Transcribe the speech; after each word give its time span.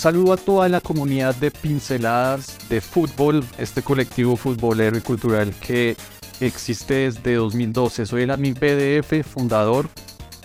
Saludo 0.00 0.32
a 0.32 0.38
toda 0.38 0.66
la 0.70 0.80
comunidad 0.80 1.34
de 1.34 1.50
pinceladas 1.50 2.56
de 2.70 2.80
fútbol, 2.80 3.44
este 3.58 3.82
colectivo 3.82 4.34
futbolero 4.34 4.96
y 4.96 5.02
cultural 5.02 5.52
que 5.60 5.94
existe 6.40 6.94
desde 6.94 7.34
2012. 7.34 8.06
Soy 8.06 8.22
el 8.22 8.30
admin 8.30 8.54
PDF, 8.54 9.22
fundador, 9.28 9.90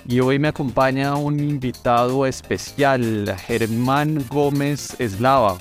y 0.05 0.19
hoy 0.19 0.39
me 0.39 0.49
acompaña 0.49 1.15
un 1.15 1.39
invitado 1.39 2.25
especial, 2.25 3.33
Germán 3.47 4.25
Gómez 4.29 4.99
Eslava. 4.99 5.57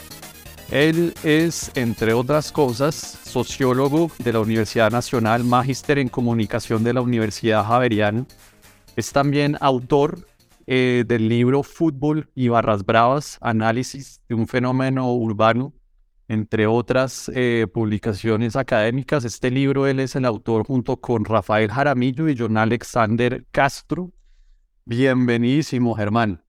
Él 0.72 1.14
es, 1.22 1.70
entre 1.76 2.14
otras 2.14 2.50
cosas, 2.50 2.96
sociólogo 2.96 4.10
de 4.18 4.32
la 4.32 4.40
Universidad 4.40 4.90
Nacional, 4.90 5.44
magíster 5.44 6.00
en 6.00 6.08
comunicación 6.08 6.82
de 6.82 6.94
la 6.94 7.00
Universidad 7.00 7.64
Javeriana. 7.64 8.26
Es 8.96 9.12
también 9.12 9.56
autor 9.60 10.26
eh, 10.66 11.04
del 11.06 11.28
libro 11.28 11.62
Fútbol 11.62 12.30
y 12.34 12.48
Barras 12.48 12.84
Bravas, 12.84 13.38
análisis 13.40 14.20
de 14.28 14.34
un 14.34 14.46
fenómeno 14.46 15.12
urbano, 15.12 15.74
entre 16.28 16.66
otras 16.66 17.30
eh, 17.34 17.66
publicaciones 17.72 18.56
académicas. 18.56 19.24
Este 19.24 19.50
libro 19.50 19.86
él 19.86 20.00
es 20.00 20.16
el 20.16 20.24
autor 20.24 20.66
junto 20.66 20.96
con 20.96 21.24
Rafael 21.24 21.70
Jaramillo 21.70 22.28
y 22.28 22.36
John 22.36 22.56
Alexander 22.56 23.44
Castro. 23.50 24.12
Bienvenidísimo, 24.84 25.94
Germán. 25.94 26.42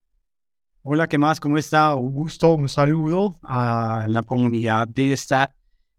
Hola, 0.82 1.08
¿qué 1.08 1.18
más? 1.18 1.40
¿Cómo 1.40 1.58
está? 1.58 1.94
Un 1.94 2.12
gusto, 2.12 2.54
un 2.54 2.68
saludo 2.68 3.36
a 3.42 4.06
la 4.08 4.22
comunidad 4.22 4.86
de 4.86 5.12
esta 5.12 5.54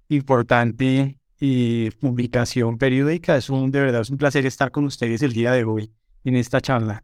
importante 0.10 1.20
eh, 1.40 1.92
publicación 2.00 2.78
periódica. 2.78 3.36
Es 3.38 3.50
un, 3.50 3.70
de 3.70 3.82
verdad, 3.82 4.02
es 4.02 4.10
un 4.10 4.18
placer 4.18 4.46
estar 4.46 4.72
con 4.72 4.86
ustedes 4.86 5.22
el 5.22 5.34
día 5.34 5.52
de 5.52 5.66
hoy 5.66 5.92
en 6.24 6.36
esta 6.36 6.62
charla. 6.62 7.04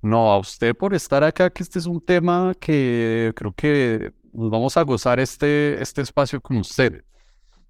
No, 0.00 0.32
a 0.32 0.38
usted 0.38 0.76
por 0.76 0.94
estar 0.94 1.24
acá, 1.24 1.50
que 1.50 1.62
este 1.62 1.78
es 1.78 1.86
un 1.86 2.00
tema 2.00 2.54
que 2.60 3.32
creo 3.34 3.52
que 3.52 4.12
nos 4.32 4.50
vamos 4.50 4.76
a 4.76 4.82
gozar 4.82 5.18
este, 5.18 5.82
este 5.82 6.02
espacio 6.02 6.40
con 6.40 6.58
usted. 6.58 7.04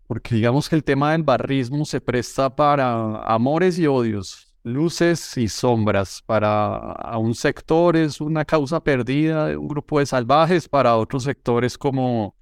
Porque 0.07 0.35
digamos 0.35 0.69
que 0.69 0.77
el 0.77 0.85
tema 0.85 1.13
del 1.13 1.23
barrismo 1.23 1.85
se 1.85 2.01
presta 2.01 2.55
para 2.55 3.23
amores 3.23 3.79
y 3.79 3.87
odios, 3.87 4.55
luces 4.63 5.37
y 5.37 5.49
sombras. 5.49 6.23
Para 6.25 6.77
a 6.77 7.19
un 7.19 7.35
sector 7.35 7.97
es 7.97 8.21
una 8.21 8.45
causa 8.45 8.81
perdida 8.81 9.59
un 9.59 9.69
grupo 9.69 9.99
de 9.99 10.07
salvajes, 10.07 10.69
para 10.69 10.97
otros 10.97 11.25
sectores 11.25 11.79
como 11.79 12.35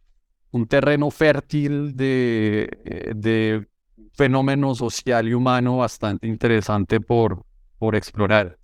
un 0.50 0.66
terreno 0.66 1.10
fértil 1.10 1.96
de, 1.96 2.68
de 3.14 3.66
fenómeno 4.14 4.74
social 4.74 5.28
y 5.28 5.34
humano 5.34 5.78
bastante 5.78 6.26
interesante 6.26 7.00
por, 7.00 7.44
por 7.78 7.94
explorar. 7.94 8.58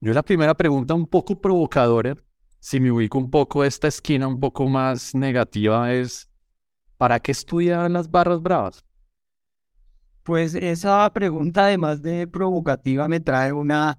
Yo 0.00 0.12
la 0.12 0.22
primera 0.22 0.54
pregunta 0.54 0.94
un 0.94 1.08
poco 1.08 1.40
provocadora, 1.40 2.14
si 2.60 2.78
me 2.78 2.92
ubico 2.92 3.18
un 3.18 3.30
poco 3.30 3.64
esta 3.64 3.88
esquina 3.88 4.28
un 4.28 4.38
poco 4.38 4.68
más 4.68 5.12
negativa, 5.12 5.92
es 5.92 6.30
¿para 6.96 7.18
qué 7.18 7.32
estudian 7.32 7.92
las 7.92 8.08
barras 8.08 8.40
bravas? 8.40 8.84
Pues 10.22 10.54
esa 10.54 11.12
pregunta, 11.12 11.64
además 11.64 12.00
de 12.00 12.28
provocativa, 12.28 13.08
me 13.08 13.18
trae 13.18 13.52
una 13.52 13.98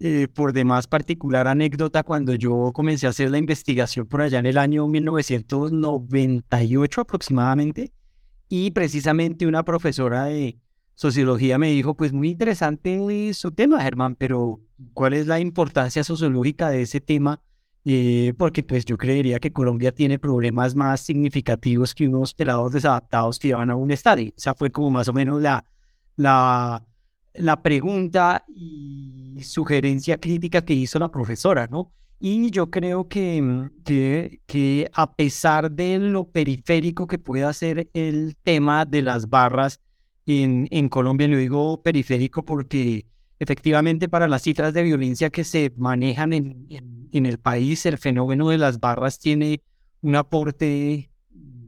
eh, 0.00 0.26
por 0.34 0.52
demás 0.52 0.88
particular 0.88 1.46
anécdota 1.46 2.02
cuando 2.02 2.34
yo 2.34 2.72
comencé 2.72 3.06
a 3.06 3.10
hacer 3.10 3.30
la 3.30 3.38
investigación 3.38 4.06
por 4.06 4.22
allá 4.22 4.40
en 4.40 4.46
el 4.46 4.58
año 4.58 4.88
1998 4.88 7.02
aproximadamente, 7.02 7.92
y 8.48 8.72
precisamente 8.72 9.46
una 9.46 9.62
profesora 9.62 10.24
de 10.24 10.58
sociología 11.00 11.56
me 11.56 11.70
dijo, 11.70 11.94
pues 11.94 12.12
muy 12.12 12.28
interesante 12.28 13.32
su 13.32 13.52
tema, 13.52 13.80
Germán, 13.80 14.16
pero 14.16 14.60
¿cuál 14.92 15.14
es 15.14 15.26
la 15.26 15.40
importancia 15.40 16.04
sociológica 16.04 16.68
de 16.68 16.82
ese 16.82 17.00
tema? 17.00 17.40
Eh, 17.86 18.34
porque 18.36 18.62
pues 18.62 18.84
yo 18.84 18.98
creería 18.98 19.38
que 19.38 19.50
Colombia 19.50 19.92
tiene 19.92 20.18
problemas 20.18 20.74
más 20.74 21.00
significativos 21.00 21.94
que 21.94 22.06
unos 22.06 22.34
pelados 22.34 22.72
desadaptados 22.72 23.38
que 23.38 23.54
van 23.54 23.70
a 23.70 23.76
un 23.76 23.90
estadio. 23.90 24.28
O 24.28 24.40
sea, 24.40 24.54
fue 24.54 24.68
como 24.68 24.90
más 24.90 25.08
o 25.08 25.14
menos 25.14 25.40
la, 25.40 25.64
la, 26.16 26.84
la 27.32 27.62
pregunta 27.62 28.44
y 28.48 29.38
sugerencia 29.42 30.18
crítica 30.18 30.62
que 30.66 30.74
hizo 30.74 30.98
la 30.98 31.10
profesora, 31.10 31.66
¿no? 31.66 31.94
Y 32.18 32.50
yo 32.50 32.70
creo 32.70 33.08
que, 33.08 33.70
que, 33.86 34.42
que 34.44 34.90
a 34.92 35.14
pesar 35.14 35.70
de 35.70 35.98
lo 35.98 36.28
periférico 36.28 37.06
que 37.06 37.18
pueda 37.18 37.50
ser 37.54 37.88
el 37.94 38.36
tema 38.42 38.84
de 38.84 39.00
las 39.00 39.30
barras, 39.30 39.80
en, 40.26 40.68
en 40.70 40.88
Colombia, 40.88 41.28
lo 41.28 41.36
digo 41.36 41.82
periférico 41.82 42.44
porque 42.44 43.06
efectivamente 43.40 44.08
para 44.08 44.28
las 44.28 44.42
cifras 44.42 44.72
de 44.74 44.82
violencia 44.82 45.30
que 45.30 45.44
se 45.44 45.72
manejan 45.76 46.32
en, 46.32 46.68
el 47.12 47.38
país, 47.38 47.84
el 47.86 47.98
fenómeno 47.98 48.50
de 48.50 48.58
las 48.58 48.78
barras 48.78 49.18
tiene 49.18 49.62
un 50.02 50.14
aporte 50.14 51.10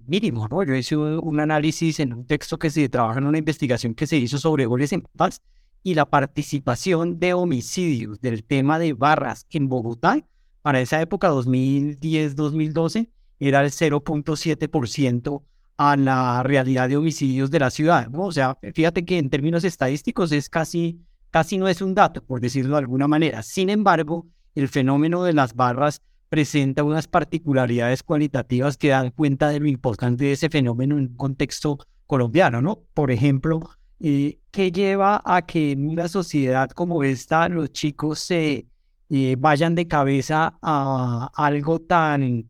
mínimo, 0.06 0.46
¿no? 0.48 0.62
Yo 0.62 0.74
hice 0.74 0.96
un 0.96 1.40
análisis 1.40 1.98
en 1.98 2.12
un 2.12 2.26
texto 2.26 2.58
que 2.58 2.70
se 2.70 2.88
trabaja 2.88 3.18
en 3.18 3.26
una 3.26 3.38
investigación 3.38 3.94
que 3.94 4.06
se 4.06 4.18
hizo 4.18 4.38
sobre 4.38 4.66
goles 4.66 4.92
en 4.92 5.00
paz 5.16 5.40
y 5.82 5.94
la 5.94 6.04
participación 6.04 7.18
de 7.18 7.32
homicidios 7.32 8.20
del 8.20 8.44
tema 8.44 8.78
de 8.78 8.92
barras 8.92 9.46
en 9.50 9.68
Bogotá 9.68 10.24
para 10.60 10.80
esa 10.80 11.00
época, 11.00 11.30
2010-2012, 11.30 13.08
era 13.40 13.62
el 13.62 13.70
0.7% 13.70 15.42
a 15.76 15.96
la 15.96 16.42
realidad 16.42 16.88
de 16.88 16.96
homicidios 16.96 17.50
de 17.50 17.58
la 17.58 17.70
ciudad. 17.70 18.08
¿no? 18.08 18.24
O 18.24 18.32
sea, 18.32 18.58
fíjate 18.74 19.04
que 19.04 19.18
en 19.18 19.30
términos 19.30 19.64
estadísticos 19.64 20.32
es 20.32 20.48
casi, 20.48 21.00
casi 21.30 21.58
no 21.58 21.68
es 21.68 21.82
un 21.82 21.94
dato, 21.94 22.22
por 22.22 22.40
decirlo 22.40 22.74
de 22.74 22.80
alguna 22.80 23.08
manera. 23.08 23.42
Sin 23.42 23.70
embargo, 23.70 24.26
el 24.54 24.68
fenómeno 24.68 25.24
de 25.24 25.32
las 25.32 25.54
barras 25.54 26.02
presenta 26.28 26.82
unas 26.82 27.08
particularidades 27.08 28.02
cualitativas 28.02 28.76
que 28.78 28.88
dan 28.88 29.10
cuenta 29.10 29.48
de 29.48 29.60
lo 29.60 29.66
importante 29.66 30.24
de 30.24 30.32
ese 30.32 30.48
fenómeno 30.48 30.96
en 30.96 31.02
un 31.02 31.16
contexto 31.16 31.78
colombiano, 32.06 32.62
¿no? 32.62 32.84
Por 32.94 33.10
ejemplo, 33.10 33.60
eh, 34.00 34.38
¿qué 34.50 34.72
lleva 34.72 35.22
a 35.24 35.42
que 35.42 35.72
en 35.72 35.88
una 35.88 36.08
sociedad 36.08 36.70
como 36.70 37.04
esta 37.04 37.48
los 37.48 37.70
chicos 37.72 38.18
se 38.18 38.66
eh, 39.10 39.36
vayan 39.38 39.74
de 39.74 39.86
cabeza 39.86 40.58
a 40.62 41.30
algo 41.34 41.80
tan 41.80 42.48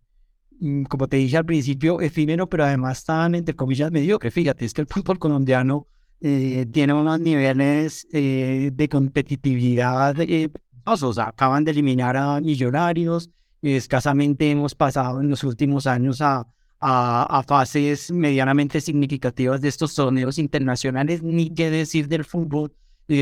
como 0.88 1.08
te 1.08 1.16
dije 1.16 1.36
al 1.36 1.44
principio, 1.44 2.00
efímero, 2.00 2.48
pero 2.48 2.64
además 2.64 3.04
tan, 3.04 3.34
entre 3.34 3.54
comillas, 3.56 3.90
mediocre. 3.90 4.30
Fíjate, 4.30 4.64
es 4.64 4.74
que 4.74 4.82
el 4.82 4.86
fútbol 4.86 5.18
colombiano 5.18 5.86
eh, 6.20 6.66
tiene 6.70 6.92
unos 6.92 7.18
niveles 7.18 8.06
eh, 8.12 8.70
de 8.72 8.88
competitividad, 8.88 10.14
eh, 10.20 10.50
o 10.84 11.12
sea, 11.12 11.28
acaban 11.28 11.64
de 11.64 11.72
eliminar 11.72 12.16
a 12.16 12.40
millonarios, 12.40 13.30
escasamente 13.60 14.50
hemos 14.50 14.74
pasado 14.74 15.20
en 15.20 15.30
los 15.30 15.42
últimos 15.42 15.86
años 15.88 16.20
a, 16.20 16.46
a, 16.78 17.38
a, 17.38 17.42
fases 17.42 18.12
medianamente 18.12 18.80
significativas 18.80 19.60
de 19.60 19.68
estos 19.68 19.94
torneos 19.94 20.38
internacionales, 20.38 21.22
ni 21.22 21.50
qué 21.52 21.70
decir 21.70 22.06
del 22.08 22.24
fútbol 22.24 22.72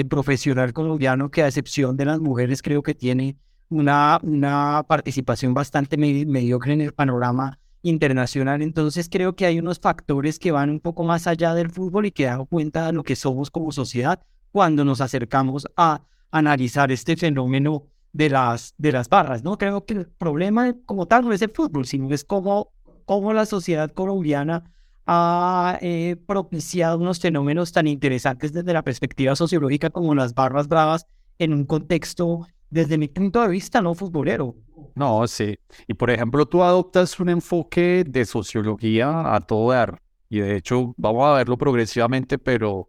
profesional 0.09 0.73
colombiano, 0.73 1.31
que 1.31 1.43
a 1.43 1.49
excepción 1.49 1.97
de 1.97 2.05
las 2.05 2.21
mujeres 2.21 2.61
creo 2.63 2.83
que 2.83 2.95
tiene 2.95 3.37
una, 3.71 4.21
una 4.23 4.85
participación 4.87 5.55
bastante 5.55 5.97
mediocre 5.97 6.75
en 6.75 6.83
el 6.83 6.93
panorama 6.93 7.59
internacional. 7.83 8.63
Entonces 8.63 9.09
creo 9.11 9.35
que 9.35 9.47
hay 9.47 9.59
unos 9.59 9.81
factores 9.81 10.39
que 10.39 10.53
van 10.53 10.71
un 10.71 10.81
poco 10.81 11.05
más 11.05 11.27
allá 11.27 11.55
del 11.55 11.71
fútbol 11.71 12.07
y 12.07 12.11
que 12.11 12.25
dan 12.25 12.45
cuenta 12.47 12.87
de 12.87 12.93
lo 12.93 13.03
que 13.03 13.17
somos 13.17 13.51
como 13.51 13.73
sociedad 13.73 14.21
cuando 14.53 14.85
nos 14.85 15.01
acercamos 15.01 15.67
a 15.77 16.03
analizar 16.31 16.93
este 16.93 17.17
fenómeno 17.17 17.85
de 18.13 18.29
las, 18.31 18.75
de 18.77 18.93
las 18.93 19.09
barras. 19.09 19.43
¿no? 19.43 19.57
Creo 19.57 19.85
que 19.85 19.95
el 19.95 20.07
problema 20.07 20.75
como 20.85 21.07
tal 21.07 21.25
no 21.25 21.33
es 21.33 21.43
el 21.43 21.51
fútbol, 21.51 21.87
sino 21.87 22.13
es 22.13 22.25
cómo, 22.25 22.73
cómo 23.05 23.33
la 23.33 23.47
sociedad 23.47 23.91
colombiana 23.93 24.65
ha 25.07 25.79
eh, 25.81 26.17
propiciado 26.27 26.99
unos 26.99 27.21
fenómenos 27.21 27.73
tan 27.73 27.87
interesantes 27.87 28.53
desde 28.53 28.73
la 28.73 28.83
perspectiva 28.83 29.35
sociológica 29.35 29.91
como 29.91 30.15
las 30.15 30.35
barras 30.35 30.69
bravas 30.69 31.07
en 31.39 31.53
un 31.53 31.65
contexto 31.65 32.47
desde 32.71 32.99
mi 32.99 33.09
punto 33.09 33.43
de 33.43 33.49
vista, 33.49 33.81
no 33.83 33.95
futbolero. 33.95 34.55
No, 34.95 35.27
sí. 35.27 35.59
Y 35.87 35.95
por 35.95 36.11
ejemplo, 36.11 36.47
tú 36.47 36.63
adoptas 36.63 37.19
un 37.21 37.29
enfoque 37.29 38.05
de 38.07 38.25
sociología 38.25 39.35
a 39.35 39.41
todo 39.41 39.71
dar. 39.71 40.01
y 40.29 40.41
de 40.41 40.57
hecho 40.57 40.95
vamos 40.97 41.27
a 41.27 41.35
verlo 41.35 41.59
progresivamente, 41.59 42.39
pero 42.39 42.89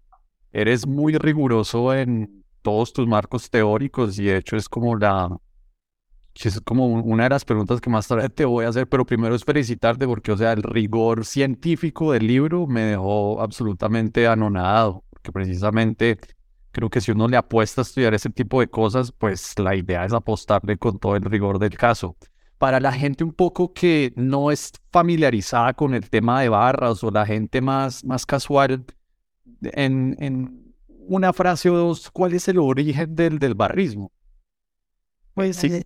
eres 0.52 0.88
muy 0.88 1.18
riguroso 1.18 1.94
en 1.94 2.44
todos 2.62 2.94
tus 2.94 3.08
marcos 3.08 3.50
teóricos 3.50 4.20
y 4.20 4.26
de 4.26 4.38
hecho 4.38 4.56
es 4.56 4.70
como 4.70 4.96
la 4.96 5.38
es 6.34 6.62
como 6.62 6.88
una 6.88 7.24
de 7.24 7.30
las 7.30 7.46
preguntas 7.46 7.82
que 7.82 7.90
más 7.90 8.08
tarde 8.08 8.30
te 8.30 8.46
voy 8.46 8.66
a 8.66 8.70
hacer, 8.70 8.88
pero 8.88 9.06
primero 9.06 9.36
es 9.36 9.44
felicitarte 9.44 10.08
porque, 10.08 10.32
o 10.32 10.38
sea, 10.38 10.54
el 10.54 10.64
rigor 10.64 11.26
científico 11.26 12.14
del 12.14 12.28
libro 12.28 12.68
me 12.68 12.82
dejó 12.82 13.42
absolutamente 13.42 14.28
anonadado, 14.28 15.04
porque 15.10 15.32
precisamente 15.32 16.20
creo 16.72 16.90
que 16.90 17.02
si 17.02 17.12
uno 17.12 17.28
le 17.28 17.38
apuesta 17.38 17.82
a 17.82 17.84
estudiar 17.84 18.14
ese 18.14 18.30
tipo 18.30 18.60
de 18.60 18.68
cosas, 18.68 19.12
pues 19.12 19.58
la 19.60 19.76
idea 19.76 20.06
es 20.06 20.14
apostarle 20.14 20.78
con 20.78 21.00
todo 21.00 21.16
el 21.16 21.24
rigor 21.24 21.60
del 21.60 21.78
caso. 21.78 22.16
Para 22.58 22.80
la 22.80 22.92
gente 22.92 23.24
un 23.24 23.34
poco 23.34 23.74
que 23.74 24.14
no 24.16 24.52
es 24.52 24.72
familiarizada 24.92 25.74
con 25.74 25.94
el 25.94 26.10
tema 26.10 26.42
de 26.42 26.50
barras 26.50 27.04
o 27.04 27.12
la 27.12 27.26
gente 27.26 27.62
más, 27.62 28.04
más 28.06 28.26
casual, 28.26 28.86
en, 29.62 30.16
en 30.20 30.74
una 31.08 31.34
frase 31.34 31.70
o 31.70 31.76
dos, 31.76 32.12
¿cuál 32.12 32.34
es 32.34 32.48
el 32.48 32.60
origen 32.60 33.16
del, 33.16 33.40
del 33.40 33.56
barrismo? 33.56 34.12
Pues 35.34 35.58
sí 35.58 35.84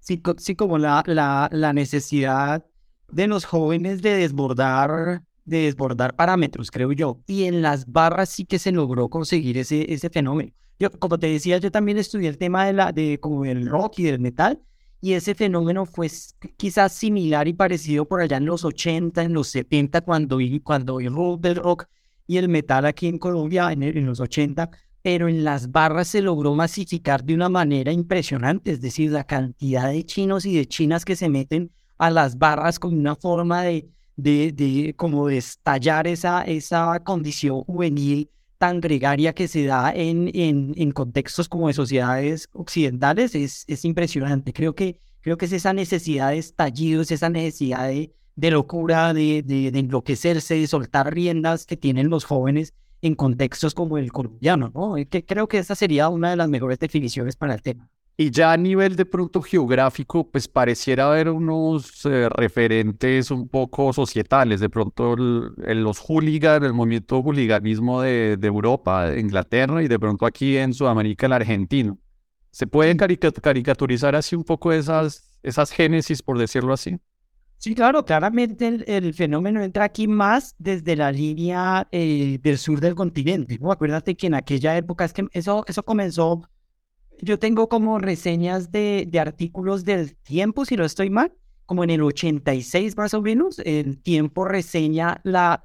sí, 0.00 0.56
como 0.56 0.78
la, 0.78 1.02
la, 1.06 1.48
la 1.52 1.72
necesidad 1.72 2.64
de 3.10 3.26
los 3.26 3.44
jóvenes 3.44 4.02
de 4.02 4.16
desbordar, 4.16 5.22
de 5.50 5.62
desbordar 5.62 6.14
parámetros, 6.14 6.70
creo 6.70 6.92
yo. 6.92 7.20
Y 7.26 7.44
en 7.44 7.60
las 7.60 7.90
barras 7.90 8.30
sí 8.30 8.44
que 8.44 8.58
se 8.58 8.72
logró 8.72 9.08
conseguir 9.08 9.58
ese, 9.58 9.92
ese 9.92 10.08
fenómeno. 10.08 10.52
Yo, 10.78 10.90
como 10.90 11.18
te 11.18 11.26
decía, 11.26 11.58
yo 11.58 11.70
también 11.70 11.98
estudié 11.98 12.28
el 12.28 12.38
tema 12.38 12.64
de 12.64 12.72
la, 12.72 12.92
de 12.92 13.18
como 13.20 13.44
el 13.44 13.66
rock 13.66 13.98
y 13.98 14.04
del 14.04 14.20
metal, 14.20 14.60
y 15.02 15.14
ese 15.14 15.34
fenómeno 15.34 15.86
fue 15.86 16.08
quizás 16.56 16.92
similar 16.92 17.48
y 17.48 17.52
parecido 17.52 18.06
por 18.06 18.20
allá 18.20 18.36
en 18.36 18.46
los 18.46 18.64
80, 18.64 19.22
en 19.22 19.32
los 19.32 19.48
70, 19.48 20.02
cuando, 20.02 20.38
cuando 20.62 21.00
el 21.00 21.12
rock 21.12 21.40
del 21.40 21.56
rock 21.56 21.86
y 22.26 22.36
el 22.36 22.48
metal 22.48 22.86
aquí 22.86 23.08
en 23.08 23.18
Colombia, 23.18 23.72
en, 23.72 23.82
en 23.82 24.06
los 24.06 24.20
80, 24.20 24.70
pero 25.02 25.28
en 25.28 25.42
las 25.42 25.72
barras 25.72 26.08
se 26.08 26.22
logró 26.22 26.54
masificar 26.54 27.24
de 27.24 27.34
una 27.34 27.48
manera 27.48 27.92
impresionante, 27.92 28.70
es 28.72 28.80
decir, 28.80 29.10
la 29.10 29.24
cantidad 29.24 29.90
de 29.90 30.04
chinos 30.04 30.46
y 30.46 30.54
de 30.54 30.66
chinas 30.66 31.04
que 31.04 31.16
se 31.16 31.28
meten 31.28 31.72
a 31.98 32.10
las 32.10 32.38
barras 32.38 32.78
con 32.78 32.96
una 32.96 33.16
forma 33.16 33.62
de, 33.62 33.88
de, 34.22 34.52
de 34.52 34.94
como 34.94 35.28
de 35.28 35.38
estallar 35.38 36.06
esa, 36.06 36.42
esa 36.42 37.00
condición 37.00 37.62
juvenil 37.64 38.30
tan 38.58 38.80
gregaria 38.80 39.32
que 39.32 39.48
se 39.48 39.64
da 39.64 39.90
en, 39.94 40.30
en, 40.34 40.74
en 40.76 40.92
contextos 40.92 41.48
como 41.48 41.68
de 41.68 41.74
sociedades 41.74 42.48
occidentales 42.52 43.34
es, 43.34 43.64
es 43.68 43.84
impresionante. 43.84 44.52
Creo 44.52 44.74
que, 44.74 45.00
creo 45.22 45.38
que 45.38 45.46
es 45.46 45.52
esa 45.52 45.72
necesidad 45.72 46.30
de 46.30 46.38
estallidos, 46.38 47.10
esa 47.10 47.30
necesidad 47.30 47.88
de, 47.88 48.12
de 48.36 48.50
locura, 48.50 49.14
de, 49.14 49.42
de, 49.42 49.70
de 49.70 49.78
enloquecerse, 49.78 50.56
de 50.56 50.66
soltar 50.66 51.14
riendas 51.14 51.64
que 51.64 51.78
tienen 51.78 52.10
los 52.10 52.24
jóvenes 52.24 52.74
en 53.02 53.14
contextos 53.14 53.72
como 53.72 53.96
el 53.96 54.12
colombiano, 54.12 54.70
¿no? 54.74 54.94
Que 55.08 55.24
creo 55.24 55.48
que 55.48 55.56
esa 55.56 55.74
sería 55.74 56.10
una 56.10 56.28
de 56.28 56.36
las 56.36 56.50
mejores 56.50 56.78
definiciones 56.78 57.36
para 57.36 57.54
el 57.54 57.62
tema. 57.62 57.88
Y 58.20 58.30
ya 58.30 58.52
a 58.52 58.56
nivel 58.58 58.96
de 58.96 59.06
producto 59.06 59.40
geográfico, 59.40 60.30
pues 60.30 60.46
pareciera 60.46 61.06
haber 61.06 61.30
unos 61.30 62.04
eh, 62.04 62.28
referentes 62.28 63.30
un 63.30 63.48
poco 63.48 63.94
societales. 63.94 64.60
De 64.60 64.68
pronto 64.68 65.14
el, 65.14 65.82
los 65.82 65.98
hooligans, 66.00 66.66
el 66.66 66.74
movimiento 66.74 67.22
hooliganismo 67.22 68.02
de, 68.02 68.36
de, 68.36 68.46
Europa, 68.46 69.06
de 69.06 69.20
Inglaterra 69.20 69.82
y 69.82 69.88
de 69.88 69.98
pronto 69.98 70.26
aquí 70.26 70.58
en 70.58 70.74
Sudamérica 70.74 71.24
el 71.24 71.32
argentino. 71.32 71.96
¿Se 72.50 72.66
pueden 72.66 72.98
caricaturizar 72.98 74.14
así 74.14 74.36
un 74.36 74.44
poco 74.44 74.70
esas, 74.70 75.38
esas 75.42 75.70
génesis, 75.70 76.20
por 76.20 76.36
decirlo 76.36 76.74
así? 76.74 76.98
Sí, 77.56 77.74
claro, 77.74 78.04
claramente 78.04 78.84
el, 78.86 79.14
fenómeno 79.14 79.62
entra 79.62 79.84
aquí 79.84 80.06
más 80.06 80.54
desde 80.58 80.94
la 80.94 81.10
línea 81.10 81.88
eh, 81.90 82.38
del 82.42 82.58
sur 82.58 82.80
del 82.80 82.94
continente. 82.94 83.56
¿no? 83.58 83.72
Acuérdate 83.72 84.14
que 84.14 84.26
en 84.26 84.34
aquella 84.34 84.76
época 84.76 85.06
es 85.06 85.14
que 85.14 85.26
eso, 85.32 85.64
eso 85.66 85.82
comenzó. 85.82 86.42
Yo 87.22 87.38
tengo 87.38 87.68
como 87.68 87.98
reseñas 87.98 88.72
de, 88.72 89.06
de 89.08 89.20
artículos 89.20 89.84
del 89.84 90.16
tiempo, 90.16 90.64
si 90.64 90.76
no 90.76 90.84
estoy 90.84 91.10
mal, 91.10 91.32
como 91.66 91.84
en 91.84 91.90
el 91.90 92.02
86 92.02 92.96
más 92.96 93.14
o 93.14 93.22
menos. 93.22 93.58
El 93.60 93.98
tiempo 93.98 94.44
reseña 94.44 95.20
la, 95.24 95.62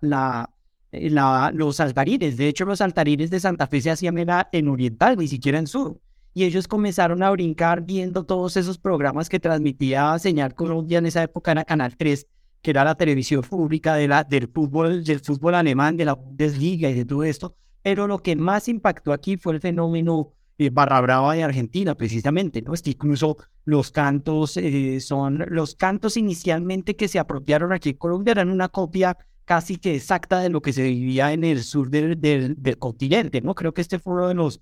eh, 0.91 1.09
la, 1.09 1.51
los 1.53 1.79
altarines. 1.79 2.37
De 2.37 2.47
hecho, 2.47 2.65
los 2.65 2.81
altarines 2.81 3.29
de 3.29 3.39
Santa 3.39 3.67
Fe 3.67 3.81
se 3.81 3.91
hacían 3.91 4.17
en 4.51 4.67
oriental, 4.67 5.17
ni 5.17 5.27
siquiera 5.27 5.59
en 5.59 5.67
sur 5.67 5.99
y 6.37 6.43
ellos 6.43 6.67
comenzaron 6.67 7.23
a 7.23 7.31
brincar 7.31 7.81
viendo 7.81 8.25
todos 8.25 8.57
esos 8.57 8.77
programas 8.77 9.29
que 9.29 9.39
transmitía 9.39 10.19
Señal 10.19 10.53
Colombia 10.53 10.97
en 10.97 11.05
esa 11.05 11.23
época 11.23 11.53
era 11.53 11.63
Canal 11.63 11.95
3, 11.95 12.27
que 12.61 12.71
era 12.71 12.83
la 12.83 12.95
televisión 12.95 13.41
pública 13.41 13.95
de 13.95 14.09
la, 14.09 14.25
del, 14.25 14.49
fútbol, 14.49 15.05
del 15.05 15.21
fútbol 15.21 15.55
alemán, 15.55 15.95
de 15.95 16.03
la 16.03 16.13
Bundesliga 16.13 16.89
y 16.89 16.93
de 16.93 17.05
todo 17.05 17.23
esto. 17.23 17.55
Pero 17.81 18.05
lo 18.05 18.19
que 18.19 18.35
más 18.35 18.67
impactó 18.67 19.13
aquí 19.13 19.37
fue 19.37 19.53
el 19.53 19.61
fenómeno 19.61 20.33
eh, 20.57 20.69
barra 20.69 21.01
brava 21.01 21.33
de 21.33 21.43
Argentina, 21.43 21.95
precisamente, 21.95 22.61
¿no? 22.61 22.73
Es 22.73 22.81
que 22.81 22.91
incluso 22.91 23.37
los 23.65 23.91
cantos 23.91 24.57
eh, 24.57 24.99
son, 25.01 25.45
los 25.49 25.75
cantos 25.75 26.17
inicialmente 26.17 26.95
que 26.95 27.07
se 27.07 27.19
apropiaron 27.19 27.73
aquí 27.73 27.89
en 27.89 27.97
Colombia 27.97 28.31
eran 28.31 28.49
una 28.49 28.69
copia 28.69 29.17
casi 29.43 29.77
que 29.77 29.95
exacta 29.95 30.39
de 30.39 30.49
lo 30.49 30.61
que 30.61 30.73
se 30.73 30.83
vivía 30.83 31.33
en 31.33 31.43
el 31.43 31.63
sur 31.63 31.89
del, 31.89 32.19
del, 32.19 32.77
continente, 32.79 33.41
¿no? 33.41 33.53
Creo 33.53 33.73
que 33.73 33.81
este 33.81 33.99
fue 33.99 34.13
uno 34.13 34.27
de 34.27 34.33
los, 34.33 34.61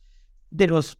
de 0.49 0.67
los 0.67 0.97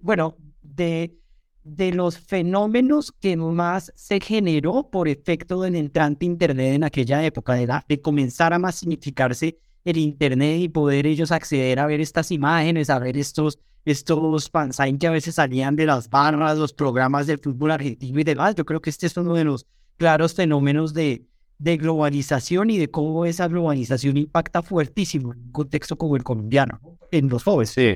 bueno, 0.00 0.36
de, 0.62 1.16
de 1.64 1.92
los 1.92 2.18
fenómenos 2.18 3.12
que 3.12 3.36
más 3.36 3.92
se 3.96 4.20
generó 4.20 4.88
por 4.90 5.08
efecto 5.08 5.62
del 5.62 5.76
entrante 5.76 6.26
Internet 6.26 6.74
en 6.74 6.84
aquella 6.84 7.24
época, 7.24 7.54
de, 7.54 7.68
de 7.88 8.00
comenzar 8.00 8.52
a 8.52 8.58
más 8.58 8.76
significarse 8.76 9.58
el 9.86 9.98
Internet 9.98 10.60
y 10.60 10.68
poder 10.68 11.06
ellos 11.06 11.30
acceder 11.30 11.78
a 11.78 11.86
ver 11.86 12.00
estas 12.00 12.30
imágenes, 12.32 12.90
a 12.90 12.98
ver 12.98 13.16
estos, 13.16 13.60
estos 13.84 14.50
fansigns 14.50 14.98
que 14.98 15.06
a 15.06 15.12
veces 15.12 15.36
salían 15.36 15.76
de 15.76 15.86
las 15.86 16.10
barras, 16.10 16.58
los 16.58 16.72
programas 16.72 17.28
del 17.28 17.38
fútbol 17.38 17.70
argentino 17.70 18.20
y 18.20 18.24
demás. 18.24 18.56
Yo 18.56 18.64
creo 18.64 18.80
que 18.80 18.90
este 18.90 19.06
es 19.06 19.16
uno 19.16 19.34
de 19.34 19.44
los 19.44 19.64
claros 19.96 20.34
fenómenos 20.34 20.92
de, 20.92 21.24
de 21.58 21.76
globalización 21.76 22.70
y 22.70 22.78
de 22.78 22.90
cómo 22.90 23.24
esa 23.24 23.46
globalización 23.46 24.16
impacta 24.16 24.60
fuertísimo 24.60 25.32
en 25.32 25.38
un 25.38 25.52
contexto 25.52 25.96
como 25.96 26.16
el 26.16 26.24
colombiano, 26.24 26.80
en 27.12 27.28
los 27.28 27.44
jóvenes. 27.44 27.70
Sí. 27.70 27.94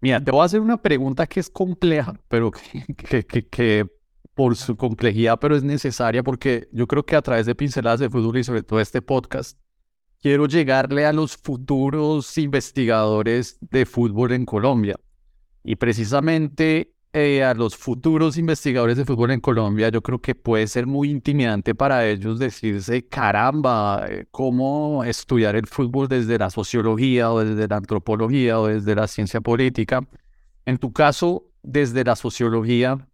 Mira, 0.00 0.20
te 0.20 0.32
voy 0.32 0.42
a 0.42 0.46
hacer 0.46 0.60
una 0.60 0.82
pregunta 0.82 1.28
que 1.28 1.38
es 1.38 1.48
compleja, 1.48 2.18
pero 2.26 2.50
que, 2.50 3.24
que, 3.24 3.46
que, 3.46 3.86
por 4.34 4.56
su 4.56 4.76
complejidad, 4.76 5.38
pero 5.38 5.54
es 5.54 5.62
necesaria 5.62 6.24
porque 6.24 6.68
yo 6.72 6.88
creo 6.88 7.06
que 7.06 7.14
a 7.14 7.22
través 7.22 7.46
de 7.46 7.54
pinceladas 7.54 8.00
de 8.00 8.10
fútbol 8.10 8.38
y 8.38 8.42
sobre 8.42 8.64
todo 8.64 8.80
este 8.80 9.00
podcast, 9.00 9.56
quiero 10.22 10.46
llegarle 10.46 11.04
a 11.04 11.12
los 11.12 11.36
futuros 11.36 12.38
investigadores 12.38 13.58
de 13.60 13.84
fútbol 13.84 14.32
en 14.32 14.46
Colombia. 14.46 14.94
Y 15.64 15.76
precisamente 15.76 16.94
eh, 17.12 17.42
a 17.42 17.54
los 17.54 17.76
futuros 17.76 18.38
investigadores 18.38 18.96
de 18.96 19.04
fútbol 19.04 19.32
en 19.32 19.40
Colombia, 19.40 19.88
yo 19.88 20.00
creo 20.00 20.20
que 20.20 20.36
puede 20.36 20.68
ser 20.68 20.86
muy 20.86 21.10
intimidante 21.10 21.74
para 21.74 22.06
ellos 22.06 22.38
decirse, 22.38 23.06
caramba, 23.06 24.06
eh, 24.08 24.26
cómo 24.30 25.02
estudiar 25.04 25.56
el 25.56 25.66
fútbol 25.66 26.08
desde 26.08 26.38
la 26.38 26.50
sociología 26.50 27.32
o 27.32 27.44
desde 27.44 27.66
la 27.66 27.76
antropología 27.76 28.60
o 28.60 28.68
desde 28.68 28.94
la 28.94 29.08
ciencia 29.08 29.40
política. 29.40 30.06
En 30.66 30.78
tu 30.78 30.92
caso, 30.92 31.46
desde 31.62 32.04
la 32.04 32.14
sociología, 32.14 33.08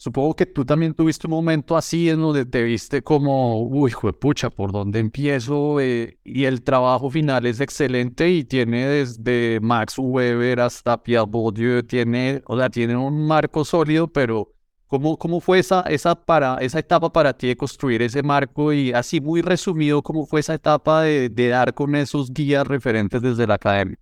Supongo 0.00 0.36
que 0.36 0.46
tú 0.46 0.64
también 0.64 0.94
tuviste 0.94 1.26
un 1.26 1.32
momento 1.32 1.76
así 1.76 2.08
en 2.08 2.20
donde 2.20 2.46
te 2.46 2.62
viste 2.62 3.02
como, 3.02 3.64
uy, 3.64 3.92
pucha, 4.20 4.48
¿por 4.48 4.70
dónde 4.70 5.00
empiezo? 5.00 5.80
Eh, 5.80 6.20
y 6.22 6.44
el 6.44 6.62
trabajo 6.62 7.10
final 7.10 7.44
es 7.46 7.60
excelente 7.60 8.30
y 8.30 8.44
tiene 8.44 8.86
desde 8.86 9.58
Max 9.60 9.98
Weber 9.98 10.60
hasta 10.60 11.02
Pierre 11.02 11.26
Bourdieu, 11.26 11.82
tiene, 11.82 12.42
o 12.46 12.56
sea, 12.56 12.70
tiene 12.70 12.96
un 12.96 13.26
marco 13.26 13.64
sólido, 13.64 14.06
pero 14.06 14.54
¿cómo, 14.86 15.18
cómo 15.18 15.40
fue 15.40 15.58
esa, 15.58 15.80
esa, 15.80 16.14
para, 16.14 16.58
esa 16.58 16.78
etapa 16.78 17.12
para 17.12 17.36
ti 17.36 17.48
de 17.48 17.56
construir 17.56 18.00
ese 18.00 18.22
marco? 18.22 18.72
Y 18.72 18.92
así 18.92 19.20
muy 19.20 19.42
resumido, 19.42 20.02
¿cómo 20.02 20.26
fue 20.26 20.38
esa 20.40 20.54
etapa 20.54 21.02
de, 21.02 21.28
de 21.28 21.48
dar 21.48 21.74
con 21.74 21.96
esos 21.96 22.32
guías 22.32 22.64
referentes 22.68 23.20
desde 23.20 23.48
la 23.48 23.54
academia? 23.54 23.98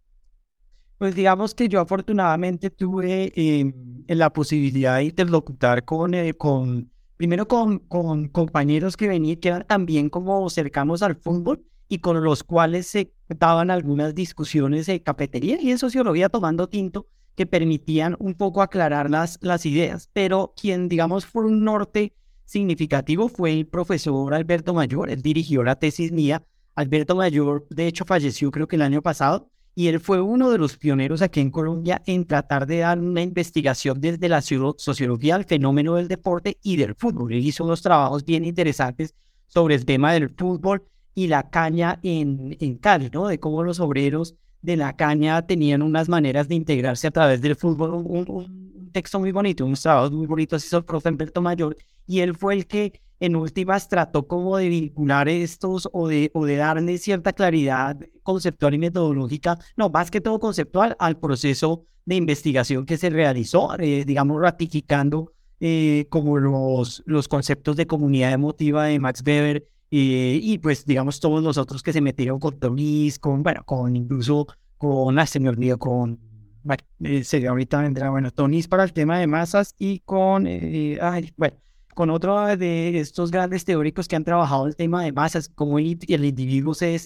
Pues 0.98 1.14
digamos 1.14 1.54
que 1.54 1.68
yo 1.68 1.80
afortunadamente 1.80 2.70
tuve 2.70 3.32
eh, 3.36 3.72
la 4.08 4.32
posibilidad 4.32 4.96
de 4.96 5.04
interlocutar 5.04 5.84
con, 5.84 6.14
eh, 6.14 6.32
con 6.32 6.90
primero 7.16 7.46
con, 7.46 7.80
con 7.80 8.28
compañeros 8.28 8.96
que 8.96 9.08
venían, 9.08 9.36
que 9.36 9.48
eran 9.48 9.66
también 9.66 10.08
como 10.08 10.48
cercanos 10.48 11.02
al 11.02 11.16
fútbol 11.16 11.64
y 11.88 11.98
con 11.98 12.22
los 12.24 12.42
cuales 12.42 12.86
se 12.86 13.12
daban 13.28 13.70
algunas 13.70 14.14
discusiones 14.14 14.86
de 14.86 15.02
cafetería 15.02 15.60
y 15.60 15.70
en 15.70 15.78
sociología 15.78 16.28
tomando 16.28 16.68
tinto 16.68 17.06
que 17.34 17.46
permitían 17.46 18.16
un 18.18 18.34
poco 18.34 18.62
aclarar 18.62 19.10
las, 19.10 19.38
las 19.42 19.66
ideas. 19.66 20.08
Pero 20.12 20.54
quien, 20.60 20.88
digamos, 20.88 21.26
fue 21.26 21.44
un 21.44 21.64
norte 21.64 22.14
significativo 22.46 23.28
fue 23.28 23.52
el 23.52 23.66
profesor 23.66 24.32
Alberto 24.32 24.72
Mayor. 24.72 25.10
Él 25.10 25.20
dirigió 25.20 25.62
la 25.62 25.76
tesis 25.78 26.12
mía. 26.12 26.42
Alberto 26.74 27.14
Mayor, 27.14 27.66
de 27.68 27.86
hecho, 27.86 28.04
falleció 28.06 28.50
creo 28.50 28.66
que 28.66 28.76
el 28.76 28.82
año 28.82 29.02
pasado 29.02 29.50
y 29.78 29.88
él 29.88 30.00
fue 30.00 30.22
uno 30.22 30.50
de 30.50 30.56
los 30.56 30.78
pioneros 30.78 31.20
aquí 31.20 31.38
en 31.40 31.50
Colombia 31.50 32.02
en 32.06 32.24
tratar 32.24 32.66
de 32.66 32.78
dar 32.78 32.98
una 32.98 33.20
investigación 33.20 34.00
desde 34.00 34.26
la 34.30 34.40
sociología 34.40 35.34
al 35.34 35.44
fenómeno 35.44 35.96
del 35.96 36.08
deporte 36.08 36.56
y 36.62 36.76
del 36.76 36.94
fútbol. 36.94 37.34
Él 37.34 37.44
hizo 37.44 37.62
unos 37.62 37.82
trabajos 37.82 38.24
bien 38.24 38.46
interesantes 38.46 39.14
sobre 39.46 39.74
el 39.74 39.84
tema 39.84 40.14
del 40.14 40.30
fútbol 40.30 40.82
y 41.14 41.26
la 41.26 41.50
caña 41.50 42.00
en, 42.02 42.56
en 42.58 42.78
Cali, 42.78 43.10
¿no? 43.12 43.28
De 43.28 43.38
cómo 43.38 43.62
los 43.62 43.78
obreros 43.78 44.34
de 44.62 44.78
la 44.78 44.96
caña 44.96 45.46
tenían 45.46 45.82
unas 45.82 46.08
maneras 46.08 46.48
de 46.48 46.54
integrarse 46.54 47.08
a 47.08 47.10
través 47.10 47.42
del 47.42 47.54
fútbol. 47.54 47.90
Un, 47.94 48.90
texto 48.92 49.20
muy 49.20 49.30
bonito, 49.30 49.66
un 49.66 49.74
trabajo 49.74 50.10
muy 50.10 50.26
bonito, 50.26 50.56
así 50.56 50.74
el 50.74 50.82
profe 50.86 51.10
Humberto 51.10 51.42
Mayor, 51.42 51.76
y 52.06 52.20
él 52.20 52.34
fue 52.34 52.54
el 52.54 52.66
que 52.66 53.02
en 53.20 53.36
últimas 53.36 53.88
trató 53.88 54.26
como 54.26 54.56
de 54.56 54.68
vincular 54.68 55.28
estos 55.28 55.88
o 55.92 56.08
de, 56.08 56.30
o 56.34 56.44
de 56.44 56.56
darle 56.56 56.98
cierta 56.98 57.32
claridad 57.32 57.96
conceptual 58.22 58.74
y 58.74 58.78
metodológica, 58.78 59.58
no, 59.76 59.88
más 59.88 60.10
que 60.10 60.20
todo 60.20 60.38
conceptual, 60.38 60.96
al 60.98 61.18
proceso 61.18 61.86
de 62.04 62.14
investigación 62.14 62.86
que 62.86 62.96
se 62.96 63.10
realizó, 63.10 63.78
eh, 63.78 64.04
digamos, 64.06 64.40
ratificando 64.40 65.32
eh, 65.60 66.06
como 66.08 66.38
los, 66.38 67.02
los 67.06 67.28
conceptos 67.28 67.76
de 67.76 67.86
comunidad 67.86 68.32
emotiva 68.32 68.84
de 68.84 68.98
Max 68.98 69.22
Weber 69.26 69.66
eh, 69.90 70.38
y 70.42 70.58
pues 70.58 70.84
digamos 70.84 71.20
todos 71.20 71.42
los 71.42 71.58
otros 71.58 71.82
que 71.82 71.92
se 71.92 72.00
metieron 72.00 72.38
con 72.38 72.58
Tonis, 72.58 73.18
con, 73.18 73.42
bueno, 73.42 73.62
con 73.64 73.96
incluso 73.96 74.46
con, 74.76 75.18
ah, 75.18 75.26
se 75.26 75.40
me 75.40 75.48
olvidó, 75.48 75.78
con, 75.78 76.20
bueno, 76.62 76.84
sería 77.22 77.50
ahorita 77.50 77.80
vendrá, 77.80 78.10
bueno, 78.10 78.30
Tonis 78.30 78.68
para 78.68 78.84
el 78.84 78.92
tema 78.92 79.18
de 79.18 79.26
masas 79.26 79.74
y 79.78 80.00
con, 80.00 80.46
ay, 80.46 81.32
bueno, 81.36 81.56
con 81.96 82.10
otro 82.10 82.54
de 82.58 83.00
estos 83.00 83.30
grandes 83.30 83.64
teóricos 83.64 84.06
que 84.06 84.16
han 84.16 84.22
trabajado 84.22 84.66
el 84.66 84.76
tema 84.76 85.02
de 85.02 85.12
masas, 85.12 85.48
como 85.48 85.78
el, 85.78 85.86
individuo 85.86 86.74
se, 86.74 87.00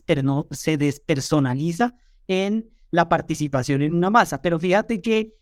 despersonaliza 0.77 1.95
en 2.27 2.69
la 2.91 3.09
participación 3.09 3.83
en 3.83 3.95
una 3.95 4.11
masa. 4.11 4.43
Pero 4.43 4.59
fíjate 4.59 5.01
que, 5.01 5.37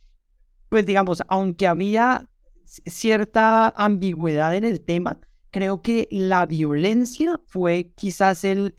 pues 0.69 0.85
digamos, 0.85 1.23
aunque 1.29 1.67
había 1.67 2.29
cierta 2.67 3.71
ambigüedad 3.71 4.55
en 4.55 4.65
el 4.65 4.83
tema, 4.83 5.19
creo 5.51 5.81
que 5.81 6.09
la 6.11 6.45
violencia 6.45 7.41
fue 7.47 7.91
quizás 7.97 8.45
el 8.45 8.75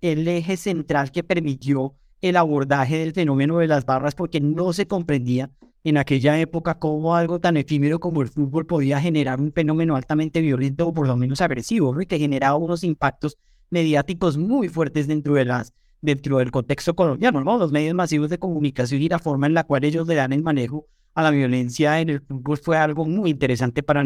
eje 0.00 0.56
central 0.56 1.10
que 1.10 1.24
permitió 1.24 1.96
el 2.20 2.36
abordaje 2.36 2.98
del 2.98 3.14
fenómeno 3.14 3.58
de 3.58 3.66
las 3.66 3.84
barras 3.84 4.14
porque 4.14 4.40
no 4.40 4.72
se 4.72 4.86
comprendía 4.86 5.50
en 5.84 5.98
aquella 5.98 6.40
época 6.40 6.78
cómo 6.78 7.14
algo 7.14 7.38
tan 7.40 7.58
efímero 7.58 8.00
como 8.00 8.22
el 8.22 8.28
fútbol 8.28 8.66
podía 8.66 9.00
generar 9.00 9.40
un 9.40 9.52
fenómeno 9.52 9.96
altamente 9.96 10.40
violento 10.40 10.88
o 10.88 10.94
por 10.94 11.06
lo 11.06 11.16
menos 11.16 11.42
agresivo, 11.42 12.00
y 12.00 12.06
que 12.06 12.18
generaba 12.18 12.56
unos 12.56 12.82
impactos 12.82 13.36
mediáticos 13.70 14.38
muy 14.38 14.68
fuertes 14.68 15.06
dentro 15.06 15.34
de 15.34 15.44
las 15.44 15.72
dentro 16.00 16.36
del 16.38 16.50
contexto 16.50 16.94
colombiano, 16.94 17.42
¿no? 17.42 17.56
Los 17.56 17.72
medios 17.72 17.94
masivos 17.94 18.28
de 18.28 18.38
comunicación 18.38 19.00
y 19.00 19.08
la 19.08 19.18
forma 19.18 19.46
en 19.46 19.54
la 19.54 19.64
cual 19.64 19.84
ellos 19.84 20.06
le 20.06 20.14
dan 20.14 20.34
el 20.34 20.42
manejo 20.42 20.86
a 21.14 21.22
la 21.22 21.30
violencia 21.30 21.98
en 22.00 22.10
el 22.10 22.20
fútbol 22.20 22.58
fue 22.58 22.76
algo 22.76 23.06
muy 23.06 23.30
interesante 23.30 23.82
para 23.82 24.04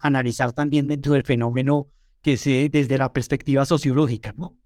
analizar 0.00 0.52
también 0.52 0.86
dentro 0.86 1.14
del 1.14 1.22
fenómeno 1.22 1.88
que 2.20 2.36
se 2.36 2.68
desde 2.68 2.98
la 2.98 3.12
perspectiva 3.12 3.64
sociológica, 3.64 4.34
¿no? 4.36 4.56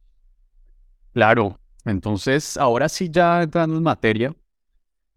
Claro, 1.13 1.61
entonces 1.85 2.57
ahora 2.57 2.89
sí 2.89 3.09
ya 3.11 3.43
entrando 3.43 3.77
en 3.77 3.83
materia, 3.85 4.35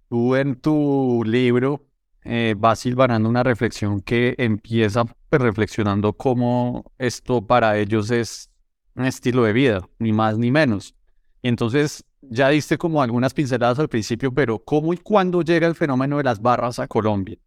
tú 0.09 0.35
en 0.35 0.55
tu 0.55 1.23
libro 1.25 1.85
eh, 2.23 2.55
vas 2.57 2.79
silvanando 2.79 3.29
una 3.29 3.43
reflexión 3.43 4.01
que 4.01 4.35
empieza 4.37 5.05
pues, 5.29 5.41
reflexionando 5.41 6.13
cómo 6.13 6.91
esto 6.97 7.45
para 7.45 7.77
ellos 7.77 8.09
es 8.11 8.49
un 8.95 9.05
estilo 9.05 9.43
de 9.43 9.53
vida, 9.53 9.87
ni 9.99 10.11
más 10.11 10.37
ni 10.37 10.51
menos. 10.51 10.95
Entonces 11.43 12.03
ya 12.21 12.49
diste 12.49 12.77
como 12.77 13.01
algunas 13.01 13.33
pinceladas 13.33 13.77
al 13.77 13.89
principio, 13.89 14.33
pero 14.33 14.57
¿cómo 14.57 14.93
y 14.93 14.97
cuándo 14.97 15.41
llega 15.41 15.67
el 15.67 15.75
fenómeno 15.75 16.17
de 16.17 16.23
las 16.23 16.41
barras 16.41 16.79
a 16.79 16.87
Colombia? 16.87 17.37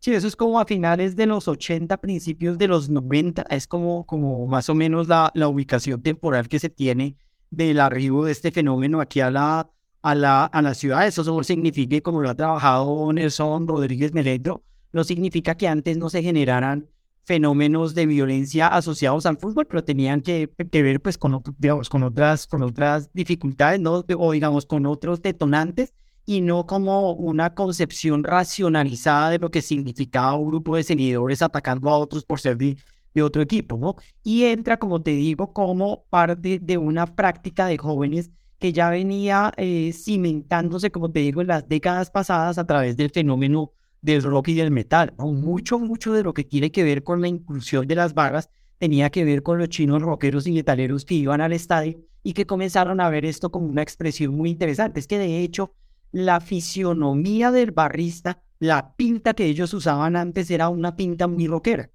Sí, 0.00 0.14
eso 0.14 0.28
es 0.28 0.36
como 0.36 0.60
a 0.60 0.64
finales 0.64 1.16
de 1.16 1.26
los 1.26 1.48
80, 1.48 1.96
principios 1.96 2.56
de 2.56 2.68
los 2.68 2.88
90, 2.88 3.46
es 3.50 3.66
como, 3.66 4.06
como 4.06 4.46
más 4.46 4.68
o 4.68 4.74
menos 4.76 5.08
la, 5.08 5.32
la 5.34 5.48
ubicación 5.48 6.02
temporal 6.02 6.48
que 6.48 6.60
se 6.60 6.68
tiene 6.68 7.16
del 7.50 7.80
arribo 7.80 8.24
de 8.24 8.32
este 8.32 8.52
fenómeno 8.52 9.00
aquí 9.00 9.18
a 9.18 9.30
la, 9.32 9.68
a 10.02 10.14
la, 10.14 10.44
a 10.44 10.62
la 10.62 10.74
ciudad. 10.74 11.06
Eso 11.06 11.42
significa, 11.42 12.00
como 12.00 12.22
lo 12.22 12.30
ha 12.30 12.34
trabajado 12.34 13.12
Nelson 13.12 13.66
Rodríguez 13.66 14.12
Meledro, 14.12 14.62
no 14.92 15.04
significa 15.04 15.56
que 15.56 15.68
antes 15.68 15.96
no 15.98 16.10
se 16.10 16.22
generaran 16.22 16.88
fenómenos 17.24 17.94
de 17.94 18.06
violencia 18.06 18.68
asociados 18.68 19.26
al 19.26 19.36
fútbol, 19.36 19.66
pero 19.66 19.84
tenían 19.84 20.22
que, 20.22 20.50
ver 20.72 21.00
pues 21.02 21.18
con, 21.18 21.42
digamos, 21.58 21.90
con, 21.90 22.02
otras, 22.02 22.46
con 22.46 22.62
otras 22.62 23.10
dificultades, 23.12 23.80
¿no? 23.80 24.02
o 24.16 24.32
digamos 24.32 24.64
con 24.64 24.86
otros 24.86 25.20
detonantes, 25.20 25.92
y 26.24 26.40
no 26.40 26.66
como 26.66 27.12
una 27.12 27.54
concepción 27.54 28.24
racionalizada 28.24 29.30
de 29.30 29.38
lo 29.38 29.50
que 29.50 29.62
significaba 29.62 30.34
un 30.34 30.48
grupo 30.48 30.76
de 30.76 30.82
seguidores 30.84 31.42
atacando 31.42 31.90
a 31.90 31.98
otros 31.98 32.24
por 32.24 32.40
ser 32.40 32.56
de, 32.56 32.78
de 33.14 33.22
otro 33.22 33.42
equipo, 33.42 33.76
¿no? 33.76 33.96
Y 34.22 34.44
entra, 34.44 34.78
como 34.78 35.02
te 35.02 35.12
digo, 35.12 35.52
como 35.52 36.04
parte 36.10 36.58
de 36.60 36.78
una 36.78 37.06
práctica 37.06 37.66
de 37.66 37.78
jóvenes 37.78 38.30
que 38.58 38.72
ya 38.72 38.90
venía 38.90 39.52
eh, 39.56 39.92
cimentándose, 39.92 40.90
como 40.90 41.10
te 41.10 41.20
digo, 41.20 41.40
en 41.40 41.48
las 41.48 41.68
décadas 41.68 42.10
pasadas 42.10 42.58
a 42.58 42.66
través 42.66 42.96
del 42.96 43.10
fenómeno 43.10 43.72
del 44.02 44.22
rock 44.22 44.48
y 44.48 44.54
del 44.54 44.70
metal. 44.70 45.14
Mucho, 45.18 45.78
mucho 45.78 46.12
de 46.12 46.22
lo 46.22 46.34
que 46.34 46.44
tiene 46.44 46.70
que 46.70 46.84
ver 46.84 47.02
con 47.02 47.20
la 47.20 47.28
inclusión 47.28 47.86
de 47.86 47.94
las 47.94 48.14
barras 48.14 48.50
tenía 48.78 49.10
que 49.10 49.24
ver 49.24 49.42
con 49.42 49.58
los 49.58 49.68
chinos 49.68 50.02
rockeros 50.02 50.46
y 50.46 50.52
metaleros 50.52 51.04
que 51.04 51.14
iban 51.14 51.40
al 51.40 51.52
estadio 51.52 51.98
y 52.22 52.32
que 52.32 52.46
comenzaron 52.46 53.00
a 53.00 53.10
ver 53.10 53.24
esto 53.24 53.50
como 53.50 53.66
una 53.66 53.82
expresión 53.82 54.34
muy 54.34 54.50
interesante. 54.50 55.00
Es 55.00 55.06
que 55.06 55.18
de 55.18 55.40
hecho 55.40 55.74
la 56.12 56.40
fisionomía 56.40 57.50
del 57.50 57.72
barrista, 57.72 58.42
la 58.58 58.94
pinta 58.96 59.34
que 59.34 59.46
ellos 59.46 59.74
usaban 59.74 60.16
antes 60.16 60.50
era 60.50 60.68
una 60.68 60.96
pinta 60.96 61.26
muy 61.26 61.46
rockera. 61.46 61.90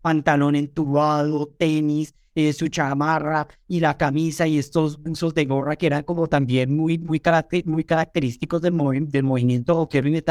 Pantalón 0.00 0.56
entubado, 0.56 1.46
tenis, 1.58 2.14
eh, 2.34 2.52
su 2.52 2.68
chamarra 2.68 3.48
y 3.66 3.80
la 3.80 3.96
camisa 3.96 4.46
y 4.46 4.58
estos 4.58 5.00
usos 5.04 5.34
de 5.34 5.44
gorra 5.44 5.74
que 5.74 5.86
eran 5.86 6.04
como 6.04 6.28
también 6.28 6.76
muy, 6.76 6.96
muy, 6.96 7.20
muy 7.64 7.84
característicos 7.84 8.62
del, 8.62 8.76
del 9.08 9.24
movimiento 9.24 9.74
rockero 9.74 10.08
y 10.08 10.22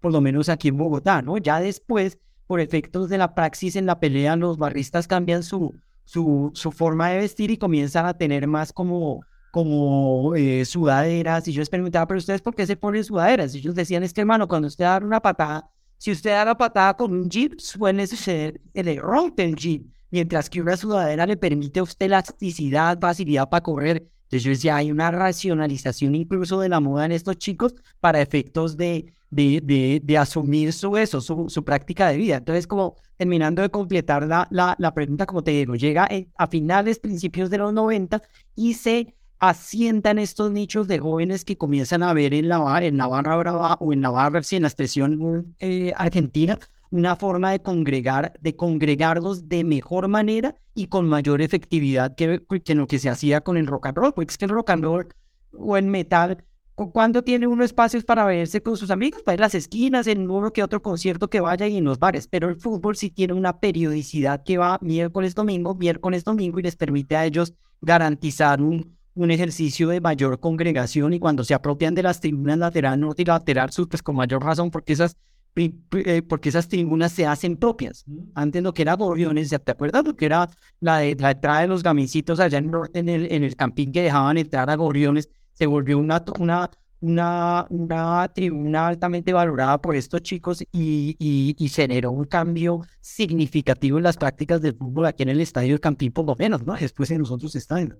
por 0.00 0.12
lo 0.12 0.20
menos 0.20 0.48
aquí 0.48 0.68
en 0.68 0.76
Bogotá, 0.76 1.22
¿no? 1.22 1.38
Ya 1.38 1.60
después, 1.60 2.18
por 2.46 2.60
efectos 2.60 3.08
de 3.08 3.18
la 3.18 3.34
praxis 3.34 3.76
en 3.76 3.86
la 3.86 3.98
pelea, 3.98 4.36
los 4.36 4.58
barristas 4.58 5.08
cambian 5.08 5.42
su, 5.42 5.74
su, 6.04 6.50
su 6.54 6.70
forma 6.70 7.10
de 7.10 7.18
vestir 7.18 7.50
y 7.50 7.56
comienzan 7.56 8.06
a 8.06 8.14
tener 8.14 8.46
más 8.46 8.72
como, 8.72 9.20
como 9.50 10.34
eh, 10.36 10.64
sudaderas. 10.64 11.48
Y 11.48 11.52
yo 11.52 11.60
les 11.60 11.70
preguntaba, 11.70 12.06
pero 12.06 12.18
ustedes 12.18 12.42
por 12.42 12.54
qué 12.54 12.66
se 12.66 12.76
ponen 12.76 13.04
sudaderas? 13.04 13.54
Y 13.54 13.58
ellos 13.58 13.74
decían, 13.74 14.02
es 14.02 14.12
que 14.12 14.20
hermano, 14.20 14.46
cuando 14.48 14.68
usted 14.68 14.84
da 14.84 14.98
una 14.98 15.20
patada, 15.20 15.70
si 15.98 16.12
usted 16.12 16.30
da 16.30 16.44
la 16.44 16.56
patada 16.56 16.96
con 16.96 17.12
un 17.12 17.28
jeep, 17.28 17.58
suele 17.58 18.06
suceder 18.06 18.60
le 18.72 19.00
rompe 19.00 19.44
el 19.44 19.56
jeep, 19.56 19.86
mientras 20.10 20.48
que 20.48 20.62
una 20.62 20.76
sudadera 20.76 21.26
le 21.26 21.36
permite 21.36 21.80
a 21.80 21.82
usted 21.82 22.06
elasticidad, 22.06 22.98
facilidad 23.00 23.48
para 23.48 23.62
correr. 23.62 24.08
Entonces 24.30 24.62
ya 24.62 24.76
hay 24.76 24.92
una 24.92 25.10
racionalización 25.10 26.14
incluso 26.14 26.60
de 26.60 26.68
la 26.68 26.80
moda 26.80 27.06
en 27.06 27.12
estos 27.12 27.36
chicos 27.38 27.74
para 27.98 28.20
efectos 28.20 28.76
de, 28.76 29.12
de, 29.30 30.00
de, 30.04 30.18
asumir 30.18 30.72
su 30.72 30.96
eso, 30.96 31.20
su, 31.20 31.48
su, 31.48 31.64
práctica 31.64 32.08
de 32.08 32.18
vida. 32.18 32.36
Entonces, 32.36 32.66
como 32.66 32.96
terminando 33.16 33.62
de 33.62 33.70
completar 33.70 34.26
la, 34.26 34.46
la, 34.50 34.76
la 34.78 34.94
pregunta, 34.94 35.26
como 35.26 35.42
te 35.42 35.50
digo, 35.52 35.74
llega 35.74 36.08
a 36.36 36.46
finales, 36.46 36.98
principios 36.98 37.50
de 37.50 37.58
los 37.58 37.72
90 37.72 38.22
y 38.54 38.74
se 38.74 39.14
asientan 39.38 40.18
estos 40.18 40.50
nichos 40.50 40.88
de 40.88 40.98
jóvenes 40.98 41.44
que 41.44 41.56
comienzan 41.56 42.02
a 42.02 42.12
ver 42.12 42.34
en 42.34 42.48
la, 42.48 42.78
en 42.82 42.96
la 42.96 43.06
barra 43.06 43.36
brava 43.36 43.74
o 43.80 43.92
en 43.92 44.02
la 44.02 44.10
barra, 44.10 44.42
si 44.42 44.56
en 44.56 44.62
la 44.62 44.68
expresión 44.68 45.54
eh, 45.58 45.92
argentina, 45.96 46.58
una 46.90 47.16
forma 47.16 47.52
de 47.52 47.60
congregar, 47.60 48.32
de 48.40 48.56
congregarlos 48.56 49.48
de 49.48 49.64
mejor 49.64 50.08
manera 50.08 50.56
y 50.74 50.86
con 50.86 51.08
mayor 51.08 51.42
efectividad 51.42 52.14
que, 52.14 52.42
que 52.64 52.74
lo 52.74 52.86
que 52.86 52.98
se 52.98 53.10
hacía 53.10 53.42
con 53.42 53.56
el 53.56 53.66
rock 53.66 53.86
and 53.86 53.98
roll, 53.98 54.14
porque 54.14 54.32
es 54.32 54.38
que 54.38 54.46
el 54.46 54.50
rock 54.50 54.70
and 54.70 54.84
roll 54.84 55.08
o 55.52 55.76
el 55.76 55.86
metal 55.86 56.44
¿Cuándo 56.92 57.24
tiene 57.24 57.48
uno 57.48 57.64
espacios 57.64 58.04
para 58.04 58.24
verse 58.24 58.62
con 58.62 58.76
sus 58.76 58.92
amigos? 58.92 59.24
Para 59.24 59.34
ir 59.34 59.40
a 59.40 59.46
las 59.46 59.56
esquinas, 59.56 60.06
en 60.06 60.30
uno 60.30 60.52
que 60.52 60.62
otro 60.62 60.80
concierto 60.80 61.28
que 61.28 61.40
vaya 61.40 61.66
y 61.66 61.76
en 61.76 61.82
los 61.82 61.98
bares. 61.98 62.28
Pero 62.28 62.48
el 62.48 62.54
fútbol 62.60 62.96
sí 62.96 63.10
tiene 63.10 63.32
una 63.32 63.58
periodicidad 63.58 64.44
que 64.44 64.58
va 64.58 64.78
miércoles, 64.80 65.34
domingo, 65.34 65.74
miércoles, 65.74 66.22
domingo 66.22 66.60
y 66.60 66.62
les 66.62 66.76
permite 66.76 67.16
a 67.16 67.26
ellos 67.26 67.52
garantizar 67.80 68.62
un, 68.62 68.96
un 69.18 69.30
ejercicio 69.30 69.88
de 69.88 70.00
mayor 70.00 70.40
congregación 70.40 71.12
y 71.12 71.18
cuando 71.18 71.44
se 71.44 71.54
apropian 71.54 71.94
de 71.94 72.02
las 72.02 72.20
tribunas 72.20 72.58
lateral, 72.58 73.00
norte 73.00 73.22
y 73.22 73.24
lateral 73.24 73.70
sur, 73.70 73.88
pues 73.88 74.02
con 74.02 74.16
mayor 74.16 74.42
razón 74.42 74.70
porque 74.70 74.92
esas, 74.92 75.16
eh, 75.56 76.22
porque 76.22 76.48
esas 76.48 76.68
tribunas 76.68 77.12
se 77.12 77.26
hacen 77.26 77.56
propias. 77.56 78.04
Antes 78.34 78.62
lo 78.62 78.72
que 78.72 78.82
era 78.82 78.94
Gorriones, 78.94 79.50
¿te 79.50 79.72
acuerdas 79.72 80.04
lo 80.04 80.16
que 80.16 80.26
era 80.26 80.48
la, 80.80 80.98
de, 80.98 81.16
la 81.16 81.32
entrada 81.32 81.60
de 81.60 81.68
los 81.68 81.82
gamincitos 81.82 82.40
allá 82.40 82.58
en, 82.58 82.70
norte, 82.70 82.98
en, 82.98 83.08
el, 83.08 83.32
en 83.32 83.44
el 83.44 83.56
campín 83.56 83.92
que 83.92 84.02
dejaban 84.02 84.38
entrar 84.38 84.70
a 84.70 84.76
Gorriones? 84.76 85.28
se 85.58 85.66
volvió 85.66 85.98
una, 85.98 86.24
una, 86.38 86.70
una, 87.00 87.66
una 87.68 88.28
tribuna 88.32 88.86
altamente 88.86 89.32
valorada 89.32 89.80
por 89.80 89.96
estos 89.96 90.22
chicos 90.22 90.62
y, 90.72 91.16
y, 91.18 91.68
generó 91.68 92.12
un 92.12 92.26
cambio 92.26 92.82
significativo 93.00 93.98
en 93.98 94.04
las 94.04 94.16
prácticas 94.16 94.62
del 94.62 94.76
fútbol 94.76 95.06
aquí 95.06 95.24
en 95.24 95.30
el 95.30 95.40
estadio 95.40 95.70
del 95.70 95.80
Campín, 95.80 96.12
por 96.12 96.26
lo 96.26 96.36
menos, 96.36 96.64
¿no? 96.64 96.74
Después 96.74 97.10
en 97.10 97.18
los 97.18 97.32
otros 97.32 97.56
estadios. 97.56 97.96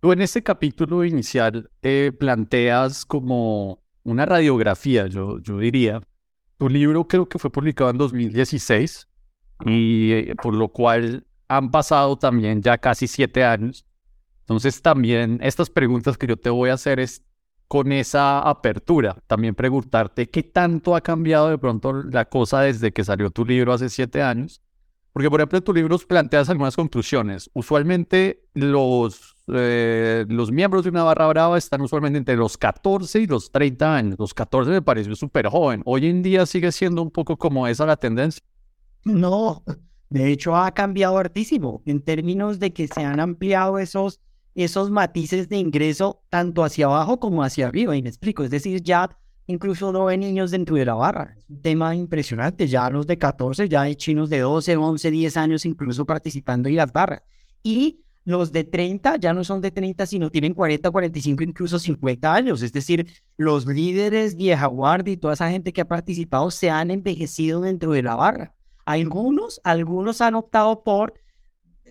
Tú 0.00 0.12
en 0.12 0.22
este 0.22 0.42
capítulo 0.42 1.04
inicial 1.04 1.70
te 1.80 2.10
planteas 2.10 3.04
como 3.04 3.82
una 4.02 4.24
radiografía, 4.24 5.06
yo, 5.08 5.38
yo 5.40 5.58
diría. 5.58 6.00
Tu 6.56 6.70
libro 6.70 7.06
creo 7.06 7.28
que 7.28 7.38
fue 7.38 7.50
publicado 7.50 7.90
en 7.90 7.98
2016 7.98 9.08
y 9.66 10.12
eh, 10.12 10.34
por 10.42 10.54
lo 10.54 10.68
cual 10.68 11.26
han 11.48 11.70
pasado 11.70 12.16
también 12.16 12.62
ya 12.62 12.78
casi 12.78 13.06
siete 13.06 13.44
años 13.44 13.84
Entonces 14.40 14.80
también 14.80 15.38
estas 15.42 15.68
preguntas 15.68 16.16
que 16.16 16.26
yo 16.26 16.38
te 16.38 16.48
voy 16.48 16.70
a 16.70 16.74
hacer 16.74 16.98
es 16.98 17.22
con 17.68 17.92
esa 17.92 18.40
apertura, 18.40 19.16
también 19.26 19.54
preguntarte 19.54 20.30
qué 20.30 20.42
tanto 20.42 20.96
ha 20.96 21.02
cambiado 21.02 21.50
de 21.50 21.58
pronto 21.58 21.92
la 21.92 22.24
cosa 22.24 22.62
desde 22.62 22.92
que 22.92 23.04
salió 23.04 23.30
tu 23.30 23.44
libro 23.44 23.72
hace 23.72 23.88
siete 23.90 24.22
años. 24.22 24.62
Porque, 25.12 25.28
por 25.28 25.40
ejemplo, 25.40 25.58
en 25.58 25.64
tu 25.64 25.74
libro 25.74 25.98
planteas 25.98 26.48
algunas 26.50 26.76
conclusiones. 26.76 27.50
Usualmente 27.52 28.44
los, 28.54 29.36
eh, 29.52 30.26
los 30.28 30.50
miembros 30.52 30.84
de 30.84 30.90
una 30.90 31.02
barra 31.02 31.26
brava 31.28 31.58
están 31.58 31.80
usualmente 31.80 32.18
entre 32.18 32.36
los 32.36 32.56
14 32.56 33.20
y 33.20 33.26
los 33.26 33.50
30 33.50 33.96
años. 33.96 34.16
Los 34.18 34.34
14 34.34 34.70
me 34.70 34.82
pareció 34.82 35.14
súper 35.14 35.46
joven. 35.46 35.82
Hoy 35.84 36.06
en 36.06 36.22
día 36.22 36.46
sigue 36.46 36.72
siendo 36.72 37.02
un 37.02 37.10
poco 37.10 37.36
como 37.36 37.66
esa 37.66 37.86
la 37.86 37.96
tendencia. 37.96 38.42
No, 39.04 39.64
de 40.08 40.30
hecho 40.30 40.56
ha 40.56 40.70
cambiado 40.72 41.18
hartísimo 41.18 41.82
en 41.86 42.00
términos 42.00 42.58
de 42.58 42.72
que 42.72 42.86
se 42.88 43.02
han 43.02 43.20
ampliado 43.20 43.78
esos 43.78 44.20
esos 44.54 44.90
matices 44.90 45.48
de 45.48 45.56
ingreso 45.56 46.22
tanto 46.28 46.64
hacia 46.64 46.86
abajo 46.86 47.20
como 47.20 47.42
hacia 47.42 47.68
arriba. 47.68 47.96
Y 47.96 48.02
me 48.02 48.08
explico, 48.08 48.42
es 48.44 48.50
decir, 48.50 48.82
ya 48.82 49.16
incluso 49.46 49.92
no 49.92 50.08
hay 50.08 50.18
niños 50.18 50.50
dentro 50.50 50.76
de 50.76 50.84
la 50.84 50.94
barra. 50.94 51.34
Es 51.36 51.48
un 51.48 51.62
tema 51.62 51.94
impresionante. 51.94 52.66
Ya 52.66 52.88
los 52.90 53.06
de 53.06 53.18
14, 53.18 53.68
ya 53.68 53.82
hay 53.82 53.96
chinos 53.96 54.30
de 54.30 54.40
12, 54.40 54.76
11, 54.76 55.10
10 55.10 55.36
años 55.36 55.64
incluso 55.64 56.04
participando 56.04 56.68
en 56.68 56.76
las 56.76 56.92
barras. 56.92 57.22
Y 57.62 58.00
los 58.24 58.52
de 58.52 58.64
30 58.64 59.16
ya 59.16 59.32
no 59.32 59.44
son 59.44 59.60
de 59.60 59.70
30, 59.70 60.06
sino 60.06 60.30
tienen 60.30 60.54
40, 60.54 60.90
45, 60.90 61.42
incluso 61.42 61.78
50 61.78 62.32
años. 62.32 62.62
Es 62.62 62.72
decir, 62.72 63.06
los 63.36 63.66
líderes, 63.66 64.36
vieja 64.36 64.66
guardia 64.66 65.14
y 65.14 65.16
toda 65.16 65.34
esa 65.34 65.50
gente 65.50 65.72
que 65.72 65.80
ha 65.80 65.88
participado 65.88 66.50
se 66.50 66.70
han 66.70 66.90
envejecido 66.90 67.60
dentro 67.60 67.92
de 67.92 68.02
la 68.02 68.14
barra. 68.16 68.54
Algunos, 68.84 69.60
algunos 69.64 70.20
han 70.20 70.34
optado 70.34 70.82
por 70.82 71.14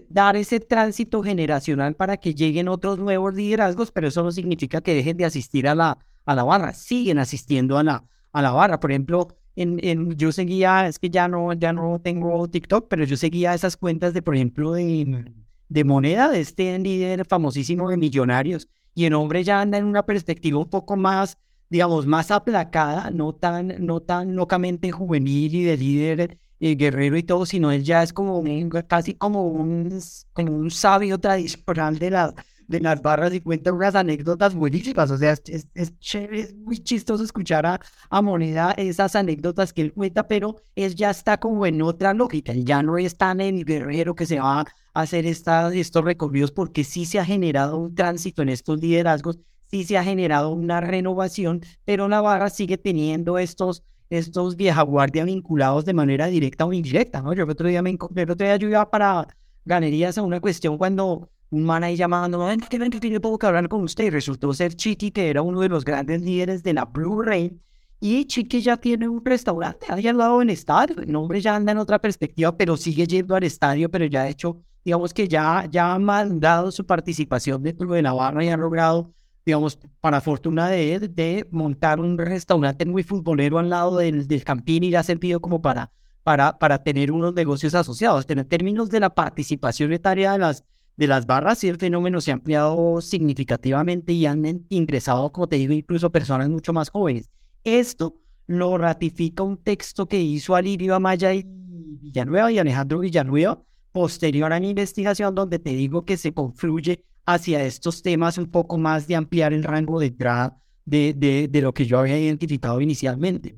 dar 0.10 0.36
ese 0.36 0.60
tránsito 0.60 1.22
generacional 1.24 1.96
para 1.96 2.18
que 2.18 2.34
lleguen 2.34 2.68
otros 2.68 3.00
nuevos 3.00 3.34
liderazgos, 3.34 3.92
pero 3.92 4.08
eso 4.08 4.24
no 4.24 4.32
significa 4.32 4.82
que 4.82 4.94
dejen 4.94 5.18
de 5.18 5.26
asistir 5.26 5.68
a 5.68 5.76
la, 5.76 5.98
a 6.26 6.36
la 6.36 6.44
barra, 6.44 6.74
siguen 6.74 7.20
asistiendo 7.20 7.78
a 7.78 7.84
la, 7.84 8.04
a 8.32 8.42
la 8.42 8.52
barra. 8.52 8.80
Por 8.80 8.92
ejemplo, 8.92 9.28
en, 9.56 9.80
en, 9.84 10.16
yo 10.16 10.32
seguía, 10.32 10.88
es 10.88 11.00
que 11.00 11.10
ya 11.10 11.28
no, 11.28 11.54
ya 11.54 11.74
no 11.74 12.00
tengo 12.02 12.48
TikTok, 12.48 12.88
pero 12.88 13.04
yo 13.04 13.18
seguía 13.18 13.54
esas 13.54 13.78
cuentas 13.78 14.14
de, 14.14 14.22
por 14.22 14.36
ejemplo, 14.36 14.74
de, 14.74 15.26
de 15.70 15.84
moneda, 15.84 16.30
de 16.30 16.42
este 16.42 16.78
líder 16.80 17.26
famosísimo 17.26 17.90
de 17.90 17.98
millonarios, 17.98 18.68
y 18.94 19.06
el 19.06 19.14
hombre 19.14 19.44
ya 19.44 19.62
anda 19.62 19.78
en 19.78 19.86
una 19.86 20.06
perspectiva 20.06 20.60
un 20.60 20.70
poco 20.70 20.98
más, 20.98 21.38
digamos, 21.70 22.06
más 22.06 22.32
aplacada, 22.32 23.12
no 23.12 23.34
tan, 23.34 23.86
no 23.86 24.02
tan 24.02 24.36
locamente 24.36 24.92
juvenil 24.92 25.56
y 25.56 25.64
de 25.64 25.78
líder 25.78 26.38
y 26.60 26.76
guerrero 26.76 27.18
y 27.18 27.24
todo, 27.24 27.46
sino 27.46 27.72
él 27.72 27.84
ya 27.84 28.04
es 28.04 28.12
como 28.12 28.44
casi 28.88 29.14
como 29.14 29.48
un, 29.48 30.00
como 30.34 30.54
un 30.54 30.72
sabio 30.72 31.20
tradicional 31.20 31.98
de, 32.00 32.10
la, 32.10 32.34
de 32.70 32.80
las 32.80 33.02
barras 33.02 33.34
y 33.34 33.42
cuenta 33.42 33.74
unas 33.74 33.96
anécdotas 33.96 34.54
buenísimas. 34.54 35.10
O 35.10 35.18
sea, 35.18 35.32
es, 35.32 35.68
es, 35.74 36.00
chévere, 36.00 36.42
es 36.42 36.56
muy 36.56 36.78
chistoso 36.78 37.24
escuchar 37.24 37.66
a, 37.66 37.82
a, 38.10 38.22
Moneda 38.22 38.72
esas 38.78 39.16
anécdotas 39.16 39.74
que 39.74 39.82
él 39.82 39.92
cuenta, 39.92 40.28
pero 40.28 40.62
él 40.76 40.96
ya 40.96 41.10
está 41.10 41.40
como 41.40 41.66
en 41.66 41.82
otra 41.82 42.14
lógica. 42.14 42.54
Ya 42.54 42.84
no 42.84 42.98
es 43.00 43.18
tan 43.18 43.42
el 43.42 43.66
guerrero 43.66 44.14
que 44.14 44.28
se 44.28 44.40
va 44.40 44.62
a 44.62 44.66
hacer 44.94 45.26
esta, 45.26 45.74
estos 45.74 46.06
recorridos 46.06 46.52
porque 46.52 46.84
sí 46.84 47.06
se 47.06 47.20
ha 47.20 47.26
generado 47.26 47.78
un 47.78 47.96
tránsito 47.96 48.44
en 48.44 48.50
estos 48.50 48.80
liderazgos, 48.80 49.40
sí 49.72 49.84
se 49.84 49.98
ha 49.98 50.04
generado 50.04 50.52
una 50.52 50.80
renovación, 50.80 51.62
pero 51.86 52.08
la 52.08 52.22
barra 52.22 52.52
sigue 52.52 52.78
teniendo 52.78 53.40
estos 53.40 53.84
estos 54.12 54.56
vieja 54.56 54.82
guardia 54.82 55.24
vinculados 55.24 55.86
de 55.86 55.94
manera 55.94 56.26
directa 56.28 56.66
o 56.66 56.74
indirecta, 56.74 57.22
¿no? 57.22 57.34
Yo 57.34 57.44
el 57.44 57.50
otro 57.52 57.68
día 57.68 57.84
me 57.84 57.92
el 57.92 58.32
otro 58.32 58.46
día 58.46 58.56
yo 58.56 58.68
iba 58.68 58.90
para 58.90 59.28
ganerías 59.66 60.18
a 60.18 60.24
una 60.24 60.40
cuestión 60.40 60.80
cuando 60.80 61.30
un 61.52 61.66
man 61.66 61.84
ahí 61.84 61.96
llamando, 61.96 62.40
ven, 62.40 62.60
ven, 62.70 62.92
tiene 62.92 63.20
poco 63.20 63.40
que 63.40 63.48
hablar 63.48 63.68
con 63.70 63.82
usted, 63.84 64.06
y 64.06 64.10
resultó 64.10 64.54
ser 64.54 64.76
Chiqui, 64.76 65.12
que 65.12 65.30
era 65.30 65.42
uno 65.42 65.62
de 65.62 65.70
los 65.70 65.84
grandes 65.84 66.22
líderes 66.22 66.64
de 66.64 66.74
la 66.74 66.86
Blue 66.86 67.22
Rain, 67.22 67.62
y 68.00 68.26
Chiqui 68.26 68.62
ya 68.62 68.78
tiene 68.78 69.08
un 69.08 69.24
restaurante 69.24 69.88
ahí 69.90 70.08
al 70.08 70.18
lado 70.18 70.40
del 70.40 70.52
estadio, 70.52 71.02
el 71.02 71.16
hombre 71.16 71.42
ya 71.42 71.56
anda 71.56 71.72
en 71.72 71.80
otra 71.80 72.00
perspectiva, 72.00 72.56
pero 72.56 72.78
sigue 72.78 73.08
yendo 73.08 73.36
al 73.36 73.44
estadio, 73.44 73.90
pero 73.90 74.06
ya 74.06 74.24
ha 74.24 74.30
hecho, 74.30 74.62
digamos 74.86 75.14
que 75.14 75.28
ya, 75.28 75.68
ya 75.70 75.94
ha 75.94 76.00
mandado 76.00 76.72
su 76.72 76.86
participación 76.86 77.64
dentro 77.64 77.92
de 77.92 78.02
la 78.02 78.14
barra 78.14 78.44
y 78.44 78.50
ha 78.50 78.58
logrado 78.58 79.14
digamos, 79.46 79.80
para 80.00 80.22
fortuna 80.22 80.70
de 80.70 80.94
él, 80.94 81.16
de 81.16 81.48
montar 81.50 82.00
un 82.00 82.18
restaurante 82.20 82.86
muy 82.86 83.02
futbolero 83.02 83.58
al 83.58 83.70
lado 83.70 83.98
del, 83.98 84.28
del 84.28 84.44
Campín 84.44 84.84
y 84.84 84.94
ha 84.94 85.02
servido 85.02 85.40
como 85.40 85.60
para, 85.60 85.92
para, 86.22 86.60
para 86.60 86.84
tener 86.84 87.12
unos 87.12 87.34
negocios 87.34 87.74
asociados. 87.74 88.26
En 88.30 88.48
términos 88.48 88.90
de 88.90 89.00
la 89.00 89.10
participación 89.10 89.92
etaria 89.92 90.34
de 90.34 90.38
las, 90.38 90.66
de 91.00 91.08
las 91.08 91.26
barras, 91.26 91.64
el 91.64 91.78
fenómeno 91.78 92.20
se 92.20 92.32
ha 92.32 92.34
ampliado 92.34 93.00
significativamente 93.00 94.12
y 94.12 94.26
han 94.26 94.66
ingresado, 94.68 95.32
como 95.32 95.48
te 95.48 95.56
digo, 95.56 95.72
incluso 95.72 96.12
personas 96.12 96.50
mucho 96.50 96.74
más 96.74 96.90
jóvenes. 96.90 97.30
Esto 97.64 98.16
lo 98.48 98.78
ratifica 98.78 99.44
un 99.44 99.56
texto 99.56 100.08
que 100.08 100.20
hizo 100.20 100.56
Alirio 100.56 100.94
Amaya 100.94 101.34
y 101.34 101.46
Villanueva 101.46 102.52
y 102.52 102.60
Alejandro 102.60 103.00
Villanueva 103.00 103.64
posterior 103.94 104.52
a 104.52 104.60
la 104.60 104.66
investigación 104.66 105.34
donde 105.34 105.58
te 105.58 105.70
digo 105.70 106.04
que 106.04 106.18
se 106.18 106.34
confluye 106.34 107.06
hacia 107.26 107.64
estos 107.64 108.02
temas 108.02 108.38
un 108.38 108.48
poco 108.48 108.78
más 108.78 109.08
de 109.08 109.16
ampliar 109.16 109.54
el 109.54 109.64
rango 109.64 110.02
de 110.02 110.08
entrada 110.08 110.62
de, 110.84 111.14
de, 111.16 111.48
de 111.48 111.62
lo 111.62 111.74
que 111.74 111.86
yo 111.86 112.00
había 112.00 112.20
identificado 112.20 112.82
inicialmente. 112.82 113.56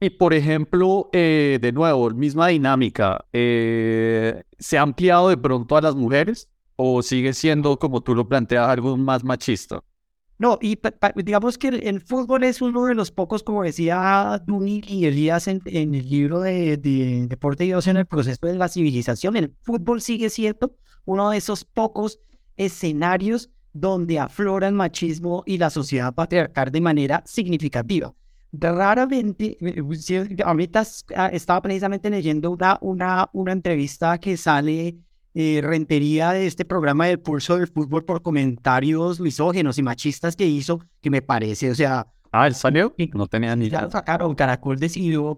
Y 0.00 0.08
por 0.08 0.32
ejemplo, 0.32 1.10
eh, 1.12 1.58
de 1.60 1.70
nuevo, 1.70 2.08
misma 2.10 2.48
dinámica, 2.48 3.26
eh, 3.34 4.42
¿se 4.58 4.78
ha 4.78 4.82
ampliado 4.82 5.28
de 5.28 5.36
pronto 5.36 5.76
a 5.76 5.82
las 5.82 5.94
mujeres 5.94 6.48
o 6.80 7.02
sigue 7.02 7.34
siendo, 7.34 7.76
como 7.76 8.00
tú 8.00 8.14
lo 8.14 8.28
planteas, 8.28 8.68
algo 8.68 8.96
más 8.96 9.24
machista? 9.24 9.82
No, 10.38 10.56
y 10.62 10.78
digamos 11.16 11.58
que 11.58 11.68
el, 11.68 12.00
fútbol 12.00 12.44
es 12.44 12.62
uno 12.62 12.84
de 12.84 12.94
los 12.94 13.10
pocos, 13.10 13.42
como 13.42 13.64
decía 13.64 14.40
Duni 14.46 14.80
y 14.86 15.06
Elías 15.06 15.48
en, 15.48 15.60
en, 15.64 15.96
el 15.96 16.08
libro 16.08 16.40
de, 16.40 16.76
de 16.76 17.26
Deporte 17.26 17.64
y 17.64 17.68
Dios 17.68 17.88
en 17.88 17.96
el 17.96 18.06
proceso 18.06 18.46
de 18.46 18.54
la 18.54 18.68
civilización, 18.68 19.36
el 19.36 19.52
fútbol 19.62 20.00
sigue 20.00 20.30
siendo 20.30 20.76
uno 21.04 21.30
de 21.30 21.38
esos 21.38 21.64
pocos 21.64 22.20
escenarios 22.56 23.50
donde 23.72 24.20
aflora 24.20 24.68
el 24.68 24.74
machismo 24.74 25.42
y 25.46 25.58
la 25.58 25.70
sociedad 25.70 26.14
patriarcal 26.14 26.70
de 26.70 26.80
manera 26.80 27.22
significativa. 27.26 28.14
Raramente, 28.52 29.58
eh, 29.60 29.82
eh, 29.82 30.36
ahorita 30.44 30.84
ah, 31.16 31.28
estaba 31.32 31.60
precisamente 31.60 32.08
leyendo 32.08 32.52
una, 32.52 32.78
una, 32.80 33.28
una 33.32 33.52
entrevista 33.52 34.18
que 34.18 34.36
sale 34.36 34.96
eh, 35.34 35.60
rentería 35.62 36.32
de 36.32 36.46
este 36.46 36.64
programa 36.64 37.06
del 37.06 37.20
pulso 37.20 37.56
del 37.56 37.68
fútbol 37.68 38.04
por 38.04 38.22
comentarios 38.22 39.20
misógenos 39.20 39.78
y 39.78 39.82
machistas 39.82 40.36
que 40.36 40.46
hizo, 40.46 40.80
que 41.00 41.10
me 41.10 41.22
parece, 41.22 41.70
o 41.70 41.74
sea... 41.74 42.06
Ah, 42.30 42.46
¿él 42.46 42.54
salió? 42.54 42.94
No 43.14 43.26
tenía 43.26 43.56
ni 43.56 43.66
idea. 43.66 43.88
sacaron, 43.90 44.34
Caracol 44.34 44.78
decidió 44.78 45.36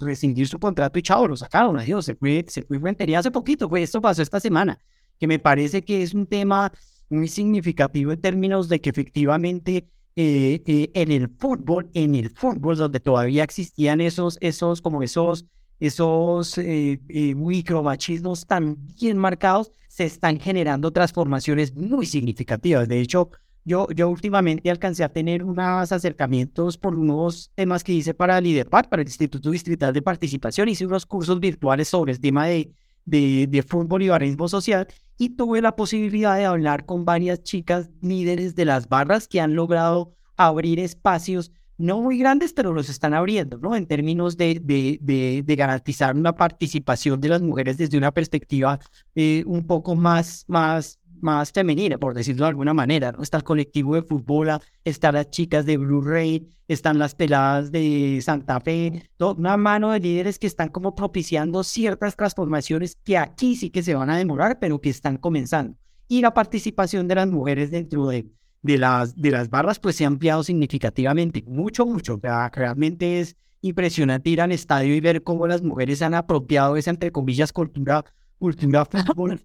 rescindir 0.00 0.46
su 0.46 0.58
contrato 0.58 0.98
y 0.98 1.02
chao, 1.02 1.26
lo 1.26 1.36
sacaron, 1.36 1.78
adiós, 1.78 2.04
se 2.04 2.14
fue, 2.14 2.44
se 2.46 2.62
fue 2.62 2.78
rentería 2.78 3.18
hace 3.18 3.30
poquito, 3.30 3.68
pues 3.68 3.84
esto 3.84 4.00
pasó 4.00 4.22
esta 4.22 4.38
semana 4.38 4.78
que 5.22 5.28
me 5.28 5.38
parece 5.38 5.82
que 5.82 6.02
es 6.02 6.14
un 6.14 6.26
tema 6.26 6.72
muy 7.08 7.28
significativo 7.28 8.10
en 8.10 8.20
términos 8.20 8.68
de 8.68 8.80
que 8.80 8.90
efectivamente 8.90 9.86
eh, 10.16 10.62
eh, 10.66 10.90
en 10.94 11.12
el 11.12 11.28
fútbol, 11.38 11.88
en 11.94 12.16
el 12.16 12.30
fútbol 12.30 12.76
donde 12.76 12.98
todavía 12.98 13.44
existían 13.44 14.00
esos, 14.00 14.36
esos, 14.40 14.82
como 14.82 15.00
esos, 15.00 15.46
esos 15.86 16.58
eh, 16.58 17.00
micromachismos 17.34 18.46
tan 18.46 18.76
bien 18.98 19.18
marcados, 19.18 19.72
se 19.88 20.04
están 20.04 20.38
generando 20.38 20.90
transformaciones 20.92 21.74
muy 21.74 22.06
significativas. 22.06 22.88
De 22.88 23.00
hecho, 23.00 23.30
yo, 23.64 23.86
yo 23.94 24.08
últimamente 24.08 24.70
alcancé 24.70 25.04
a 25.04 25.12
tener 25.12 25.44
unos 25.44 25.92
acercamientos 25.92 26.78
por 26.78 26.94
unos 26.94 27.50
temas 27.54 27.84
que 27.84 27.92
hice 27.92 28.14
para 28.14 28.38
el 28.38 28.66
para 28.66 29.02
el 29.02 29.08
Instituto 29.08 29.50
Distrital 29.50 29.92
de 29.92 30.02
Participación. 30.02 30.68
Hice 30.68 30.86
unos 30.86 31.04
cursos 31.04 31.38
virtuales 31.40 31.88
sobre 31.88 32.12
el 32.12 32.20
tema 32.20 32.46
de 32.46 32.72
de, 33.04 33.46
de 33.48 33.62
fútbol 33.62 34.02
y 34.02 34.08
barismo 34.08 34.48
social 34.48 34.86
y 35.18 35.30
tuve 35.30 35.60
la 35.60 35.76
posibilidad 35.76 36.36
de 36.36 36.44
hablar 36.44 36.86
con 36.86 37.04
varias 37.04 37.42
chicas 37.42 37.90
líderes 38.00 38.54
de 38.54 38.64
las 38.64 38.88
barras 38.88 39.28
que 39.28 39.40
han 39.40 39.54
logrado 39.54 40.14
abrir 40.36 40.80
espacios 40.80 41.52
no 41.82 42.00
muy 42.00 42.16
grandes, 42.16 42.52
pero 42.52 42.72
los 42.72 42.88
están 42.88 43.12
abriendo, 43.12 43.58
¿no? 43.58 43.74
En 43.74 43.86
términos 43.86 44.36
de, 44.36 44.60
de, 44.62 45.42
de, 45.44 45.56
garantizar 45.56 46.16
una 46.16 46.32
participación 46.32 47.20
de 47.20 47.28
las 47.28 47.42
mujeres 47.42 47.76
desde 47.76 47.98
una 47.98 48.12
perspectiva 48.12 48.78
eh, 49.16 49.42
un 49.46 49.66
poco 49.66 49.96
más, 49.96 50.44
más, 50.46 51.00
más 51.20 51.50
femenina, 51.50 51.98
por 51.98 52.14
decirlo 52.14 52.44
de 52.44 52.50
alguna 52.50 52.72
manera. 52.72 53.10
¿no? 53.10 53.22
Está 53.22 53.38
el 53.38 53.42
colectivo 53.42 53.96
de 53.96 54.02
fútbol, 54.02 54.60
están 54.84 55.14
las 55.14 55.30
chicas 55.30 55.66
de 55.66 55.76
Blue 55.76 56.02
Ray, 56.02 56.48
están 56.68 57.00
las 57.00 57.16
peladas 57.16 57.72
de 57.72 58.20
Santa 58.22 58.60
Fe, 58.60 59.10
una 59.18 59.56
mano 59.56 59.90
de 59.90 59.98
líderes 59.98 60.38
que 60.38 60.46
están 60.46 60.68
como 60.68 60.94
propiciando 60.94 61.64
ciertas 61.64 62.14
transformaciones 62.14 62.96
que 63.02 63.18
aquí 63.18 63.56
sí 63.56 63.70
que 63.70 63.82
se 63.82 63.94
van 63.94 64.08
a 64.08 64.16
demorar, 64.16 64.60
pero 64.60 64.80
que 64.80 64.90
están 64.90 65.16
comenzando. 65.16 65.76
Y 66.06 66.20
la 66.20 66.32
participación 66.32 67.08
de 67.08 67.16
las 67.16 67.26
mujeres 67.26 67.72
dentro 67.72 68.06
de, 68.06 68.26
de, 68.62 68.78
las, 68.78 69.16
de 69.20 69.30
las 69.30 69.50
barras 69.50 69.78
pues 69.78 69.96
se 69.96 70.04
ha 70.04 70.08
ampliado 70.08 70.42
significativamente, 70.42 71.44
mucho, 71.46 71.86
mucho. 71.86 72.14
O 72.14 72.20
sea, 72.20 72.48
realmente 72.50 73.20
es 73.20 73.36
impresionante 73.60 74.30
ir 74.30 74.40
al 74.40 74.52
estadio 74.52 74.94
y 74.94 75.00
ver 75.00 75.22
cómo 75.22 75.46
las 75.46 75.62
mujeres 75.62 76.02
han 76.02 76.14
apropiado 76.14 76.76
esa, 76.76 76.90
entre 76.90 77.12
comillas, 77.12 77.52
cultura, 77.52 78.04
cultura 78.38 78.84
fútbol 78.90 79.40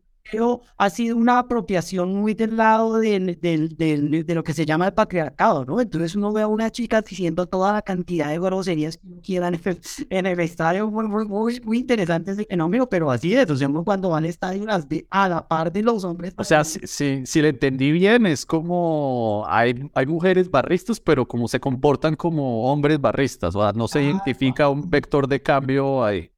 ha 0.78 0.90
sido 0.90 1.16
una 1.16 1.40
apropiación 1.40 2.14
muy 2.16 2.34
del 2.34 2.58
lado 2.58 3.00
del, 3.00 3.40
del, 3.40 3.76
del, 3.78 4.26
de 4.26 4.36
lo 4.36 4.44
que 4.44 4.54
se 4.54 4.66
llama 4.66 4.88
el 4.88 4.94
patriarcado, 4.94 5.66
¿no? 5.66 5.80
Entonces 5.80 6.16
uno 6.16 6.34
ve 6.34 6.42
a 6.42 6.48
una 6.48 6.70
chica 6.72 7.02
diciendo 7.02 7.46
toda 7.46 7.74
la 7.74 7.82
cantidad 7.82 8.30
de 8.30 8.40
groserías 8.40 8.98
que 8.98 9.22
quieran 9.22 9.56
en 9.56 9.62
el, 9.66 9.80
en 10.10 10.26
el 10.26 10.40
estadio, 10.40 10.90
muy, 10.90 11.08
muy, 11.08 11.60
muy 11.62 11.78
interesante 11.80 12.32
ese 12.32 12.46
fenómeno, 12.46 12.88
pero 12.88 13.12
así 13.12 13.34
es, 13.34 13.50
o 13.50 13.56
sea, 13.56 13.70
cuando 13.84 14.10
van 14.10 14.24
al 14.24 14.30
estadio 14.30 14.66
las 14.66 14.88
ve 14.88 15.06
a 15.10 15.30
la 15.30 15.48
par 15.48 15.72
de 15.72 15.82
los 15.82 16.04
hombres. 16.04 16.34
O 16.38 16.44
sea, 16.44 16.64
si, 16.64 16.80
si, 16.84 17.26
si 17.26 17.42
le 17.42 17.50
entendí 17.50 17.92
bien, 17.92 18.26
es 18.26 18.46
como 18.46 19.46
hay, 19.48 19.90
hay 19.94 20.06
mujeres 20.06 20.50
barristas, 20.50 21.00
pero 21.00 21.28
como 21.28 21.48
se 21.48 21.60
comportan 21.60 22.16
como 22.16 22.72
hombres 22.72 23.00
barristas, 23.00 23.56
o 23.56 23.62
sea, 23.62 23.74
no 23.74 23.88
se 23.88 24.00
ah, 24.00 24.04
identifica 24.04 24.70
un 24.70 24.90
vector 24.90 25.28
de 25.28 25.42
cambio 25.42 26.04
ahí. 26.04 26.32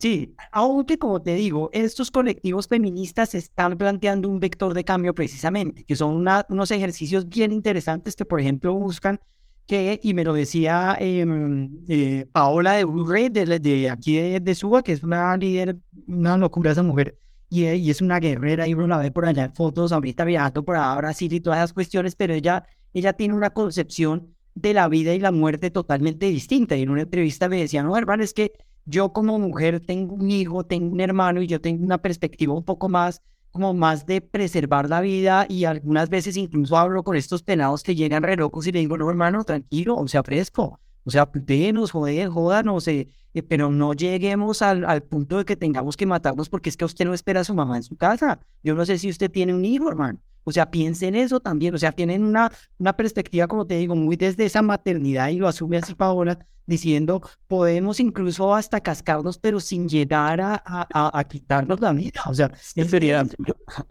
Sí, 0.00 0.34
aunque 0.50 0.98
como 0.98 1.20
te 1.20 1.34
digo, 1.34 1.68
estos 1.74 2.10
colectivos 2.10 2.66
feministas 2.68 3.34
están 3.34 3.76
planteando 3.76 4.30
un 4.30 4.40
vector 4.40 4.72
de 4.72 4.82
cambio 4.82 5.14
precisamente, 5.14 5.84
que 5.84 5.94
son 5.94 6.26
unos 6.48 6.70
ejercicios 6.70 7.28
bien 7.28 7.52
interesantes 7.52 8.16
que, 8.16 8.24
por 8.24 8.40
ejemplo, 8.40 8.72
buscan 8.72 9.20
que, 9.66 10.00
y 10.02 10.14
me 10.14 10.24
lo 10.24 10.32
decía 10.32 10.96
em, 10.98 11.84
eh, 11.86 12.26
Paola 12.32 12.72
de 12.72 12.86
Urre, 12.86 13.28
de, 13.28 13.58
de, 13.58 13.90
aquí 13.90 14.16
de, 14.40 14.54
Suba, 14.54 14.82
que 14.82 14.92
es 14.92 15.02
una 15.02 15.36
líder, 15.36 15.76
una 16.06 16.38
locura 16.38 16.72
esa 16.72 16.82
mujer, 16.82 17.18
y, 17.50 17.66
y, 17.66 17.90
es 17.90 18.00
una 18.00 18.20
guerrera, 18.20 18.66
y 18.66 18.72
uno 18.72 18.86
la 18.86 18.96
ve 18.96 19.10
por 19.10 19.26
allá 19.26 19.44
en 19.44 19.54
fotos, 19.54 19.92
ahorita 19.92 20.24
viajando 20.24 20.64
por 20.64 20.76
ahora 20.76 21.08
Brasil 21.08 21.30
y 21.34 21.40
todas 21.40 21.58
esas 21.58 21.74
cuestiones, 21.74 22.16
pero 22.16 22.32
ella, 22.32 22.64
ella 22.94 23.12
tiene 23.12 23.34
una 23.34 23.50
concepción 23.50 24.34
de 24.54 24.72
la 24.72 24.88
vida 24.88 25.12
y 25.12 25.20
la 25.20 25.30
muerte 25.30 25.70
totalmente 25.70 26.26
distinta. 26.26 26.74
Y 26.76 26.82
en 26.82 26.90
una 26.90 27.02
entrevista 27.02 27.50
me 27.50 27.60
decía, 27.60 27.82
no, 27.82 27.96
hermano, 27.96 28.22
es 28.22 28.32
que 28.32 28.52
yo 28.84 29.12
como 29.12 29.38
mujer 29.38 29.80
tengo 29.80 30.14
un 30.14 30.30
hijo, 30.30 30.64
tengo 30.64 30.92
un 30.92 31.00
hermano 31.00 31.42
y 31.42 31.46
yo 31.46 31.60
tengo 31.60 31.84
una 31.84 31.98
perspectiva 31.98 32.54
un 32.54 32.64
poco 32.64 32.88
más 32.88 33.22
como 33.50 33.74
más 33.74 34.06
de 34.06 34.20
preservar 34.20 34.88
la 34.88 35.00
vida 35.00 35.46
y 35.48 35.64
algunas 35.64 36.08
veces 36.08 36.36
incluso 36.36 36.76
hablo 36.76 37.02
con 37.02 37.16
estos 37.16 37.42
penados 37.42 37.82
que 37.82 37.94
llegan 37.94 38.22
re 38.22 38.36
locos 38.36 38.66
y 38.66 38.72
le 38.72 38.78
digo, 38.78 38.96
no 38.96 39.10
hermano, 39.10 39.44
tranquilo, 39.44 39.96
o 39.96 40.06
sea, 40.06 40.22
fresco, 40.22 40.78
o 41.04 41.10
sea, 41.10 41.28
denos, 41.32 41.90
joder, 41.90 42.28
jodanos, 42.28 42.86
eh, 42.88 43.08
eh, 43.34 43.42
pero 43.42 43.70
no 43.70 43.92
lleguemos 43.92 44.62
al, 44.62 44.84
al, 44.84 45.02
punto 45.02 45.38
de 45.38 45.44
que 45.44 45.56
tengamos 45.56 45.96
que 45.96 46.06
matarnos 46.06 46.48
porque 46.48 46.68
es 46.68 46.76
que 46.76 46.84
usted 46.84 47.04
no 47.04 47.14
espera 47.14 47.40
a 47.40 47.44
su 47.44 47.54
mamá 47.54 47.76
en 47.76 47.82
su 47.82 47.96
casa. 47.96 48.40
Yo 48.62 48.74
no 48.74 48.84
sé 48.84 48.98
si 48.98 49.08
usted 49.08 49.30
tiene 49.30 49.54
un 49.54 49.64
hijo, 49.64 49.88
hermano. 49.88 50.20
O 50.44 50.52
sea, 50.52 50.70
piensen 50.70 51.14
en 51.14 51.16
eso 51.16 51.40
también. 51.40 51.74
O 51.74 51.78
sea, 51.78 51.92
tienen 51.92 52.24
una, 52.24 52.50
una 52.78 52.96
perspectiva, 52.96 53.46
como 53.46 53.66
te 53.66 53.76
digo, 53.76 53.94
muy 53.96 54.16
desde 54.16 54.44
esa 54.44 54.62
maternidad 54.62 55.28
y 55.28 55.36
lo 55.38 55.48
asume 55.48 55.78
así 55.78 55.94
Paola, 55.94 56.38
diciendo, 56.66 57.20
podemos 57.48 58.00
incluso 58.00 58.54
hasta 58.54 58.80
cascarnos, 58.80 59.38
pero 59.38 59.60
sin 59.60 59.88
llegar 59.88 60.40
a, 60.40 60.62
a, 60.64 61.24
quitarnos 61.24 61.80
la 61.80 61.92
vida. 61.92 62.22
O 62.28 62.34
sea, 62.34 62.50
sería, 62.54 63.26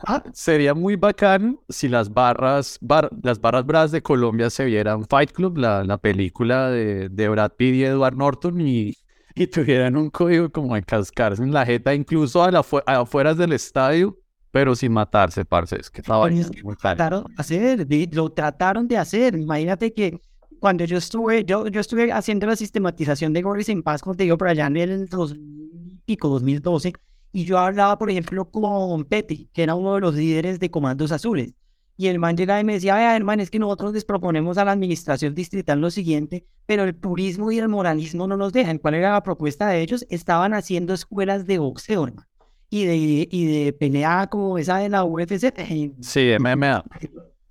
¿Ah? 0.07 0.23
sería 0.33 0.73
muy 0.73 0.95
bacán 0.95 1.59
si 1.67 1.89
las 1.89 2.11
barras, 2.11 2.79
las 3.21 3.39
barras 3.41 3.65
bras 3.65 3.91
de 3.91 4.01
Colombia 4.01 4.49
se 4.49 4.65
vieran 4.65 5.05
Fight 5.05 5.31
Club, 5.31 5.57
la, 5.57 5.83
la 5.83 5.97
película 5.97 6.69
de, 6.69 7.09
de 7.09 7.29
Brad 7.29 7.51
Pitt 7.57 7.75
y 7.75 7.83
Edward 7.83 8.15
Norton, 8.15 8.61
y, 8.61 8.95
y 9.35 9.47
tuvieran 9.47 9.97
un 9.97 10.09
código 10.09 10.49
como 10.49 10.75
de 10.75 10.83
cascarse 10.83 11.43
en 11.43 11.51
la 11.51 11.65
jeta, 11.65 11.93
incluso 11.93 12.43
a, 12.43 12.49
la, 12.49 12.65
a 12.85 12.99
afueras 12.99 13.37
del 13.37 13.51
estadio 13.53 14.17
pero 14.51 14.75
sin 14.75 14.91
matarse, 14.91 15.45
parce. 15.45 15.79
Es 15.79 15.89
que 15.89 16.01
estaba 16.01 16.27
muy 16.27 16.75
trataron 16.75 17.25
de 17.25 17.33
hacer, 17.37 17.87
lo 18.13 18.29
trataron 18.31 18.87
de 18.87 18.97
hacer. 18.97 19.35
Imagínate 19.35 19.93
que 19.93 20.19
cuando 20.59 20.83
yo 20.85 20.97
estuve, 20.97 21.45
yo, 21.45 21.67
yo 21.67 21.79
estuve 21.81 22.11
haciendo 22.11 22.47
la 22.47 22.55
sistematización 22.55 23.33
de 23.33 23.41
Gorris 23.41 23.69
en 23.69 23.83
Paz, 23.83 24.01
como 24.01 24.15
te 24.15 24.23
digo, 24.23 24.37
por 24.37 24.47
allá 24.47 24.67
en 24.67 24.77
el 24.77 25.07
2000 25.07 25.59
pico, 26.09 26.27
2012, 26.29 26.93
y 27.31 27.45
yo 27.45 27.59
hablaba, 27.59 27.99
por 27.99 28.09
ejemplo, 28.09 28.49
con 28.49 29.05
Petty, 29.05 29.47
que 29.53 29.61
era 29.61 29.75
uno 29.75 29.93
de 29.93 30.01
los 30.01 30.15
líderes 30.15 30.59
de 30.59 30.71
Comandos 30.71 31.11
Azules. 31.11 31.53
Y 31.97 32.07
el 32.07 32.17
man 32.17 32.35
llegaba 32.35 32.59
y 32.59 32.63
me 32.63 32.73
decía, 32.73 32.95
vea, 32.95 33.15
hermano, 33.15 33.43
es 33.43 33.51
que 33.51 33.59
nosotros 33.59 33.93
les 33.93 34.05
proponemos 34.05 34.57
a 34.57 34.65
la 34.65 34.71
administración 34.71 35.35
distrital 35.35 35.81
lo 35.81 35.91
siguiente, 35.91 36.47
pero 36.65 36.83
el 36.83 36.95
purismo 36.95 37.51
y 37.51 37.59
el 37.59 37.67
moralismo 37.67 38.25
no 38.25 38.37
nos 38.37 38.53
dejan. 38.53 38.79
¿Cuál 38.79 38.95
era 38.95 39.11
la 39.11 39.21
propuesta 39.21 39.67
de 39.67 39.81
ellos? 39.81 40.03
Estaban 40.09 40.55
haciendo 40.55 40.95
escuelas 40.95 41.45
de 41.45 41.59
boxeo, 41.59 42.07
hermano 42.07 42.28
y 42.69 42.85
de, 42.85 43.27
y 43.31 43.45
de 43.45 43.73
pelea 43.73 44.27
como 44.27 44.57
esa 44.57 44.77
de 44.77 44.89
la 44.89 45.03
UFC. 45.03 45.53
Sí, 46.01 46.31
MMA. 46.39 46.83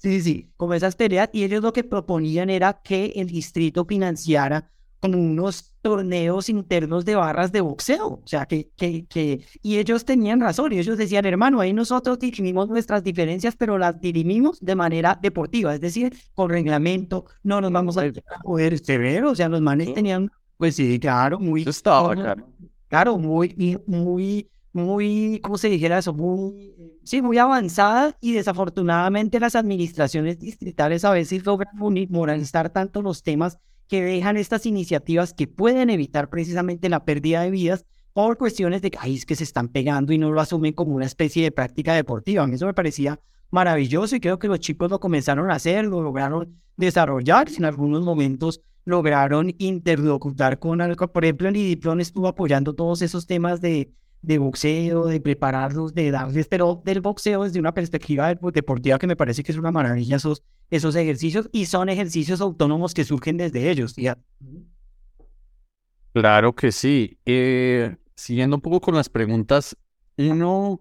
Sí, 0.00 0.22
sí, 0.22 0.48
como 0.56 0.74
esas 0.74 0.94
peleas. 0.94 1.28
Y 1.32 1.42
ellos 1.42 1.60
lo 1.60 1.72
que 1.72 1.82
proponían 1.82 2.50
era 2.50 2.80
que 2.84 3.06
el 3.16 3.26
distrito 3.26 3.84
financiara 3.84 4.70
con 5.00 5.14
unos 5.14 5.74
torneos 5.82 6.48
internos 6.48 7.04
de 7.04 7.16
barras 7.16 7.50
de 7.52 7.60
boxeo. 7.60 8.06
O 8.06 8.22
sea, 8.24 8.46
que, 8.46 8.70
que, 8.76 9.06
que, 9.06 9.44
y 9.60 9.78
ellos 9.78 10.04
tenían 10.04 10.40
razón. 10.40 10.72
Y 10.72 10.78
ellos 10.78 10.98
decían, 10.98 11.26
hermano, 11.26 11.60
ahí 11.60 11.72
nosotros 11.72 12.18
dirimimos 12.18 12.68
nuestras 12.68 13.02
diferencias, 13.02 13.56
pero 13.56 13.76
las 13.76 14.00
dirimimos 14.00 14.60
de 14.60 14.76
manera 14.76 15.18
deportiva, 15.20 15.74
es 15.74 15.80
decir, 15.80 16.16
con 16.32 16.50
reglamento, 16.50 17.26
no 17.42 17.60
nos 17.60 17.72
vamos 17.72 17.96
a 17.98 18.04
poder 18.44 18.78
severo. 18.78 19.32
O 19.32 19.34
sea, 19.34 19.48
los 19.48 19.60
manes 19.60 19.92
tenían, 19.94 20.30
pues 20.56 20.76
sí, 20.76 20.98
claro, 21.00 21.40
muy. 21.40 21.62
estaba, 21.62 22.14
claro. 22.14 22.46
Claro, 22.88 23.18
muy, 23.18 23.78
muy 23.86 24.48
muy, 24.78 25.40
¿cómo 25.42 25.58
se 25.58 25.68
dijera 25.68 25.98
eso? 25.98 26.14
Muy, 26.14 26.74
sí, 27.04 27.20
muy 27.20 27.38
avanzada 27.38 28.16
y 28.20 28.32
desafortunadamente 28.32 29.40
las 29.40 29.54
administraciones 29.54 30.38
distritales 30.38 31.04
a 31.04 31.10
veces 31.10 31.44
logran 31.44 31.74
moralizar 32.08 32.70
tanto 32.70 33.02
los 33.02 33.22
temas 33.22 33.58
que 33.88 34.02
dejan 34.02 34.36
estas 34.36 34.66
iniciativas 34.66 35.34
que 35.34 35.46
pueden 35.46 35.90
evitar 35.90 36.30
precisamente 36.30 36.88
la 36.88 37.04
pérdida 37.04 37.42
de 37.42 37.50
vidas 37.50 37.84
por 38.12 38.36
cuestiones 38.36 38.82
de 38.82 38.90
que, 38.90 38.98
ay, 39.00 39.14
es 39.14 39.26
que 39.26 39.36
se 39.36 39.44
están 39.44 39.68
pegando 39.68 40.12
y 40.12 40.18
no 40.18 40.30
lo 40.30 40.40
asumen 40.40 40.72
como 40.72 40.94
una 40.94 41.06
especie 41.06 41.42
de 41.42 41.52
práctica 41.52 41.94
deportiva. 41.94 42.42
A 42.42 42.46
mí 42.46 42.54
eso 42.54 42.66
me 42.66 42.74
parecía 42.74 43.20
maravilloso 43.50 44.16
y 44.16 44.20
creo 44.20 44.38
que 44.38 44.48
los 44.48 44.60
chicos 44.60 44.90
lo 44.90 45.00
comenzaron 45.00 45.50
a 45.50 45.54
hacer, 45.54 45.84
lo 45.84 46.02
lograron 46.02 46.60
desarrollar, 46.76 47.48
en 47.56 47.64
algunos 47.64 48.02
momentos 48.02 48.60
lograron 48.84 49.54
interlocutar 49.58 50.58
con 50.58 50.80
algo. 50.80 51.08
Por 51.08 51.24
ejemplo, 51.24 51.48
el 51.48 51.56
IDIPLON 51.56 52.00
estuvo 52.00 52.28
apoyando 52.28 52.74
todos 52.74 53.02
esos 53.02 53.26
temas 53.26 53.60
de 53.60 53.92
de 54.22 54.38
boxeo, 54.38 55.06
de 55.06 55.20
prepararlos, 55.20 55.94
de 55.94 56.10
darles, 56.10 56.48
pero 56.48 56.82
del 56.84 57.00
boxeo 57.00 57.44
desde 57.44 57.60
una 57.60 57.72
perspectiva 57.72 58.34
deportiva 58.34 58.98
que 58.98 59.06
me 59.06 59.16
parece 59.16 59.42
que 59.42 59.52
es 59.52 59.58
una 59.58 59.70
maravilla 59.70 60.16
esos, 60.16 60.42
esos 60.70 60.96
ejercicios 60.96 61.48
y 61.52 61.66
son 61.66 61.88
ejercicios 61.88 62.40
autónomos 62.40 62.94
que 62.94 63.04
surgen 63.04 63.36
desde 63.36 63.70
ellos. 63.70 63.94
Claro 66.12 66.54
que 66.54 66.72
sí. 66.72 67.18
Eh, 67.26 67.96
siguiendo 68.14 68.56
un 68.56 68.62
poco 68.62 68.80
con 68.80 68.94
las 68.94 69.08
preguntas, 69.08 69.76
uno 70.16 70.80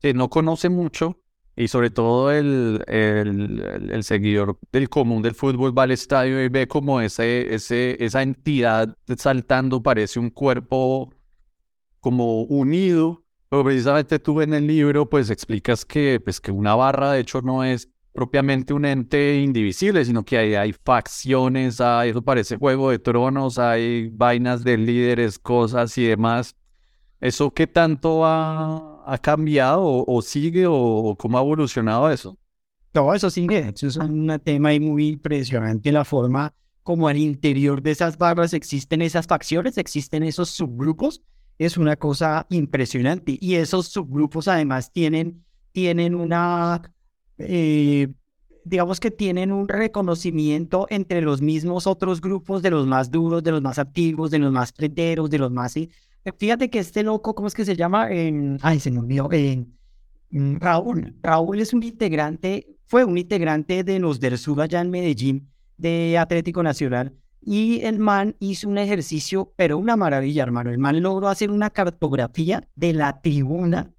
que 0.00 0.14
no 0.14 0.30
conoce 0.30 0.68
mucho 0.68 1.18
y 1.54 1.68
sobre 1.68 1.90
todo 1.90 2.32
el, 2.32 2.82
el, 2.86 3.90
el, 3.90 4.04
seguidor 4.04 4.58
del 4.72 4.88
común 4.88 5.20
del 5.22 5.34
fútbol 5.34 5.76
va 5.76 5.82
al 5.82 5.90
estadio 5.90 6.42
y 6.42 6.48
ve 6.48 6.66
como 6.66 7.00
ese, 7.00 7.54
ese, 7.54 8.02
esa 8.02 8.22
entidad 8.22 8.96
saltando 9.18 9.82
parece 9.82 10.18
un 10.18 10.30
cuerpo 10.30 11.12
como 12.02 12.42
unido, 12.42 13.24
pero 13.48 13.64
precisamente 13.64 14.18
tú 14.18 14.40
en 14.42 14.52
el 14.52 14.66
libro 14.66 15.08
pues 15.08 15.30
explicas 15.30 15.84
que, 15.84 16.20
pues, 16.22 16.40
que 16.40 16.50
una 16.50 16.74
barra 16.74 17.12
de 17.12 17.20
hecho 17.20 17.42
no 17.42 17.62
es 17.62 17.88
propiamente 18.12 18.74
un 18.74 18.84
ente 18.84 19.40
indivisible, 19.40 20.04
sino 20.04 20.24
que 20.24 20.36
hay, 20.36 20.54
hay 20.56 20.72
facciones, 20.72 21.80
hay, 21.80 22.10
eso 22.10 22.20
parece 22.20 22.56
Juego 22.56 22.90
de 22.90 22.98
Tronos, 22.98 23.58
hay 23.58 24.10
vainas 24.10 24.64
de 24.64 24.76
líderes, 24.78 25.38
cosas 25.38 25.96
y 25.96 26.04
demás. 26.04 26.56
¿Eso 27.20 27.52
qué 27.52 27.68
tanto 27.68 28.26
ha, 28.26 29.04
ha 29.06 29.18
cambiado 29.18 30.04
o, 30.04 30.22
sigue 30.22 30.66
o, 30.68 31.14
cómo 31.16 31.38
ha 31.38 31.40
evolucionado 31.40 32.10
eso? 32.10 32.36
Todo 32.90 33.14
eso 33.14 33.30
sigue, 33.30 33.70
eso 33.72 33.86
es 33.86 33.96
un 33.96 34.40
tema 34.44 34.70
muy 34.80 35.10
impresionante, 35.10 35.92
la 35.92 36.04
forma 36.04 36.52
como 36.82 37.06
al 37.06 37.16
interior 37.16 37.80
de 37.80 37.92
esas 37.92 38.18
barras 38.18 38.54
existen 38.54 39.02
esas 39.02 39.28
facciones, 39.28 39.78
existen 39.78 40.24
esos 40.24 40.50
subgrupos 40.50 41.22
es 41.58 41.76
una 41.76 41.96
cosa 41.96 42.46
impresionante. 42.50 43.36
Y 43.40 43.54
esos 43.54 43.88
subgrupos 43.88 44.48
además 44.48 44.92
tienen, 44.92 45.44
tienen 45.72 46.14
una, 46.14 46.82
eh, 47.38 48.08
digamos 48.64 49.00
que 49.00 49.10
tienen 49.10 49.52
un 49.52 49.68
reconocimiento 49.68 50.86
entre 50.90 51.20
los 51.20 51.40
mismos 51.40 51.86
otros 51.86 52.20
grupos 52.20 52.62
de 52.62 52.70
los 52.70 52.86
más 52.86 53.10
duros, 53.10 53.42
de 53.42 53.52
los 53.52 53.62
más 53.62 53.78
activos, 53.78 54.30
de 54.30 54.38
los 54.38 54.52
más 54.52 54.72
prenderos, 54.72 55.30
de 55.30 55.38
los 55.38 55.50
más... 55.50 55.74
Fíjate 56.38 56.70
que 56.70 56.78
este 56.78 57.02
loco, 57.02 57.34
¿cómo 57.34 57.48
es 57.48 57.54
que 57.54 57.64
se 57.64 57.74
llama? 57.74 58.08
ay, 58.62 58.78
se 58.78 58.90
me 58.90 59.00
olvidó. 59.00 59.28
Raúl. 60.30 61.16
Raúl 61.20 61.60
es 61.60 61.72
un 61.72 61.82
integrante, 61.82 62.76
fue 62.86 63.04
un 63.04 63.18
integrante 63.18 63.82
de 63.82 63.98
los 63.98 64.20
del 64.20 64.38
Sur 64.38 64.60
allá 64.60 64.80
en 64.80 64.90
Medellín, 64.90 65.48
de 65.76 66.16
Atlético 66.18 66.62
Nacional 66.62 67.12
y 67.44 67.80
el 67.82 67.98
man 67.98 68.36
hizo 68.38 68.68
un 68.68 68.78
ejercicio, 68.78 69.52
pero 69.56 69.76
una 69.76 69.96
maravilla, 69.96 70.44
hermano. 70.44 70.70
El 70.70 70.78
man 70.78 71.02
logró 71.02 71.28
hacer 71.28 71.50
una 71.50 71.70
cartografía 71.70 72.68
de 72.76 72.92
la 72.92 73.20
tribuna, 73.20 73.90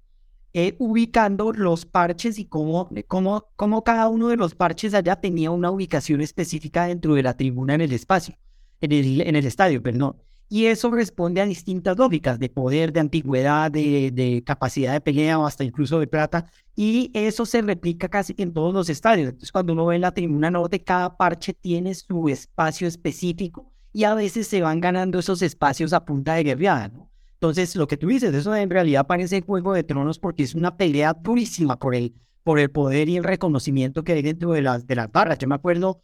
eh, 0.54 0.76
ubicando 0.78 1.52
los 1.52 1.84
parches 1.84 2.38
y 2.38 2.46
cómo, 2.46 2.88
cómo, 3.06 3.48
cómo 3.56 3.84
cada 3.84 4.08
uno 4.08 4.28
de 4.28 4.36
los 4.36 4.54
parches 4.54 4.94
allá 4.94 5.16
tenía 5.16 5.50
una 5.50 5.70
ubicación 5.70 6.22
específica 6.22 6.86
dentro 6.86 7.14
de 7.14 7.22
la 7.22 7.36
tribuna 7.36 7.74
en 7.74 7.82
el 7.82 7.92
espacio, 7.92 8.36
en 8.80 8.92
el, 8.92 9.20
en 9.20 9.36
el 9.36 9.46
estadio, 9.46 9.82
perdón. 9.82 10.16
Y 10.48 10.66
eso 10.66 10.90
responde 10.90 11.40
a 11.40 11.46
distintas 11.46 11.96
lógicas 11.96 12.38
de 12.38 12.48
poder, 12.48 12.92
de 12.92 13.00
antigüedad, 13.00 13.70
de, 13.70 14.10
de, 14.12 14.42
capacidad 14.44 14.92
de 14.92 15.00
pelea 15.00 15.38
o 15.38 15.46
hasta 15.46 15.64
incluso 15.64 15.98
de 15.98 16.06
plata. 16.06 16.46
Y 16.76 17.10
eso 17.14 17.46
se 17.46 17.62
replica 17.62 18.08
casi 18.08 18.34
en 18.36 18.52
todos 18.52 18.72
los 18.74 18.88
estadios. 18.88 19.28
Entonces, 19.28 19.52
cuando 19.52 19.72
uno 19.72 19.86
ve 19.86 19.96
en 19.96 20.02
la 20.02 20.12
tribuna 20.12 20.50
norte, 20.50 20.82
cada 20.82 21.16
parche 21.16 21.54
tiene 21.54 21.94
su 21.94 22.28
espacio 22.28 22.86
específico 22.86 23.72
y 23.92 24.04
a 24.04 24.14
veces 24.14 24.48
se 24.48 24.60
van 24.60 24.80
ganando 24.80 25.18
esos 25.18 25.40
espacios 25.40 25.92
a 25.92 26.04
punta 26.04 26.34
de 26.34 26.44
guerreada. 26.44 26.88
¿no? 26.88 27.10
Entonces, 27.34 27.76
lo 27.76 27.86
que 27.86 27.96
tú 27.96 28.08
dices, 28.08 28.34
eso 28.34 28.54
en 28.56 28.70
realidad 28.70 29.06
parece 29.06 29.42
Juego 29.42 29.72
de 29.72 29.84
Tronos 29.84 30.18
porque 30.18 30.42
es 30.42 30.54
una 30.54 30.76
pelea 30.76 31.14
durísima 31.14 31.78
por 31.78 31.94
el, 31.94 32.14
por 32.42 32.58
el 32.58 32.70
poder 32.70 33.08
y 33.08 33.16
el 33.16 33.24
reconocimiento 33.24 34.02
que 34.02 34.12
hay 34.12 34.22
dentro 34.22 34.52
de 34.52 34.62
las, 34.62 34.86
de 34.86 34.96
las 34.96 35.12
barras. 35.12 35.38
Yo 35.38 35.46
me 35.46 35.54
acuerdo, 35.54 36.02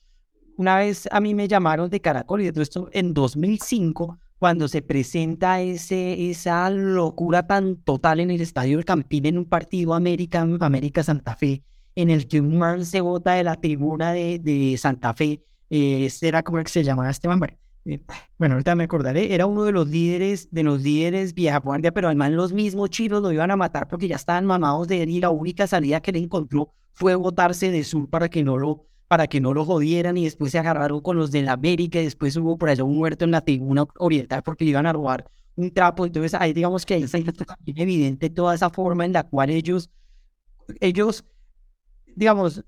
una 0.56 0.76
vez 0.76 1.08
a 1.10 1.20
mí 1.20 1.34
me 1.34 1.48
llamaron 1.48 1.90
de 1.90 2.00
Caracol 2.00 2.42
y 2.42 2.44
de 2.44 2.52
todo 2.52 2.62
esto 2.62 2.88
en 2.92 3.12
2005 3.12 4.18
cuando 4.40 4.68
se 4.68 4.80
presenta 4.80 5.60
ese, 5.60 6.30
esa 6.30 6.70
locura 6.70 7.46
tan 7.46 7.76
total 7.76 8.20
en 8.20 8.30
el 8.30 8.40
Estadio 8.40 8.78
del 8.78 8.86
Campín 8.86 9.26
en 9.26 9.36
un 9.36 9.44
partido 9.44 9.92
América, 9.92 10.40
América 10.60 11.02
Santa 11.02 11.36
Fe, 11.36 11.62
en 11.94 12.08
el 12.08 12.26
que 12.26 12.40
un 12.40 12.56
man 12.56 12.86
se 12.86 13.02
bota 13.02 13.34
de 13.34 13.44
la 13.44 13.56
tribuna 13.56 14.14
de, 14.14 14.76
Santa 14.78 15.12
Fe, 15.12 15.44
eh, 15.68 16.06
este 16.06 16.26
era 16.28 16.42
como 16.42 16.56
que 16.62 16.70
se 16.70 16.82
llamaba 16.82 17.10
este 17.10 17.28
man, 17.28 17.38
eh, 17.84 18.00
bueno, 18.38 18.54
ahorita 18.54 18.74
me 18.76 18.84
acordaré, 18.84 19.34
era 19.34 19.44
uno 19.44 19.64
de 19.64 19.72
los 19.72 19.86
líderes, 19.86 20.48
de 20.50 20.62
los 20.62 20.80
líderes 20.80 21.34
vieja 21.34 21.58
guardia, 21.58 21.92
pero 21.92 22.08
además 22.08 22.30
los 22.30 22.54
mismos 22.54 22.88
chinos 22.88 23.20
lo 23.20 23.32
iban 23.32 23.50
a 23.50 23.56
matar 23.56 23.88
porque 23.88 24.08
ya 24.08 24.16
estaban 24.16 24.46
mamados 24.46 24.88
de 24.88 25.02
él 25.02 25.10
y 25.10 25.20
la 25.20 25.28
única 25.28 25.66
salida 25.66 26.00
que 26.00 26.12
le 26.12 26.18
encontró 26.18 26.72
fue 26.94 27.14
botarse 27.14 27.70
de 27.70 27.84
sur 27.84 28.08
para 28.08 28.30
que 28.30 28.42
no 28.42 28.56
lo 28.56 28.86
para 29.10 29.26
que 29.26 29.40
no 29.40 29.52
lo 29.52 29.64
jodieran 29.64 30.16
y 30.16 30.22
después 30.22 30.52
se 30.52 30.60
agarraron 30.60 31.00
con 31.00 31.16
los 31.16 31.32
de 31.32 31.42
la 31.42 31.54
América 31.54 32.00
y 32.00 32.04
después 32.04 32.36
hubo 32.36 32.56
por 32.56 32.68
allá 32.68 32.84
un 32.84 32.96
muerto 32.96 33.24
en 33.24 33.32
la 33.32 33.40
tribuna 33.40 33.84
oriental 33.98 34.44
porque 34.44 34.64
iban 34.64 34.86
a 34.86 34.92
robar 34.92 35.28
un 35.56 35.72
trapo. 35.72 36.06
Entonces 36.06 36.32
ahí 36.32 36.52
digamos 36.52 36.86
que 36.86 36.94
está 36.94 37.18
evidente 37.66 38.30
toda 38.30 38.54
esa 38.54 38.70
forma 38.70 39.04
en 39.04 39.12
la 39.12 39.24
cual 39.24 39.50
ellos, 39.50 39.90
ellos, 40.78 41.24
digamos, 42.14 42.64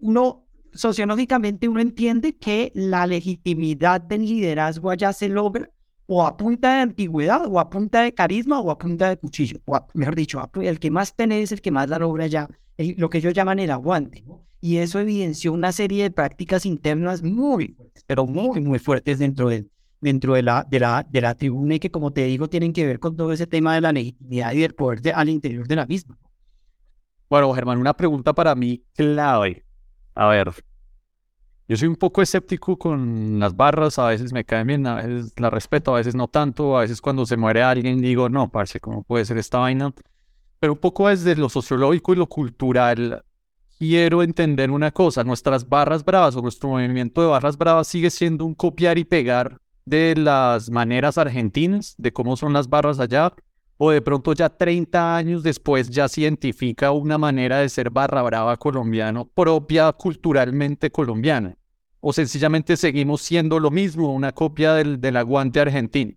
uno 0.00 0.46
sociológicamente 0.72 1.68
uno 1.68 1.80
entiende 1.80 2.38
que 2.38 2.72
la 2.74 3.06
legitimidad 3.06 4.00
del 4.00 4.22
liderazgo 4.22 4.88
allá 4.88 5.12
se 5.12 5.28
logra 5.28 5.70
o 6.06 6.26
a 6.26 6.38
punta 6.38 6.76
de 6.76 6.80
antigüedad, 6.80 7.46
o 7.46 7.60
a 7.60 7.68
punta 7.68 8.00
de 8.00 8.14
carisma, 8.14 8.60
o 8.60 8.70
a 8.70 8.78
punta 8.78 9.10
de 9.10 9.18
cuchillo. 9.18 9.60
O 9.66 9.78
mejor 9.92 10.14
dicho, 10.14 10.50
el 10.54 10.80
que 10.80 10.90
más 10.90 11.14
tiene 11.14 11.42
es 11.42 11.52
el 11.52 11.60
que 11.60 11.70
más 11.70 11.90
la 11.90 11.98
logra 11.98 12.24
allá, 12.24 12.48
lo 12.96 13.10
que 13.10 13.18
ellos 13.18 13.34
llaman 13.34 13.58
el 13.58 13.70
aguante. 13.70 14.24
y 14.60 14.76
eso 14.76 15.00
evidenció 15.00 15.52
una 15.52 15.72
serie 15.72 16.04
de 16.04 16.10
prácticas 16.10 16.66
internas 16.66 17.22
muy 17.22 17.76
pero 18.06 18.26
muy, 18.26 18.60
muy 18.60 18.78
fuertes 18.78 19.18
dentro 19.18 19.48
de, 19.48 19.66
dentro 20.00 20.34
de, 20.34 20.42
la, 20.42 20.66
de, 20.68 20.80
la, 20.80 21.06
de 21.08 21.20
la 21.20 21.34
tribuna 21.34 21.76
y 21.76 21.80
que, 21.80 21.90
como 21.90 22.12
te 22.12 22.24
digo, 22.24 22.48
tienen 22.48 22.72
que 22.72 22.86
ver 22.86 22.98
con 22.98 23.16
todo 23.16 23.32
ese 23.32 23.46
tema 23.46 23.74
de 23.74 23.80
la 23.80 23.92
legitimidad 23.92 24.52
y 24.52 24.60
del 24.60 24.74
poder 24.74 25.14
al 25.14 25.28
interior 25.28 25.66
de 25.66 25.76
la 25.76 25.86
misma. 25.86 26.18
Bueno, 27.30 27.52
Germán, 27.54 27.78
una 27.78 27.94
pregunta 27.94 28.32
para 28.34 28.54
mí 28.54 28.82
clave. 28.94 29.64
A 30.14 30.26
ver, 30.26 30.52
yo 31.68 31.76
soy 31.76 31.88
un 31.88 31.96
poco 31.96 32.20
escéptico 32.20 32.76
con 32.76 33.38
las 33.38 33.56
barras, 33.56 33.98
a 33.98 34.08
veces 34.08 34.32
me 34.32 34.44
caen 34.44 34.66
bien, 34.66 34.86
a 34.86 34.96
veces 34.96 35.32
la 35.38 35.48
respeto, 35.48 35.94
a 35.94 35.98
veces 35.98 36.14
no 36.14 36.28
tanto, 36.28 36.76
a 36.76 36.82
veces 36.82 37.00
cuando 37.00 37.24
se 37.24 37.38
muere 37.38 37.62
alguien 37.62 38.02
digo, 38.02 38.28
no, 38.28 38.50
parce, 38.50 38.80
¿cómo 38.80 39.04
puede 39.04 39.24
ser 39.24 39.38
esta 39.38 39.58
vaina? 39.58 39.94
Pero 40.62 40.74
un 40.74 40.78
poco 40.78 41.08
desde 41.08 41.34
lo 41.34 41.48
sociológico 41.48 42.12
y 42.12 42.16
lo 42.18 42.28
cultural, 42.28 43.24
quiero 43.80 44.22
entender 44.22 44.70
una 44.70 44.92
cosa, 44.92 45.24
nuestras 45.24 45.68
barras 45.68 46.04
bravas 46.04 46.36
o 46.36 46.40
nuestro 46.40 46.68
movimiento 46.68 47.20
de 47.20 47.26
barras 47.26 47.58
bravas 47.58 47.88
sigue 47.88 48.10
siendo 48.10 48.44
un 48.44 48.54
copiar 48.54 48.96
y 48.96 49.02
pegar 49.02 49.58
de 49.84 50.14
las 50.14 50.70
maneras 50.70 51.18
argentinas, 51.18 51.96
de 51.98 52.12
cómo 52.12 52.36
son 52.36 52.52
las 52.52 52.68
barras 52.68 53.00
allá, 53.00 53.34
o 53.76 53.90
de 53.90 54.02
pronto 54.02 54.34
ya 54.34 54.50
30 54.50 55.16
años 55.16 55.42
después 55.42 55.90
ya 55.90 56.06
se 56.06 56.20
identifica 56.20 56.92
una 56.92 57.18
manera 57.18 57.58
de 57.58 57.68
ser 57.68 57.90
barra 57.90 58.22
brava 58.22 58.56
colombiano 58.56 59.24
propia 59.24 59.90
culturalmente 59.90 60.92
colombiana, 60.92 61.56
o 61.98 62.12
sencillamente 62.12 62.76
seguimos 62.76 63.20
siendo 63.22 63.58
lo 63.58 63.72
mismo, 63.72 64.14
una 64.14 64.30
copia 64.30 64.74
del, 64.74 65.00
del 65.00 65.16
aguante 65.16 65.58
argentino. 65.58 66.12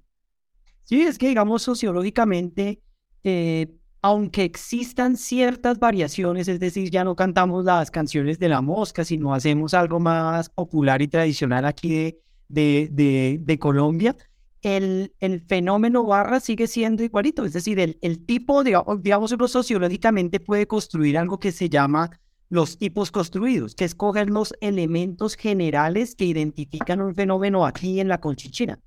Sí, 0.84 1.02
es 1.02 1.18
que 1.18 1.30
digamos 1.30 1.64
sociológicamente 1.64 2.84
eh, 3.24 3.76
aunque 4.06 4.44
existan 4.44 5.18
ciertas 5.18 5.80
variaciones, 5.80 6.48
es 6.48 6.60
decir, 6.60 6.92
ya 6.92 7.04
no 7.04 7.16
cantamos 7.16 7.66
las 7.66 7.90
canciones 7.90 8.38
de 8.38 8.50
la 8.50 8.62
mosca, 8.62 9.04
sino 9.04 9.34
hacemos 9.34 9.74
algo 9.74 10.00
más 10.00 10.48
popular 10.50 11.02
y 11.02 11.08
tradicional 11.08 11.66
aquí 11.66 11.90
de, 11.90 12.88
de, 12.92 13.40
de, 13.42 13.58
Colombia, 13.58 14.16
el, 14.62 15.12
el, 15.20 15.42
fenómeno 15.42 16.04
barra 16.04 16.40
sigue 16.40 16.68
siendo 16.68 17.04
igualito, 17.04 17.46
es 17.46 17.54
decir, 17.54 17.80
el, 17.80 17.98
el 18.04 18.24
tipo, 18.24 18.64
digamos, 18.64 19.02
digamos, 19.02 19.36
sociológicamente 19.48 20.40
puede 20.40 20.68
construir 20.68 21.18
algo 21.18 21.40
que 21.40 21.52
se 21.52 21.68
llama 21.68 22.12
los 22.48 22.78
tipos 22.78 23.10
construidos, 23.10 23.74
que 23.74 23.86
es 23.86 23.96
coger 23.96 24.30
los 24.30 24.54
elementos 24.62 25.34
generales 25.36 26.14
que 26.14 26.26
identifican 26.26 27.02
un 27.02 27.16
fenómeno 27.16 27.66
aquí 27.66 28.00
en 28.00 28.10
la 28.10 28.22
conchichina. 28.22 28.80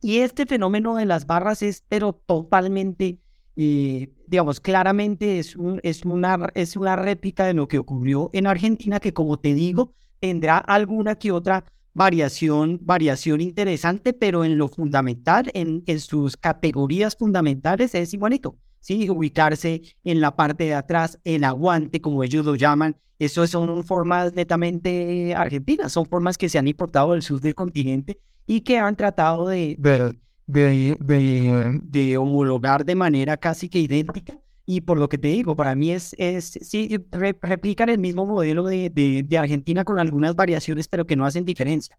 Y 0.00 0.18
este 0.18 0.46
fenómeno 0.46 0.94
de 0.94 1.06
las 1.06 1.26
barras 1.26 1.62
es 1.62 1.82
pero 1.88 2.12
totalmente 2.12 3.18
y 3.54 4.10
digamos, 4.26 4.60
claramente 4.60 5.38
es, 5.38 5.56
un, 5.56 5.80
es, 5.82 6.04
una, 6.04 6.50
es 6.54 6.76
una 6.76 6.96
réplica 6.96 7.46
de 7.46 7.54
lo 7.54 7.68
que 7.68 7.78
ocurrió 7.78 8.30
en 8.32 8.46
Argentina, 8.46 8.98
que 8.98 9.12
como 9.12 9.38
te 9.38 9.54
digo, 9.54 9.92
tendrá 10.20 10.58
alguna 10.58 11.16
que 11.16 11.32
otra 11.32 11.64
variación, 11.94 12.78
variación 12.82 13.40
interesante, 13.40 14.12
pero 14.12 14.44
en 14.44 14.56
lo 14.56 14.68
fundamental, 14.68 15.50
en, 15.54 15.82
en 15.86 16.00
sus 16.00 16.36
categorías 16.36 17.16
fundamentales 17.16 17.94
es 17.94 18.14
igualito. 18.14 18.56
¿sí? 18.80 19.08
Ubicarse 19.08 19.82
en 20.04 20.20
la 20.20 20.36
parte 20.36 20.64
de 20.64 20.74
atrás, 20.74 21.18
el 21.24 21.44
aguante, 21.44 22.00
como 22.00 22.22
ellos 22.24 22.44
lo 22.44 22.54
llaman, 22.54 22.96
eso 23.18 23.46
son 23.46 23.84
formas 23.84 24.34
netamente 24.34 25.34
argentinas, 25.34 25.92
son 25.92 26.06
formas 26.06 26.36
que 26.36 26.48
se 26.48 26.58
han 26.58 26.66
importado 26.66 27.12
del 27.12 27.22
sur 27.22 27.40
del 27.40 27.54
continente 27.54 28.18
y 28.46 28.62
que 28.62 28.78
han 28.78 28.96
tratado 28.96 29.46
de, 29.46 29.76
de, 29.78 30.18
de, 30.46 32.16
homologar 32.18 32.84
de 32.84 32.94
manera 32.94 33.36
casi 33.36 33.68
que 33.68 33.78
idéntica. 33.78 34.38
Y 34.64 34.82
por 34.82 34.98
lo 34.98 35.08
que 35.08 35.18
te 35.18 35.28
digo, 35.28 35.56
para 35.56 35.74
mí 35.74 35.90
es, 35.90 36.14
es 36.18 36.58
sí, 36.62 36.96
replican 37.10 37.88
el 37.88 37.98
mismo 37.98 38.26
modelo 38.26 38.64
de, 38.64 38.90
de, 38.90 39.38
Argentina 39.38 39.84
con 39.84 39.98
algunas 39.98 40.36
variaciones, 40.36 40.86
pero 40.88 41.04
que 41.04 41.16
no 41.16 41.26
hacen 41.26 41.44
diferencia. 41.44 41.98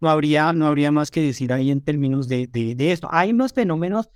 No 0.00 0.08
habría, 0.08 0.52
no 0.52 0.66
habría 0.66 0.92
más 0.92 1.10
que 1.10 1.20
decir 1.20 1.52
ahí 1.52 1.70
en 1.70 1.80
términos 1.80 2.28
de, 2.28 2.46
de, 2.46 2.92
esto. 2.92 3.08
Hay 3.10 3.30
unos 3.30 3.52
fenómenos, 3.52 4.10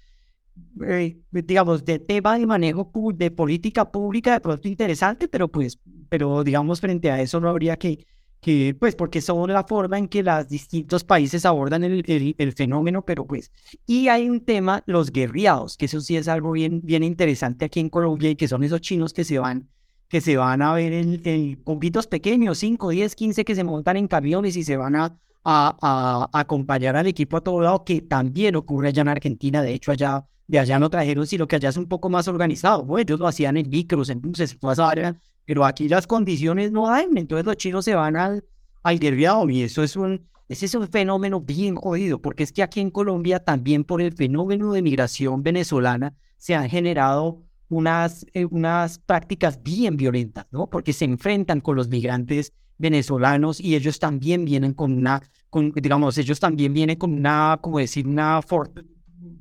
eh, 0.85 1.19
digamos, 1.31 1.85
de 1.85 1.99
tema 1.99 2.39
de 2.39 2.47
manejo 2.47 2.91
de 3.15 3.31
política 3.31 3.91
pública 3.91 4.35
de 4.35 4.41
pronto 4.41 4.69
interesante, 4.69 5.29
pero 5.29 5.49
pues, 5.49 5.79
pero 6.09 6.45
digamos, 6.45 6.81
frente 6.81 7.11
a 7.11 7.21
eso 7.21 7.41
no 7.41 7.49
habría 7.49 7.77
que, 7.77 8.07
que 8.47 8.77
pues 8.79 8.95
porque 8.95 9.21
son 9.21 9.53
la 9.53 9.65
forma 9.65 9.99
en 9.99 10.07
que 10.07 10.23
los 10.23 10.49
distintos 10.49 11.03
países 11.03 11.45
abordan 11.45 11.83
el, 11.83 12.35
el, 12.39 12.53
fenómeno, 12.53 13.05
pero 13.05 13.27
pues, 13.27 13.51
y 13.89 14.07
hay 14.07 14.31
un 14.31 14.39
tema, 14.39 14.85
los 14.87 15.11
guerriados, 15.11 15.77
que 15.77 15.87
eso 15.87 16.01
sí 16.01 16.17
es 16.17 16.29
algo 16.29 16.53
bien, 16.53 16.81
bien 16.85 17.03
interesante 17.03 17.65
aquí 17.65 17.81
en 17.81 17.89
Colombia 17.89 18.31
y 18.31 18.37
que 18.37 18.47
son 18.47 18.63
esos 18.63 18.81
chinos 18.81 19.13
que 19.13 19.25
se 19.25 19.41
van, 19.41 19.69
que 20.09 20.21
se 20.21 20.37
van 20.37 20.63
a 20.63 20.73
ver 20.75 20.93
en, 20.93 21.21
en 21.25 21.61
pompitos 21.65 22.07
pequeños, 22.07 22.59
5, 22.59 22.91
10, 22.91 23.17
15, 23.17 23.45
que 23.45 23.57
se 23.57 23.65
montan 23.65 23.97
en 23.97 24.07
camiones 24.07 24.57
y 24.57 24.63
se 24.63 24.77
van 24.77 24.95
a, 24.95 25.19
a, 25.43 25.77
a, 25.83 26.31
acompañar 26.33 26.95
al 26.95 27.09
equipo 27.09 27.39
a 27.39 27.41
todo 27.41 27.61
lado, 27.61 27.83
que 27.83 28.01
también 28.01 28.55
ocurre 28.55 28.91
allá 28.91 29.03
en 29.03 29.09
Argentina, 29.09 29.61
de 29.61 29.75
hecho 29.75 29.91
allá 29.91 30.25
de 30.47 30.61
allá 30.61 30.79
no 30.79 30.89
trajeron, 30.89 31.27
sino 31.27 31.49
que 31.49 31.57
allá 31.57 31.71
es 31.71 31.77
un 31.77 31.89
poco 31.89 32.09
más 32.09 32.29
organizado. 32.29 32.85
Bueno, 32.85 33.03
ellos 33.03 33.19
lo 33.19 33.27
hacían 33.27 33.57
en 33.57 33.69
micros, 33.69 34.09
en 34.09 34.21
buses, 34.21 34.57
área 34.79 35.17
pero 35.47 35.65
aquí 35.65 35.89
las 35.89 36.07
condiciones 36.07 36.73
no 36.73 36.91
hay, 36.91 37.07
entonces 37.15 37.47
los 37.47 37.57
chinos 37.57 37.85
se 37.85 37.95
van 37.95 38.17
al, 38.17 38.45
al 38.83 39.03
y 39.51 39.63
eso 39.63 39.83
es 39.83 39.97
un, 39.97 40.27
ese 40.49 40.67
es 40.67 40.75
un 40.75 40.89
fenómeno 40.89 41.41
bien 41.41 41.77
jodido, 41.77 42.21
porque 42.21 42.43
es 42.43 42.53
que 42.53 42.63
aquí 42.63 42.81
en 42.81 42.91
Colombia 42.91 43.39
también 43.39 43.85
por 43.85 44.03
el 44.03 44.13
fenómeno 44.13 44.73
de 44.73 44.83
migración 44.83 45.43
venezolana 45.43 46.15
se 46.37 46.55
han 46.55 46.69
generado 46.69 47.43
unas, 47.69 48.27
eh, 48.33 48.45
unas 48.45 48.99
prácticas 48.99 49.63
bien 49.63 49.97
violentas, 49.97 50.47
¿no? 50.51 50.69
Porque 50.69 50.93
se 50.93 51.05
enfrentan 51.05 51.61
con 51.61 51.77
los 51.77 51.89
migrantes 51.89 52.53
venezolanos 52.79 53.61
y 53.61 53.75
ellos 53.75 53.99
también 53.99 54.45
vienen 54.45 54.75
con 54.75 54.93
una, 54.93 55.23
con, 55.51 55.73
digamos, 55.73 56.19
ellos 56.19 56.39
también 56.39 56.73
vienen 56.73 56.97
con 56.97 57.13
una, 57.13 57.59
como 57.61 57.79
decir, 57.79 58.07
una, 58.07 58.41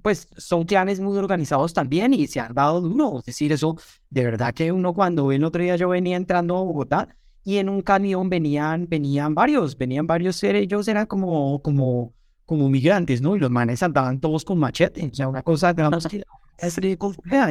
pues 0.01 0.27
son 0.37 0.63
clanes 0.63 0.99
muy 0.99 1.17
organizados 1.17 1.73
también 1.73 2.13
y 2.13 2.27
se 2.27 2.39
han 2.39 2.53
dado 2.53 2.81
duro. 2.81 3.19
Es 3.19 3.25
decir, 3.25 3.51
eso 3.51 3.77
de 4.15 4.23
verdad 4.23 4.53
que 4.53 4.71
uno 4.71 4.93
cuando 4.93 5.29
el 5.33 5.43
otro 5.43 5.61
día 5.61 5.75
yo 5.75 5.89
venía 5.89 6.15
entrando 6.15 6.55
a 6.55 6.61
Bogotá 6.61 7.17
y 7.43 7.57
en 7.57 7.67
un 7.67 7.81
camión 7.81 8.29
venían, 8.29 8.87
venían 8.87 9.35
varios, 9.35 9.77
venían 9.77 10.07
varios 10.07 10.37
seres, 10.37 10.63
ellos 10.63 10.87
eran 10.87 11.05
como, 11.05 11.61
como, 11.61 12.13
como 12.45 12.69
migrantes, 12.69 13.21
¿no? 13.21 13.35
Y 13.35 13.39
los 13.39 13.51
manes 13.51 13.83
andaban 13.83 14.21
todos 14.21 14.45
con 14.45 14.57
machete, 14.57 15.05
o 15.05 15.13
sea, 15.13 15.27
una 15.27 15.43
cosa 15.43 15.75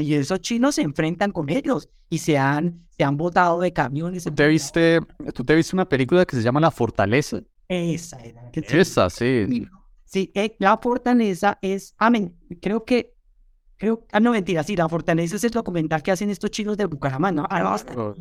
y 0.01 0.15
esos 0.15 0.41
chinos 0.41 0.77
se 0.77 0.81
enfrentan 0.83 1.33
con 1.33 1.51
ellos 1.51 1.91
y 2.09 2.17
se 2.17 2.39
han, 2.39 2.87
se 2.97 3.05
han 3.05 3.19
botado 3.19 3.61
de 3.61 3.71
camiones. 3.71 4.25
¿Tú 4.25 4.35
te, 4.35 4.49
viste, 4.49 5.01
¿Tú 5.35 5.45
te 5.45 5.55
viste 5.55 5.77
una 5.77 5.87
película 5.87 6.25
que 6.25 6.35
se 6.35 6.43
llama 6.43 6.61
La 6.61 6.71
Fortaleza? 6.71 7.43
Esa 7.69 8.19
Esa, 8.55 9.11
sí. 9.11 9.69
Sí, 10.07 10.31
eh, 10.35 10.57
la 10.61 10.79
fortaleza 10.79 11.59
es, 11.61 11.95
amén, 11.99 12.37
creo 12.63 12.85
que, 12.85 13.14
creo, 13.85 14.07
ah, 14.13 14.21
no, 14.21 14.33
mentira, 14.33 14.63
sí, 14.63 14.77
la 14.77 14.89
fortaleza 14.89 15.37
es 15.37 15.45
el 15.45 15.51
documental 15.51 16.03
que 16.03 16.11
hacen 16.11 16.31
estos 16.31 16.51
chicos 16.51 16.77
de 16.77 16.87
Bucaramanga, 16.87 17.43
¿no? 17.43 17.47
Ah, 17.51 17.77
no, 17.95 18.15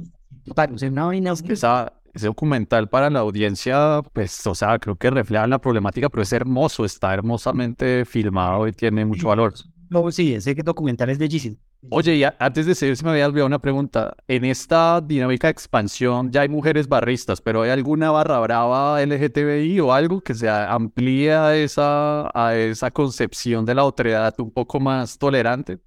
una 0.90 1.06
vaina... 1.06 1.34
Esa, 1.48 1.94
ese 2.14 2.28
documental 2.28 2.90
para 2.90 3.10
la 3.10 3.20
audiencia, 3.20 4.02
pues, 4.12 4.46
o 4.46 4.54
sea, 4.54 4.78
creo 4.78 4.98
que 4.98 5.10
refleja 5.10 5.48
la 5.48 5.60
problemática, 5.60 6.10
pero 6.10 6.22
es 6.22 6.34
hermoso, 6.34 6.84
está 6.84 7.14
hermosamente 7.14 8.04
filmado 8.04 8.68
y 8.68 8.74
tiene 8.74 9.06
mucho 9.06 9.30
valor. 9.30 9.54
No, 9.90 10.12
sí, 10.12 10.34
ese 10.34 10.54
documental 10.56 11.10
es 11.10 11.18
bellísimo. 11.18 11.56
Oye, 11.90 12.16
y 12.16 12.24
antes 12.24 12.66
de 12.66 12.76
seguir, 12.76 12.96
se 12.96 13.04
me 13.04 13.12
había 13.12 13.28
olvidado 13.28 13.48
una 13.48 13.60
pregunta. 13.60 14.16
En 14.28 14.46
esta 14.46 15.02
dinámica 15.02 15.48
de 15.48 15.52
expansión 15.52 16.32
ya 16.32 16.42
hay 16.42 16.50
mujeres 16.50 16.88
barristas, 16.88 17.42
pero 17.42 17.64
¿hay 17.64 17.72
alguna 17.72 18.10
barra 18.10 18.40
brava 18.40 19.02
LGTBI 19.02 19.80
o 19.82 19.92
algo 19.92 20.22
que 20.22 20.34
se 20.34 20.50
amplía 20.50 21.48
a 21.48 21.56
esa, 21.56 22.32
esa 22.54 22.90
concepción 22.92 23.66
de 23.66 23.76
la 23.76 23.82
autoridad 23.82 24.34
un 24.40 24.52
poco 24.52 24.80
más 24.80 25.18
tolerante? 25.18 25.80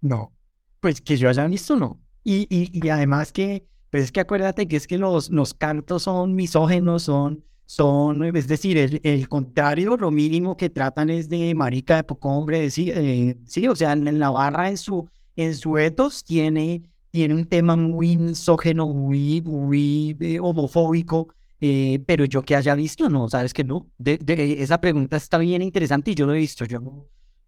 No, 0.00 0.32
pues 0.80 1.00
que 1.00 1.16
yo 1.16 1.28
haya 1.28 1.46
visto, 1.46 1.76
no. 1.76 2.00
Y, 2.24 2.46
y, 2.50 2.70
y 2.72 2.88
además 2.88 3.32
que, 3.32 3.68
pues 3.90 4.04
es 4.04 4.12
que 4.12 4.20
acuérdate 4.20 4.66
que 4.66 4.76
es 4.76 4.86
que 4.86 4.98
los, 4.98 5.30
los 5.30 5.54
cantos 5.54 6.02
son 6.02 6.34
misógenos, 6.34 7.04
son, 7.04 7.44
son, 7.64 8.24
es 8.24 8.48
decir, 8.48 8.76
el, 8.76 9.00
el, 9.04 9.28
contrario, 9.28 9.96
lo 9.96 10.10
mínimo 10.10 10.56
que 10.56 10.68
tratan 10.68 11.10
es 11.10 11.28
de 11.28 11.54
marica, 11.54 11.96
de 11.96 12.04
poco 12.04 12.30
hombre, 12.30 12.70
sí, 12.70 12.90
eh, 12.92 13.38
sí 13.46 13.68
o 13.68 13.76
sea, 13.76 13.92
en 13.92 14.18
la 14.18 14.30
barra 14.30 14.68
en 14.68 14.76
su 14.76 15.08
en 15.38 15.54
su 15.54 15.78
ethos 15.78 16.24
tiene, 16.24 16.82
tiene 17.12 17.32
un 17.32 17.44
tema 17.44 17.76
muy 17.76 18.16
misógeno, 18.16 18.88
muy, 18.88 19.40
muy 19.40 20.16
eh, 20.18 20.40
homofóbico, 20.40 21.28
eh, 21.60 22.02
pero 22.06 22.24
yo 22.24 22.42
que 22.42 22.56
haya 22.56 22.74
visto, 22.74 23.08
no, 23.08 23.28
sabes 23.28 23.54
que 23.54 23.62
no. 23.62 23.86
Esa 24.04 24.80
pregunta 24.80 25.16
está 25.16 25.38
bien 25.38 25.62
interesante 25.62 26.10
y 26.10 26.16
yo 26.16 26.26
lo 26.26 26.34
he 26.34 26.38
visto. 26.38 26.64
Yo 26.64 26.80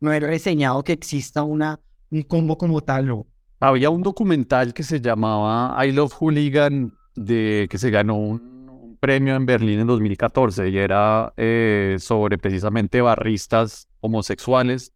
no, 0.00 0.12
he 0.12 0.20
reseñado 0.20 0.84
que 0.84 0.92
exista 0.92 1.42
una, 1.42 1.80
un 2.10 2.22
combo 2.22 2.56
como 2.56 2.80
tal. 2.80 3.24
Había 3.58 3.90
un 3.90 4.02
documental 4.02 4.72
que 4.72 4.84
se 4.84 5.00
llamaba 5.00 5.84
I 5.84 5.90
Love 5.90 6.14
Hooligan, 6.14 6.94
de, 7.16 7.66
que 7.68 7.76
se 7.76 7.90
ganó 7.90 8.16
un, 8.16 8.50
premio 9.00 9.34
en 9.34 9.46
Berlín 9.46 9.80
en 9.80 9.86
2014 9.86 10.68
y 10.68 10.76
era 10.76 11.32
eh, 11.38 11.96
sobre 11.98 12.36
precisamente 12.36 13.00
barristas 13.00 13.88
homosexuales 14.00 14.92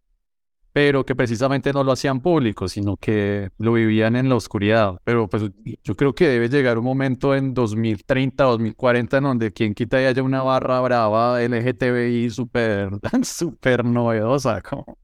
pero 0.74 1.06
que 1.06 1.14
precisamente 1.14 1.72
no 1.72 1.84
lo 1.84 1.92
hacían 1.92 2.20
público, 2.20 2.66
sino 2.66 2.96
que 2.96 3.48
lo 3.58 3.74
vivían 3.74 4.16
en 4.16 4.28
la 4.28 4.34
oscuridad. 4.34 4.96
Pero 5.04 5.28
pues 5.28 5.44
yo 5.84 5.94
creo 5.94 6.16
que 6.16 6.26
debe 6.26 6.48
llegar 6.48 6.78
un 6.78 6.84
momento 6.84 7.32
en 7.36 7.54
2030, 7.54 8.42
2040, 8.42 9.18
en 9.18 9.22
donde 9.22 9.52
quien 9.52 9.72
quita 9.72 10.02
y 10.02 10.06
haya 10.06 10.20
una 10.24 10.42
barra 10.42 10.80
brava 10.80 11.40
LGTBI 11.40 12.28
súper, 12.28 12.90
súper 13.22 13.84
novedosa. 13.84 14.60
Como... 14.62 14.98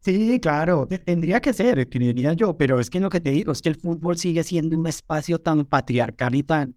Sí, 0.00 0.40
claro, 0.40 0.88
tendría 1.04 1.38
que 1.40 1.52
ser, 1.52 1.86
diría 1.86 2.32
yo, 2.32 2.56
pero 2.56 2.80
es 2.80 2.88
que 2.88 2.98
lo 2.98 3.10
que 3.10 3.20
te 3.20 3.30
digo 3.30 3.52
es 3.52 3.60
que 3.60 3.68
el 3.68 3.76
fútbol 3.76 4.16
sigue 4.16 4.42
siendo 4.42 4.78
un 4.78 4.86
espacio 4.86 5.38
tan 5.38 5.66
patriarcal 5.66 6.34
y 6.34 6.44
tan... 6.44 6.74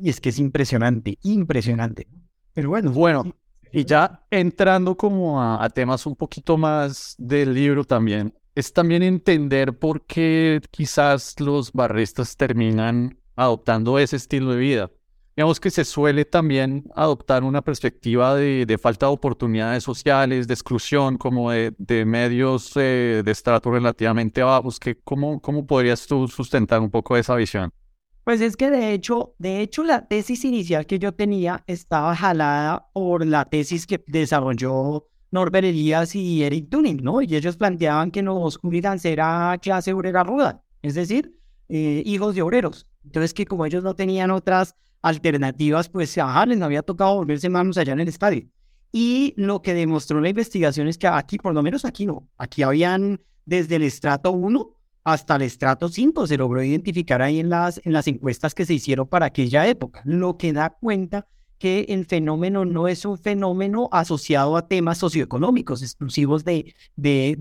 Y 0.00 0.10
es 0.10 0.20
que 0.20 0.30
es 0.30 0.40
impresionante, 0.40 1.16
impresionante. 1.22 2.08
Pero 2.54 2.70
bueno, 2.70 2.90
bueno, 2.90 3.36
y 3.74 3.84
ya 3.84 4.24
entrando 4.30 4.96
como 4.96 5.42
a, 5.42 5.68
temas 5.68 6.06
un 6.06 6.14
poquito 6.14 6.56
más 6.56 7.16
del 7.18 7.52
libro 7.52 7.84
también, 7.84 8.32
es 8.54 8.72
también 8.72 9.02
entender 9.02 9.76
por 9.76 10.06
qué 10.06 10.60
quizás 10.70 11.40
los 11.40 11.72
barristas 11.72 12.36
terminan 12.36 13.18
adoptando 13.34 13.98
ese 13.98 14.14
estilo 14.14 14.52
de 14.52 14.58
vida. 14.58 14.90
Digamos 15.34 15.58
que 15.58 15.72
se 15.72 15.84
suele 15.84 16.24
también 16.24 16.84
adoptar 16.94 17.42
una 17.42 17.62
perspectiva 17.62 18.36
de, 18.36 18.78
falta 18.80 19.06
de 19.06 19.12
oportunidades 19.12 19.82
sociales, 19.82 20.46
de 20.46 20.54
exclusión, 20.54 21.18
como 21.18 21.50
de, 21.50 22.04
medios 22.06 22.70
eh, 22.76 23.22
de 23.24 23.32
estrato 23.32 23.72
relativamente 23.72 24.44
bajos. 24.44 24.78
Que, 24.78 24.94
¿cómo, 25.02 25.40
¿Cómo 25.40 25.66
podrías 25.66 26.06
tú 26.06 26.28
sustentar 26.28 26.78
un 26.78 26.92
poco 26.92 27.16
esa 27.16 27.34
visión? 27.34 27.72
Pues 28.24 28.40
es 28.40 28.56
que 28.56 28.70
de 28.70 28.94
hecho, 28.94 29.34
de 29.38 29.60
hecho 29.60 29.84
la 29.84 30.06
tesis 30.08 30.44
inicial 30.46 30.86
que 30.86 30.98
yo 30.98 31.12
tenía 31.12 31.62
estaba 31.66 32.16
jalada 32.16 32.88
por 32.94 33.26
la 33.26 33.44
tesis 33.44 33.86
que 33.86 34.02
desarrolló 34.06 35.06
Norbert 35.30 35.66
Elías 35.66 36.14
y 36.14 36.42
Eric 36.42 36.70
Tuning, 36.70 37.02
¿no? 37.02 37.20
Y 37.20 37.36
ellos 37.36 37.58
planteaban 37.58 38.10
que 38.10 38.22
los 38.22 38.56
hooligans 38.56 39.04
era 39.04 39.58
clase 39.60 39.92
obrera 39.92 40.24
ruda, 40.24 40.62
es 40.80 40.94
decir, 40.94 41.36
eh, 41.68 42.02
hijos 42.06 42.34
de 42.34 42.40
obreros. 42.40 42.86
Entonces 43.04 43.34
que 43.34 43.44
como 43.44 43.66
ellos 43.66 43.84
no 43.84 43.94
tenían 43.94 44.30
otras 44.30 44.74
alternativas, 45.02 45.90
pues 45.90 46.16
ajá, 46.16 46.46
les 46.46 46.62
había 46.62 46.82
tocado 46.82 47.16
volverse 47.16 47.50
manos 47.50 47.76
allá 47.76 47.92
en 47.92 48.00
el 48.00 48.08
estadio. 48.08 48.48
Y 48.90 49.34
lo 49.36 49.60
que 49.60 49.74
demostró 49.74 50.20
la 50.22 50.30
investigación 50.30 50.88
es 50.88 50.96
que 50.96 51.08
aquí, 51.08 51.36
por 51.36 51.52
lo 51.52 51.62
menos 51.62 51.84
aquí 51.84 52.06
no, 52.06 52.26
aquí 52.38 52.62
habían 52.62 53.20
desde 53.44 53.76
el 53.76 53.82
estrato 53.82 54.32
1 54.32 54.73
hasta 55.04 55.36
el 55.36 55.42
estrato 55.42 55.88
5 55.88 56.26
se 56.26 56.38
logró 56.38 56.62
identificar 56.62 57.20
ahí 57.22 57.38
en 57.38 57.50
las, 57.50 57.80
en 57.84 57.92
las 57.92 58.08
encuestas 58.08 58.54
que 58.54 58.64
se 58.64 58.74
hicieron 58.74 59.06
para 59.06 59.26
aquella 59.26 59.66
época, 59.66 60.02
lo 60.04 60.38
que 60.38 60.52
da 60.52 60.70
cuenta 60.70 61.26
que 61.58 61.86
el 61.88 62.04
fenómeno 62.06 62.64
no 62.64 62.88
es 62.88 63.04
un 63.04 63.16
fenómeno 63.16 63.88
asociado 63.92 64.56
a 64.56 64.66
temas 64.66 64.98
socioeconómicos 64.98 65.82
exclusivos 65.82 66.44
de, 66.44 66.74
de, 66.96 67.36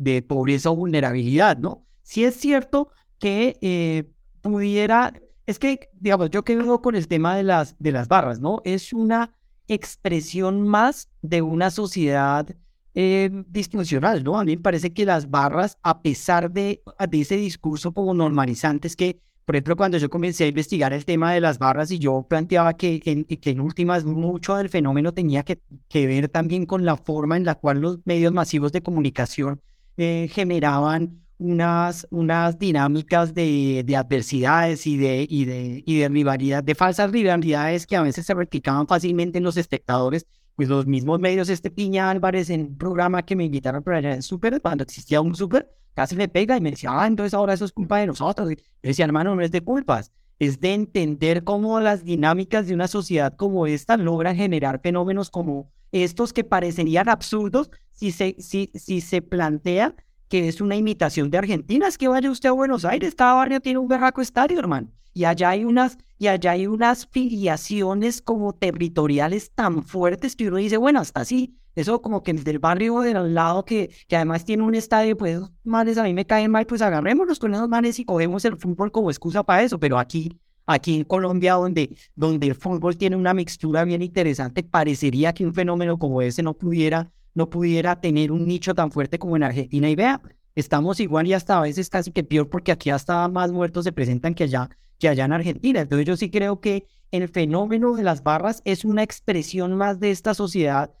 de, 0.00 0.22
pobreza 0.22 0.70
o 0.70 0.76
vulnerabilidad, 0.76 1.56
¿no? 1.58 1.86
Sí 2.02 2.24
es 2.24 2.34
cierto 2.34 2.88
que 3.18 3.56
eh, 3.60 4.10
pudiera, 4.42 5.14
es 5.46 5.58
que, 5.58 5.88
digamos, 5.94 6.30
yo 6.30 6.44
que 6.44 6.56
vengo 6.56 6.82
con 6.82 6.94
el 6.94 7.06
tema 7.06 7.36
de 7.36 7.44
las, 7.44 7.76
de 7.78 7.92
las 7.92 8.08
barras, 8.08 8.40
¿no? 8.40 8.60
Es 8.64 8.92
una 8.92 9.32
expresión 9.68 10.66
más 10.66 11.08
de 11.22 11.40
una 11.42 11.70
sociedad 11.70 12.46
eh, 12.94 13.30
disfuncional, 13.48 14.22
¿no? 14.22 14.38
A 14.38 14.44
mí 14.44 14.56
me 14.56 14.62
parece 14.62 14.92
que 14.92 15.04
las 15.04 15.28
barras, 15.28 15.78
a 15.82 16.00
pesar 16.00 16.52
de, 16.52 16.82
ese 17.12 17.36
discurso 17.36 17.92
como 17.92 18.14
normalizante, 18.14 18.86
es 18.86 18.94
que, 18.94 19.18
por 19.44 19.56
ejemplo, 19.56 19.76
cuando 19.76 19.98
yo 19.98 20.08
comencé 20.08 20.44
a 20.44 20.46
investigar 20.46 20.92
el 20.92 21.04
tema 21.04 21.32
de 21.32 21.40
las 21.40 21.58
barras 21.58 21.90
y 21.90 21.98
yo 21.98 22.24
planteaba 22.28 22.74
que, 22.74 23.00
que, 23.00 23.50
en 23.50 23.60
últimas 23.60 24.04
mucho 24.04 24.56
del 24.56 24.68
fenómeno 24.68 25.12
tenía 25.12 25.42
que, 25.42 25.60
ver 25.92 26.28
también 26.28 26.66
con 26.66 26.84
la 26.84 26.96
forma 26.96 27.36
en 27.36 27.44
la 27.44 27.56
cual 27.56 27.80
los 27.80 27.98
medios 28.04 28.32
masivos 28.32 28.70
de 28.70 28.82
comunicación 28.82 29.60
eh, 29.96 30.28
generaban 30.32 31.20
unas, 31.38 32.06
unas 32.10 32.58
dinámicas 32.60 33.34
de, 33.34 33.82
de, 33.84 33.96
adversidades 33.96 34.86
y 34.86 34.96
de, 34.96 35.26
y, 35.28 35.44
de, 35.46 35.82
y 35.84 35.98
de 35.98 36.08
rivalidad, 36.08 36.62
de 36.62 36.74
falsas 36.76 37.10
rivalidades 37.10 37.86
que 37.86 37.96
a 37.96 38.02
veces 38.02 38.24
se 38.24 38.34
replicaban 38.34 38.86
fácilmente 38.86 39.38
en 39.38 39.44
los 39.44 39.56
espectadores 39.56 40.26
pues 40.56 40.68
los 40.68 40.86
mismos 40.86 41.20
medios, 41.20 41.48
este 41.48 41.70
Piña 41.70 42.10
Álvarez 42.10 42.50
en 42.50 42.60
un 42.62 42.78
programa 42.78 43.22
que 43.22 43.36
me 43.36 43.44
invitaron 43.44 43.82
para 43.82 43.98
allá 43.98 44.14
en 44.14 44.22
Super, 44.22 44.60
cuando 44.60 44.84
existía 44.84 45.20
un 45.20 45.34
Super, 45.34 45.68
casi 45.94 46.16
me 46.16 46.28
pega 46.28 46.56
y 46.56 46.60
me 46.60 46.70
decía, 46.70 46.90
ah, 46.92 47.06
entonces 47.06 47.34
ahora 47.34 47.54
eso 47.54 47.64
es 47.64 47.72
culpa 47.72 47.98
de 47.98 48.06
nosotros. 48.06 48.48
Yo 48.50 48.56
decía, 48.82 49.04
hermano, 49.04 49.34
no 49.34 49.42
es 49.42 49.50
de 49.50 49.62
culpas, 49.62 50.12
es 50.38 50.60
de 50.60 50.74
entender 50.74 51.44
cómo 51.44 51.80
las 51.80 52.04
dinámicas 52.04 52.66
de 52.66 52.74
una 52.74 52.88
sociedad 52.88 53.34
como 53.36 53.66
esta 53.66 53.96
logran 53.96 54.36
generar 54.36 54.80
fenómenos 54.80 55.30
como 55.30 55.70
estos 55.92 56.32
que 56.32 56.44
parecerían 56.44 57.08
absurdos 57.08 57.70
si 57.92 58.10
se, 58.10 58.36
si, 58.38 58.70
si 58.74 59.00
se 59.00 59.22
plantea 59.22 59.94
que 60.28 60.48
es 60.48 60.60
una 60.60 60.76
imitación 60.76 61.30
de 61.30 61.38
Argentina. 61.38 61.86
Es 61.86 61.98
que 61.98 62.08
vaya 62.08 62.30
usted 62.30 62.48
a 62.48 62.52
Buenos 62.52 62.84
Aires, 62.84 63.14
cada 63.14 63.34
barrio 63.34 63.60
tiene 63.60 63.78
un 63.78 63.88
berraco 63.88 64.20
estadio, 64.20 64.58
hermano. 64.58 64.88
Y 65.14 65.24
allá 65.24 65.50
hay 65.50 65.64
unas, 65.64 65.96
y 66.18 66.26
allá 66.26 66.50
hay 66.50 66.66
unas 66.66 67.06
filiaciones 67.06 68.20
como 68.20 68.52
territoriales 68.52 69.52
tan 69.52 69.82
fuertes 69.84 70.36
que 70.36 70.48
uno 70.48 70.58
dice, 70.58 70.76
bueno, 70.76 71.00
hasta 71.00 71.20
así, 71.20 71.56
eso 71.76 72.02
como 72.02 72.22
que 72.22 72.32
del 72.34 72.58
barrio 72.58 73.00
del 73.00 73.34
lado 73.34 73.64
que, 73.64 73.90
que 74.06 74.16
además 74.16 74.44
tiene 74.44 74.62
un 74.62 74.74
estadio, 74.74 75.16
pues 75.16 75.36
esos 75.36 75.52
manes 75.64 75.98
a 75.98 76.04
mí 76.04 76.12
me 76.12 76.26
caen 76.26 76.50
mal, 76.50 76.66
pues 76.66 76.82
agarrémonos 76.82 77.38
con 77.38 77.54
esos 77.54 77.68
manes 77.68 77.98
y 77.98 78.04
cogemos 78.04 78.44
el 78.44 78.56
fútbol 78.56 78.92
como 78.92 79.10
excusa 79.10 79.42
para 79.42 79.62
eso. 79.62 79.78
Pero 79.80 79.98
aquí, 79.98 80.38
aquí 80.66 80.96
en 80.96 81.04
Colombia, 81.04 81.54
donde, 81.54 81.96
donde 82.14 82.48
el 82.48 82.54
fútbol 82.54 82.96
tiene 82.96 83.16
una 83.16 83.34
mixtura 83.34 83.84
bien 83.84 84.02
interesante, 84.02 84.62
parecería 84.62 85.32
que 85.32 85.46
un 85.46 85.54
fenómeno 85.54 85.98
como 85.98 86.22
ese 86.22 86.42
no 86.42 86.54
pudiera 86.54 87.10
no 87.34 87.50
pudiera 87.50 88.00
tener 88.00 88.32
un 88.32 88.46
nicho 88.46 88.74
tan 88.74 88.90
fuerte 88.90 89.18
como 89.18 89.36
en 89.36 89.42
Argentina. 89.42 89.90
Y 89.90 89.96
vea, 89.96 90.22
estamos 90.54 91.00
igual 91.00 91.26
y 91.26 91.34
hasta 91.34 91.58
a 91.58 91.62
veces 91.62 91.90
casi 91.90 92.12
que 92.12 92.24
peor 92.24 92.48
porque 92.48 92.72
aquí 92.72 92.90
hasta 92.90 93.28
más 93.28 93.52
muertos 93.52 93.84
se 93.84 93.92
presentan 93.92 94.34
que 94.34 94.44
allá, 94.44 94.70
que 94.98 95.08
allá 95.08 95.24
en 95.24 95.32
Argentina. 95.32 95.80
Entonces 95.80 96.06
yo 96.06 96.16
sí 96.16 96.30
creo 96.30 96.60
que 96.60 96.86
el 97.10 97.28
fenómeno 97.28 97.94
de 97.94 98.02
las 98.02 98.22
barras 98.22 98.60
es 98.64 98.84
una 98.84 99.02
expresión 99.02 99.74
más 99.76 100.00
de 100.00 100.10
esta 100.10 100.34
sociedad 100.34 100.92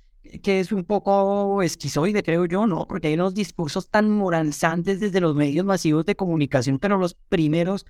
que 0.42 0.60
es 0.60 0.72
un 0.72 0.84
poco 0.84 1.62
esquizoide, 1.62 2.22
creo 2.22 2.46
yo, 2.46 2.66
¿no? 2.66 2.86
Porque 2.86 3.08
hay 3.08 3.14
unos 3.14 3.34
discursos 3.34 3.88
tan 3.90 4.10
moralizantes 4.10 5.00
desde 5.00 5.20
los 5.20 5.34
medios 5.34 5.64
masivos 5.66 6.04
de 6.06 6.16
comunicación, 6.16 6.78
pero 6.78 6.98
los 6.98 7.14
primeros, 7.28 7.84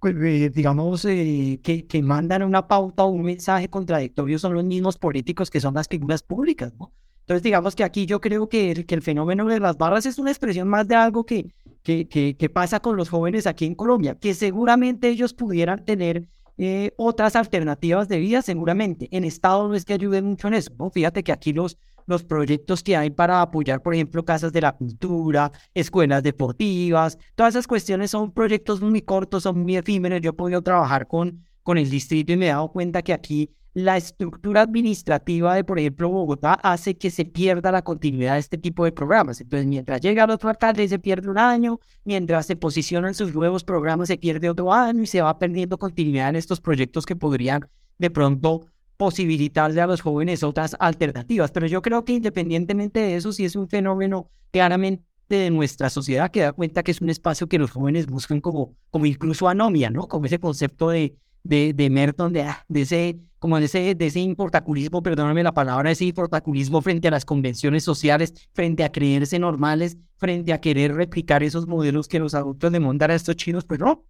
pues, 0.00 0.14
eh, 0.16 0.50
digamos, 0.50 1.04
eh, 1.04 1.60
que, 1.62 1.86
que 1.86 2.02
mandan 2.02 2.42
una 2.42 2.66
pauta 2.66 3.04
o 3.04 3.08
un 3.08 3.22
mensaje 3.22 3.68
contradictorio 3.68 4.38
son 4.38 4.54
los 4.54 4.64
mismos 4.64 4.98
políticos 4.98 5.50
que 5.50 5.60
son 5.60 5.74
las 5.74 5.88
figuras 5.88 6.22
públicas, 6.22 6.72
¿no? 6.78 6.92
Entonces, 7.20 7.42
digamos 7.44 7.76
que 7.76 7.84
aquí 7.84 8.06
yo 8.06 8.20
creo 8.20 8.48
que 8.48 8.84
que 8.84 8.94
el 8.94 9.02
fenómeno 9.02 9.46
de 9.46 9.60
las 9.60 9.78
barras 9.78 10.04
es 10.04 10.18
una 10.18 10.30
expresión 10.30 10.66
más 10.66 10.88
de 10.88 10.96
algo 10.96 11.24
que, 11.24 11.54
que, 11.82 12.50
pasa 12.52 12.80
con 12.80 12.96
los 12.96 13.08
jóvenes 13.08 13.46
aquí 13.46 13.66
en 13.66 13.74
Colombia, 13.74 14.16
que 14.18 14.34
seguramente 14.34 15.08
ellos 15.08 15.34
pudieran 15.34 15.84
tener 15.84 16.26
eh, 16.58 16.92
otras 16.96 17.36
alternativas 17.36 18.08
de 18.08 18.18
vida, 18.18 18.42
seguramente. 18.42 19.08
En 19.12 19.24
Estado 19.24 19.68
no 19.68 19.74
es 19.74 19.84
que 19.84 19.94
ayuden 19.94 20.26
mucho 20.26 20.48
en 20.48 20.54
eso. 20.54 20.72
Fíjate 20.92 21.22
que 21.22 21.32
aquí 21.32 21.52
los, 21.52 21.78
los 22.06 22.22
proyectos 22.22 22.82
que 22.82 22.96
hay 22.96 23.10
para 23.10 23.40
apoyar, 23.40 23.82
por 23.82 23.94
ejemplo, 23.94 24.24
casas 24.24 24.52
de 24.52 24.60
la 24.60 24.72
cultura, 24.72 25.52
escuelas 25.74 26.22
deportivas, 26.22 27.18
todas 27.34 27.54
esas 27.54 27.66
cuestiones 27.66 28.10
son 28.10 28.32
proyectos 28.32 28.82
muy 28.82 29.00
cortos, 29.00 29.44
son 29.44 29.62
muy 29.62 29.76
efímeros. 29.76 30.20
Yo 30.20 30.30
he 30.30 30.34
podido 30.34 30.62
trabajar 30.62 31.06
con, 31.06 31.44
con 31.62 31.78
el 31.78 31.88
distrito 31.88 32.32
y 32.32 32.36
me 32.36 32.46
he 32.46 32.50
dado 32.50 32.70
cuenta 32.72 33.02
que 33.02 33.12
aquí 33.12 33.50
la 33.72 33.96
estructura 33.96 34.62
administrativa 34.62 35.54
de, 35.54 35.64
por 35.64 35.78
ejemplo, 35.78 36.08
Bogotá 36.08 36.54
hace 36.54 36.96
que 36.96 37.10
se 37.10 37.24
pierda 37.24 37.70
la 37.70 37.82
continuidad 37.82 38.34
de 38.34 38.40
este 38.40 38.58
tipo 38.58 38.84
de 38.84 38.92
programas. 38.92 39.40
Entonces, 39.40 39.66
mientras 39.66 40.00
llega 40.00 40.24
el 40.24 40.30
otro 40.30 40.48
alcalde, 40.48 40.88
se 40.88 40.98
pierde 40.98 41.28
un 41.28 41.38
año, 41.38 41.78
mientras 42.04 42.46
se 42.46 42.56
posicionan 42.56 43.14
sus 43.14 43.34
nuevos 43.34 43.62
programas, 43.64 44.08
se 44.08 44.18
pierde 44.18 44.50
otro 44.50 44.72
año 44.72 45.02
y 45.02 45.06
se 45.06 45.22
va 45.22 45.38
perdiendo 45.38 45.78
continuidad 45.78 46.30
en 46.30 46.36
estos 46.36 46.60
proyectos 46.60 47.06
que 47.06 47.16
podrían 47.16 47.68
de 47.98 48.10
pronto 48.10 48.66
posibilitarle 48.96 49.80
a 49.80 49.86
los 49.86 50.00
jóvenes 50.00 50.42
otras 50.42 50.76
alternativas. 50.78 51.50
Pero 51.52 51.66
yo 51.66 51.80
creo 51.80 52.04
que 52.04 52.12
independientemente 52.14 53.00
de 53.00 53.16
eso, 53.16 53.32
sí 53.32 53.44
es 53.44 53.56
un 53.56 53.68
fenómeno 53.68 54.30
claramente 54.50 55.04
de 55.28 55.50
nuestra 55.50 55.88
sociedad 55.90 56.30
que 56.30 56.40
da 56.40 56.52
cuenta 56.52 56.82
que 56.82 56.90
es 56.90 57.00
un 57.00 57.08
espacio 57.08 57.46
que 57.46 57.58
los 57.58 57.70
jóvenes 57.70 58.06
buscan 58.06 58.40
como, 58.40 58.74
como 58.90 59.06
incluso 59.06 59.48
anomia, 59.48 59.88
¿no? 59.88 60.08
Como 60.08 60.26
ese 60.26 60.40
concepto 60.40 60.90
de, 60.90 61.16
de, 61.44 61.72
de 61.72 61.88
Merton, 61.88 62.32
de, 62.32 62.42
ah, 62.42 62.64
de 62.68 62.82
ese 62.82 63.20
como 63.40 63.58
de 63.58 63.64
ese, 63.64 63.94
de 63.94 64.06
ese 64.06 64.20
importaculismo, 64.20 65.02
perdóname 65.02 65.42
la 65.42 65.52
palabra, 65.52 65.90
ese 65.90 66.04
importaculismo 66.04 66.82
frente 66.82 67.08
a 67.08 67.10
las 67.10 67.24
convenciones 67.24 67.82
sociales, 67.82 68.34
frente 68.52 68.84
a 68.84 68.92
creerse 68.92 69.38
normales, 69.38 69.96
frente 70.18 70.52
a 70.52 70.60
querer 70.60 70.94
replicar 70.94 71.42
esos 71.42 71.66
modelos 71.66 72.06
que 72.06 72.18
los 72.18 72.34
adultos 72.34 72.70
le 72.70 72.78
montan 72.78 73.10
a 73.10 73.14
estos 73.14 73.34
chinos, 73.36 73.64
pues 73.64 73.80
no, 73.80 74.04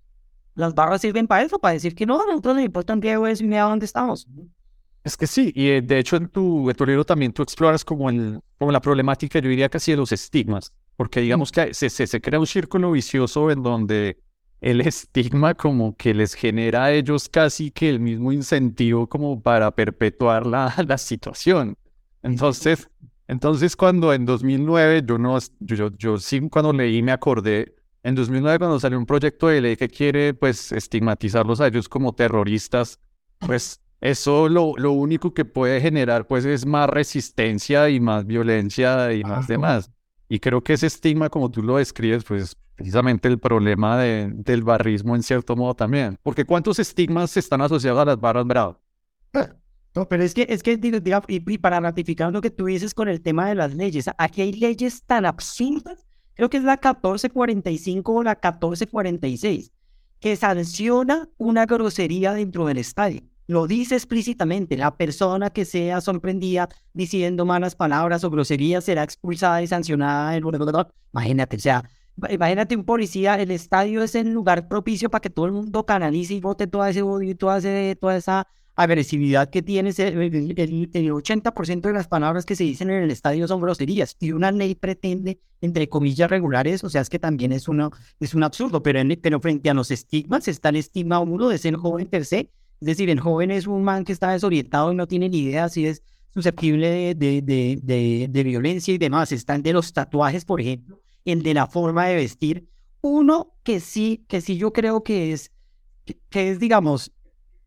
las 0.57 0.75
barras 0.75 1.01
sirven 1.01 1.29
para 1.29 1.45
eso, 1.45 1.61
para 1.61 1.75
decir 1.75 1.95
que 1.95 2.07
no, 2.07 2.21
a 2.21 2.27
nosotros 2.27 2.57
nos 2.57 2.65
importa 2.65 2.93
un 2.93 3.05
eso 3.05 3.45
y 3.45 3.47
mira 3.47 3.63
dónde 3.63 3.87
estamos. 3.87 4.27
Es 5.05 5.17
que 5.17 5.29
sí, 5.29 5.53
y 5.55 5.69
eh, 5.69 5.81
de 5.81 6.01
hecho 6.01 6.17
en 6.17 6.29
tu, 6.29 6.69
en 6.69 6.77
libro 6.87 7.05
también 7.05 7.33
tú 7.33 7.43
exploras 7.43 7.85
como, 7.85 8.11
el, 8.11 8.41
como 8.59 8.73
la 8.73 8.81
problemática, 8.81 9.39
yo 9.39 9.49
diría 9.49 9.69
casi 9.69 9.93
de 9.93 9.97
los 9.97 10.11
estigmas, 10.11 10.73
porque 10.97 11.21
digamos 11.21 11.53
que 11.53 11.73
se, 11.73 11.89
se, 11.89 12.09
se 12.09 12.21
crea 12.21 12.41
un 12.41 12.49
círculo 12.49 12.91
vicioso 12.91 13.49
en 13.53 13.63
donde 13.63 14.19
el 14.61 14.81
estigma 14.83 15.55
como 15.55 15.97
que 15.97 16.13
les 16.15 16.35
genera 16.35 16.85
a 16.85 16.93
ellos 16.93 17.29
casi 17.29 17.71
que 17.71 17.89
el 17.89 18.01
mismo 18.01 18.33
incentivo 18.33 19.09
como 19.09 19.41
para 19.41 19.71
perpetuar 19.75 20.47
la, 20.47 20.75
la 20.87 20.99
situación. 20.99 21.77
Entonces, 22.23 22.89
entonces 23.27 23.77
cuando 23.77 24.13
en 24.13 24.27
2009 24.27 25.03
yo 25.07 25.19
no, 25.19 25.39
yo, 25.61 25.91
yo, 25.97 26.19
sí 26.19 26.41
cuando 26.51 26.73
leí 26.73 27.03
me 27.03 27.13
acordé, 27.13 27.75
en 28.03 28.15
2009 28.15 28.59
cuando 28.59 28.81
salió 28.81 28.99
un 28.99 29.07
proyecto 29.07 29.49
de 29.49 29.61
ley 29.61 29.77
que 29.77 29.89
quiere 29.89 30.35
pues 30.35 30.73
estigmatizarlos 30.73 31.61
a 31.61 31.69
ellos 31.69 31.89
como 31.89 32.15
terroristas, 32.15 32.99
pues 33.39 33.81
eso 34.01 34.49
lo, 34.49 34.75
lo 34.77 34.93
único 34.93 35.33
que 35.33 35.45
puede 35.45 35.81
generar 35.81 36.27
pues 36.27 36.45
es 36.45 36.67
más 36.67 36.89
resistencia 36.89 37.89
y 37.89 38.01
más 38.01 38.27
violencia 38.27 39.13
y 39.13 39.23
más 39.23 39.47
demás. 39.49 39.91
Y 40.33 40.39
creo 40.39 40.63
que 40.63 40.75
ese 40.75 40.87
estigma 40.87 41.29
como 41.29 41.51
tú 41.51 41.61
lo 41.61 41.77
describes 41.77 42.23
pues 42.23 42.57
precisamente 42.77 43.27
el 43.27 43.41
problema 43.41 43.99
de, 43.99 44.31
del 44.33 44.63
barrismo 44.63 45.17
en 45.17 45.25
cierto 45.25 45.57
modo 45.57 45.75
también. 45.75 46.17
Porque 46.23 46.45
¿cuántos 46.45 46.79
estigmas 46.79 47.37
están 47.37 47.61
asociados 47.61 48.01
a 48.01 48.05
las 48.05 48.21
barras 48.21 48.47
bravas? 48.47 48.77
No, 49.93 50.09
pero 50.09 50.23
es 50.23 50.33
que, 50.33 50.47
es 50.49 50.63
que 50.63 50.79
y, 51.27 51.59
para 51.59 51.81
ratificar 51.81 52.33
lo 52.33 52.41
que 52.41 52.51
tú 52.51 52.67
dices 52.67 52.95
con 52.95 53.09
el 53.09 53.21
tema 53.21 53.49
de 53.49 53.57
las 53.57 53.75
leyes, 53.75 54.09
aquí 54.19 54.43
hay 54.43 54.53
leyes 54.53 55.03
tan 55.03 55.27
absurdas, 55.27 56.07
creo 56.35 56.49
que 56.49 56.59
es 56.59 56.63
la 56.63 56.75
1445 56.75 58.13
o 58.13 58.23
la 58.23 58.35
1446, 58.35 59.73
que 60.21 60.37
sanciona 60.37 61.29
una 61.39 61.67
grosería 61.67 62.33
dentro 62.35 62.67
del 62.67 62.79
estadio. 62.79 63.23
Lo 63.51 63.67
dice 63.67 63.97
explícitamente, 63.97 64.77
la 64.77 64.97
persona 64.97 65.51
que 65.51 65.65
sea 65.65 66.01
sorprendida 66.01 66.69
diciendo 66.93 67.45
malas 67.45 67.75
palabras 67.75 68.23
o 68.23 68.31
groserías 68.31 68.85
será 68.85 69.03
expulsada 69.03 69.61
y 69.61 69.67
sancionada. 69.67 70.39
Imagínate, 71.13 71.57
o 71.57 71.59
sea, 71.59 71.83
Imagínate 72.29 72.77
un 72.77 72.85
policía, 72.85 73.35
el 73.41 73.51
estadio 73.51 74.05
es 74.05 74.15
el 74.15 74.33
lugar 74.33 74.69
propicio 74.69 75.11
para 75.11 75.21
que 75.23 75.31
todo 75.31 75.47
el 75.47 75.53
mundo 75.53 75.85
canalice 75.85 76.35
y 76.35 76.41
vote 76.41 76.69
todo 76.69 76.87
ese 76.87 77.03
odio 77.03 77.31
y 77.31 77.35
toda, 77.35 77.61
toda 77.97 78.17
esa 78.17 78.47
agresividad 78.77 79.51
que 79.51 79.63
tiene. 79.63 79.91
El, 79.97 80.55
el, 80.57 81.11
80% 81.11 81.81
de 81.81 81.93
las 81.93 82.07
palabras 82.07 82.45
que 82.45 82.55
se 82.55 82.63
dicen 82.63 82.91
en 82.91 83.03
el 83.03 83.11
estadio 83.11 83.49
son 83.49 83.61
groserías 83.61 84.17
y 84.21 84.31
una 84.31 84.53
ley 84.53 84.77
pretende, 84.77 85.41
entre 85.61 85.89
comillas, 85.89 86.31
regulares, 86.31 86.85
o 86.85 86.89
sea, 86.89 87.01
es 87.01 87.11
que 87.11 87.19
también 87.19 87.51
es, 87.51 87.67
uno, 87.67 87.91
es 88.21 88.33
un 88.33 88.45
absurdo, 88.45 88.81
pero, 88.81 89.01
pero 89.21 89.41
frente 89.41 89.71
a 89.71 89.75
los 89.75 89.91
estigmas 89.91 90.47
está 90.47 90.69
el 90.69 90.77
estigma 90.77 91.19
uno 91.19 91.49
de 91.49 91.59
ser 91.59 91.75
joven 91.75 92.07
per. 92.07 92.25
Es 92.81 92.87
decir, 92.87 93.11
el 93.11 93.21
joven 93.21 93.51
es 93.51 93.67
un 93.67 93.83
man 93.83 94.05
que 94.05 94.13
está 94.13 94.31
desorientado 94.33 94.93
y 94.93 94.97
no 94.97 95.07
tiene 95.07 95.29
ni 95.29 95.39
idea 95.39 95.69
si 95.69 95.87
es 95.87 96.03
susceptible 96.33 97.15
de, 97.15 97.43
de, 97.43 97.79
de, 97.83 98.27
de 98.31 98.45
violencia 98.45 98.95
y 98.95 98.99
demás. 98.99 99.33
Están 99.33 99.63
de 99.63 99.73
los 99.73 99.93
tatuajes, 99.93 100.45
por 100.45 100.61
ejemplo 100.61 101.01
el 101.25 101.43
de 101.43 101.55
la 101.55 101.67
forma 101.67 102.07
de 102.07 102.17
vestir. 102.17 102.69
Uno 103.03 103.55
que 103.63 103.81
sí, 103.81 104.25
que 104.29 104.41
sí 104.41 104.57
yo 104.57 104.73
creo 104.73 105.03
que 105.03 105.33
es, 105.33 105.53
que, 106.29 106.51
es, 106.51 106.59
digamos, 106.59 107.13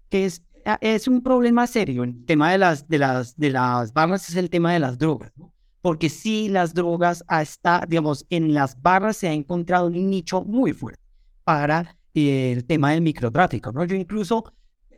que 0.09 0.25
es, 0.25 0.43
ah, 0.65 0.77
es 0.81 1.07
un 1.07 1.21
problema 1.21 1.65
serio. 1.67 2.03
El 2.03 2.25
tema 2.25 2.51
de 2.51 2.57
las, 2.57 2.87
de 2.87 2.99
las, 2.99 3.35
de 3.37 3.49
las 3.49 3.93
barras 3.93 4.29
es 4.29 4.35
el 4.35 4.49
tema 4.49 4.73
de 4.73 4.79
las 4.79 4.97
drogas, 4.97 5.31
Porque 5.81 6.09
sí, 6.09 6.49
las 6.49 6.73
drogas 6.73 7.23
hasta, 7.27 7.83
digamos, 7.87 8.25
en 8.29 8.53
las 8.53 8.79
barras 8.81 9.17
se 9.17 9.27
ha 9.27 9.33
encontrado 9.33 9.87
un 9.87 10.09
nicho 10.09 10.43
muy 10.43 10.73
fuerte 10.73 11.01
para 11.43 11.97
el 12.13 12.63
tema 12.65 12.91
del 12.91 13.01
microtráfico, 13.01 13.71
¿no? 13.71 13.83
Yo 13.85 13.95
incluso, 13.95 14.53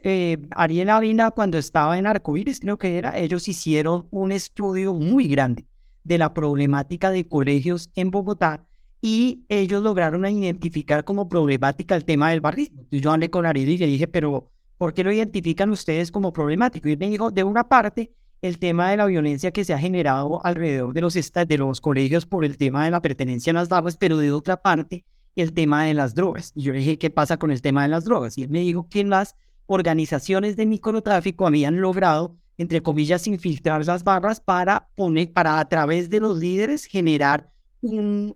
eh, 0.07 0.37
Ariel 0.51 0.91
Avina, 0.91 1.31
cuando 1.31 1.57
estaba 1.57 1.97
en 1.97 2.05
Arcoíris, 2.05 2.59
creo 2.59 2.77
que 2.77 2.99
era, 2.99 3.17
ellos 3.17 3.47
hicieron 3.47 4.07
un 4.11 4.31
estudio 4.31 4.93
muy 4.93 5.27
grande 5.27 5.65
de 6.03 6.19
la 6.19 6.31
problemática 6.31 7.09
de 7.09 7.27
colegios 7.27 7.89
en 7.95 8.11
Bogotá 8.11 8.63
y 9.01 9.45
ellos 9.49 9.81
lograron 9.81 10.23
identificar 10.27 11.05
como 11.05 11.27
problemática 11.27 11.95
el 11.95 12.05
tema 12.05 12.29
del 12.29 12.39
barrismo. 12.39 12.85
yo 12.91 13.11
hablé 13.11 13.31
con 13.31 13.47
Ariel 13.47 13.69
y 13.69 13.77
le 13.79 13.87
dije, 13.87 14.07
pero 14.07 14.51
¿por 14.77 14.93
qué 14.93 15.03
lo 15.03 15.11
identifican 15.11 15.71
ustedes 15.71 16.11
como 16.11 16.31
problemático? 16.31 16.87
Y 16.87 16.91
él 16.91 16.99
me 16.99 17.09
dijo, 17.09 17.31
de 17.31 17.43
una 17.43 17.67
parte, 17.67 18.11
el 18.43 18.59
tema 18.59 18.91
de 18.91 18.97
la 18.97 19.07
violencia 19.07 19.49
que 19.49 19.65
se 19.65 19.73
ha 19.73 19.79
generado 19.79 20.45
alrededor 20.45 20.93
de 20.93 21.01
los, 21.01 21.15
de 21.15 21.57
los 21.57 21.81
colegios 21.81 22.27
por 22.27 22.45
el 22.45 22.57
tema 22.57 22.85
de 22.85 22.91
la 22.91 23.01
pertenencia 23.01 23.49
a 23.49 23.55
las 23.55 23.69
barras, 23.69 23.97
pero 23.97 24.17
de 24.17 24.31
otra 24.31 24.57
parte, 24.61 25.03
el 25.35 25.51
tema 25.51 25.83
de 25.85 25.95
las 25.95 26.13
drogas. 26.13 26.51
Y 26.53 26.61
yo 26.61 26.73
le 26.73 26.79
dije, 26.79 26.99
¿qué 26.99 27.09
pasa 27.09 27.37
con 27.37 27.49
el 27.49 27.63
tema 27.63 27.81
de 27.81 27.89
las 27.89 28.05
drogas? 28.05 28.37
Y 28.37 28.43
él 28.43 28.49
me 28.51 28.59
dijo 28.59 28.87
que 28.87 29.03
las 29.03 29.35
organizaciones 29.67 30.55
de 30.55 30.65
microtráfico 30.65 31.47
habían 31.47 31.81
logrado 31.81 32.35
entre 32.57 32.81
comillas, 32.81 33.27
infiltrar 33.27 33.85
las 33.85 34.03
barras 34.03 34.39
para 34.39 34.87
poner, 34.95 35.31
para 35.33 35.59
a 35.59 35.67
través 35.67 36.09
de 36.09 36.19
los 36.19 36.37
líderes 36.37 36.85
generar 36.85 37.51
un, 37.81 38.33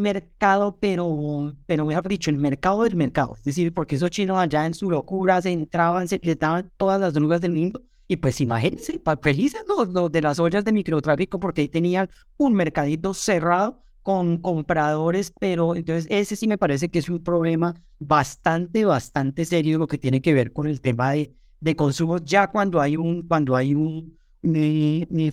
mercado, 0.00 0.76
pero, 0.78 1.52
pero 1.66 1.86
mejor 1.86 2.06
dicho, 2.08 2.30
el 2.30 2.38
mercado 2.38 2.84
del 2.84 2.94
mercado. 2.96 3.34
Es 3.36 3.44
decir, 3.44 3.72
porque 3.72 3.96
esos 3.96 4.10
chinos 4.10 4.38
allá 4.38 4.66
en 4.66 4.74
su 4.74 4.90
locura 4.90 5.40
se 5.42 5.50
entraban, 5.50 6.06
se 6.08 6.20
daban 6.38 6.70
todas 6.76 7.00
las 7.00 7.14
drogas 7.14 7.40
del 7.40 7.52
mundo. 7.52 7.82
Y 8.06 8.16
pues 8.16 8.40
imagínense, 8.40 9.00
felices 9.22 9.64
los, 9.66 10.12
de 10.12 10.20
las 10.20 10.38
ollas 10.38 10.64
de 10.64 10.72
microtráfico, 10.72 11.40
porque 11.40 11.62
ahí 11.62 11.68
tenían 11.68 12.10
un 12.36 12.52
mercadito 12.52 13.14
cerrado 13.14 13.82
con 14.04 14.36
compradores, 14.36 15.32
pero 15.40 15.74
entonces 15.74 16.06
ese 16.10 16.36
sí 16.36 16.46
me 16.46 16.58
parece 16.58 16.90
que 16.90 16.98
es 16.98 17.08
un 17.08 17.24
problema 17.24 17.74
bastante, 17.98 18.84
bastante 18.84 19.46
serio 19.46 19.78
lo 19.78 19.86
que 19.86 19.96
tiene 19.96 20.20
que 20.20 20.34
ver 20.34 20.52
con 20.52 20.66
el 20.66 20.82
tema 20.82 21.12
de, 21.12 21.34
de 21.58 21.74
consumo 21.74 22.18
ya 22.18 22.48
cuando 22.48 22.82
hay 22.82 22.98
un, 22.98 23.26
cuando 23.26 23.56
hay 23.56 23.74
un, 23.74 24.18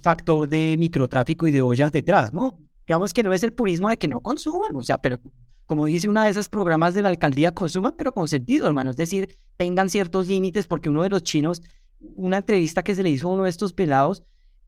factor 0.01 0.47
de 0.47 0.77
microtráfico 0.79 1.47
y 1.47 1.51
de 1.51 1.61
ollas 1.61 1.91
detrás, 1.91 2.31
¿no? 2.33 2.57
Digamos 2.87 3.13
que 3.13 3.23
no 3.23 3.33
es 3.33 3.43
el 3.43 3.51
purismo 3.51 3.89
de 3.89 3.97
que 3.97 4.07
no 4.07 4.21
consuman, 4.21 4.73
o 4.73 4.81
sea, 4.81 4.97
pero 4.99 5.19
como 5.65 5.85
dice 5.85 6.07
una 6.07 6.23
de 6.23 6.31
esas 6.31 6.47
programas 6.47 6.93
de 6.93 7.01
la 7.01 7.09
alcaldía, 7.09 7.51
consuman, 7.51 7.93
pero 7.97 8.13
con 8.13 8.29
sentido, 8.29 8.67
hermano, 8.67 8.91
es 8.91 8.95
decir, 8.95 9.37
tengan 9.57 9.89
ciertos 9.89 10.27
límites, 10.27 10.65
porque 10.65 10.89
uno 10.89 11.03
de 11.03 11.09
los 11.09 11.23
chinos, 11.23 11.61
una 11.99 12.37
entrevista 12.37 12.83
que 12.83 12.95
se 12.95 13.03
le 13.03 13.09
hizo 13.09 13.27
a 13.27 13.33
uno 13.33 13.43
de 13.43 13.49
estos 13.49 13.73
pelados, 13.73 14.23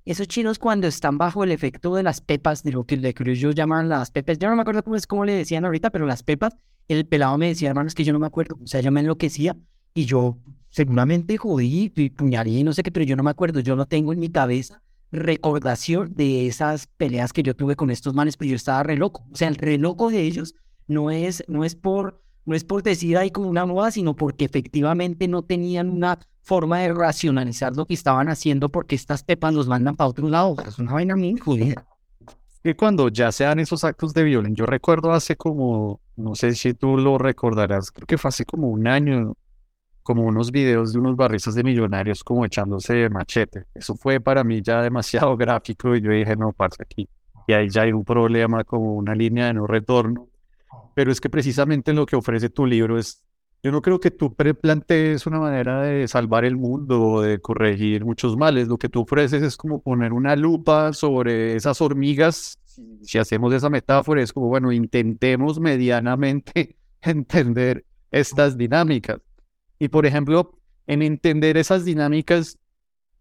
esos 0.06 0.28
chinos 0.28 0.60
cuando 0.60 0.88
están 0.88 1.18
bajo 1.18 1.44
el 1.44 1.52
efecto 1.52 1.96
de 1.96 2.04
las 2.04 2.22
pepas, 2.22 2.64
de 2.64 2.72
lo 2.72 2.86
que 2.86 2.96
ellos 2.96 3.56
llaman 3.56 3.90
las 3.90 4.12
pepas, 4.12 4.38
yo 4.38 4.50
no 4.50 4.56
me 4.56 4.62
acuerdo 4.62 4.84
cómo 4.84 4.96
es 4.96 5.08
cómo 5.08 5.26
le 5.26 5.34
decían 5.34 5.66
ahorita, 5.66 5.90
pero 5.90 6.06
las 6.06 6.24
pepas, 6.24 6.56
el 6.88 7.06
pelado 7.06 7.38
me 7.38 7.48
decía, 7.48 7.70
hermano, 7.70 7.88
es 7.88 7.96
que 7.96 8.04
yo 8.04 8.14
no 8.14 8.20
me 8.20 8.28
acuerdo, 8.28 8.58
o 8.62 8.68
sea, 8.68 8.82
yo 8.82 8.92
me 8.92 9.00
enloquecía 9.00 9.56
y 9.94 10.06
yo 10.06 10.38
seguramente 10.70 11.38
jodí 11.38 11.92
y 11.96 12.10
puñalé, 12.10 12.64
no 12.64 12.74
sé 12.74 12.84
qué, 12.84 12.92
pero 12.92 13.06
yo 13.06 13.16
no 13.16 13.24
me 13.24 13.32
acuerdo, 13.32 13.60
yo 13.60 13.76
no 13.76 13.86
tengo 13.86 14.12
en 14.12 14.20
mi 14.20 14.30
cabeza 14.30 14.82
recordación 15.14 16.16
de 16.16 16.48
esas 16.48 16.88
peleas 16.88 17.32
que 17.32 17.44
yo 17.44 17.56
tuve 17.56 17.76
con 17.76 17.92
estos 17.92 18.16
manes, 18.16 18.36
pero 18.36 18.50
yo 18.50 18.56
estaba 18.56 18.82
re 18.82 18.98
loco. 18.98 19.24
O 19.32 19.36
sea, 19.36 19.48
el 19.48 19.56
re 19.56 19.78
loco 19.78 20.10
de 20.10 20.22
ellos 20.24 20.56
no 20.88 21.12
es, 21.12 21.44
no 21.48 21.64
es 21.64 21.76
por, 21.76 22.23
no 22.46 22.56
es 22.56 22.64
por 22.64 22.84
decir 22.84 23.18
ahí 23.18 23.32
como 23.32 23.50
una 23.50 23.66
moda, 23.66 23.92
sino 23.92 24.16
porque 24.16 24.46
efectivamente 24.46 25.28
no 25.28 25.44
tenían 25.44 25.90
una 25.90 26.20
forma 26.42 26.80
de 26.80 26.94
racionalizar 26.94 27.76
lo 27.76 27.86
que 27.86 27.94
estaban 27.94 28.28
haciendo 28.30 28.70
porque 28.70 28.96
estas 28.96 29.24
pepas 29.24 29.54
los 29.54 29.68
mandan 29.68 29.96
para 29.96 30.10
otro 30.10 30.28
lado. 30.30 30.56
Es 30.68 30.78
una 30.78 30.94
vaina 30.94 31.16
muy 31.16 31.38
jodida. 31.38 31.86
Que 32.64 32.76
cuando 32.76 33.10
ya 33.10 33.32
se 33.32 33.44
dan 33.46 33.60
esos 33.60 33.84
actos 33.84 34.14
de 34.14 34.24
violencia, 34.24 34.64
yo 34.64 34.66
recuerdo 34.66 35.12
hace 35.12 35.36
como, 35.36 36.00
no 36.16 36.36
sé 36.36 36.54
si 36.56 36.74
tú 36.74 36.98
lo 36.98 37.18
recordarás, 37.18 37.92
creo 37.92 38.08
que 38.08 38.18
fue 38.18 38.30
hace 38.30 38.46
como 38.46 38.70
un 38.70 38.88
año, 38.88 39.36
como 40.02 40.24
unos 40.24 40.52
videos 40.52 40.94
de 40.94 41.00
unos 41.00 41.16
barristas 41.16 41.56
de 41.56 41.64
millonarios 41.64 42.24
como 42.24 42.46
echándose 42.46 43.10
machete. 43.10 43.66
Eso 43.74 43.96
fue 43.96 44.20
para 44.20 44.44
mí 44.44 44.62
ya 44.62 44.82
demasiado 44.82 45.36
gráfico 45.38 45.96
y 45.96 46.02
yo 46.02 46.12
dije, 46.12 46.36
no, 46.36 46.52
pasa 46.52 46.84
aquí. 46.84 47.08
Y 47.48 47.54
ahí 47.54 47.70
ya 47.70 47.82
hay 47.82 47.92
un 47.92 48.06
problema 48.06 48.64
como 48.64 48.96
una 48.96 49.16
línea 49.16 49.48
de 49.48 49.54
no 49.56 49.68
retorno. 49.68 50.28
Pero 50.94 51.12
es 51.12 51.20
que 51.20 51.30
precisamente 51.30 51.94
lo 51.94 52.06
que 52.06 52.16
ofrece 52.16 52.50
tu 52.50 52.66
libro 52.66 52.98
es, 52.98 53.24
yo 53.64 53.72
no 53.72 53.82
creo 53.82 54.00
que 54.00 54.12
tú 54.12 54.36
plantees 54.36 55.26
una 55.26 55.40
manera 55.40 55.82
de 55.82 56.08
salvar 56.08 56.46
el 56.46 56.58
mundo 56.58 57.02
o 57.02 57.22
de 57.22 57.40
corregir 57.40 58.04
muchos 58.06 58.36
males. 58.36 58.68
Lo 58.68 58.78
que 58.78 58.90
tú 58.90 59.02
ofreces 59.02 59.42
es 59.42 59.58
como 59.58 59.82
poner 59.82 60.14
una 60.14 60.36
lupa 60.36 60.94
sobre 60.94 61.56
esas 61.56 61.80
hormigas. 61.82 62.60
Si 63.02 63.18
hacemos 63.18 63.54
esa 63.54 63.70
metáfora, 63.70 64.22
es 64.22 64.34
como, 64.34 64.48
bueno, 64.48 64.72
intentemos 64.72 65.60
medianamente 65.60 66.76
entender 67.02 67.86
estas 68.12 68.58
dinámicas. 68.58 69.20
Y 69.80 69.88
por 69.88 70.06
ejemplo, 70.06 70.60
en 70.88 71.02
entender 71.02 71.58
esas 71.58 71.86
dinámicas, 71.86 72.58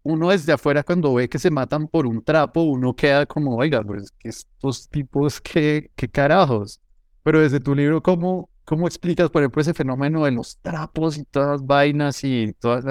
uno 0.03 0.29
desde 0.29 0.53
afuera 0.53 0.83
cuando 0.83 1.13
ve 1.13 1.29
que 1.29 1.39
se 1.39 1.51
matan 1.51 1.87
por 1.87 2.05
un 2.05 2.23
trapo, 2.23 2.63
uno 2.63 2.95
queda 2.95 3.25
como, 3.25 3.55
oiga, 3.55 3.81
pues 3.83 4.13
estos 4.21 4.89
tipos, 4.89 5.39
qué, 5.39 5.91
qué 5.95 6.09
carajos. 6.09 6.81
Pero 7.23 7.41
desde 7.41 7.59
tu 7.59 7.73
libro, 7.73 8.03
¿cómo, 8.03 8.49
¿cómo 8.65 8.87
explicas, 8.87 9.29
por 9.29 9.41
ejemplo, 9.41 9.61
ese 9.61 9.73
fenómeno 9.73 10.25
de 10.25 10.31
los 10.31 10.59
trapos 10.59 11.17
y 11.17 11.23
todas 11.23 11.49
las 11.49 11.65
vainas 11.65 12.23
y 12.23 12.53
todos 12.59 12.83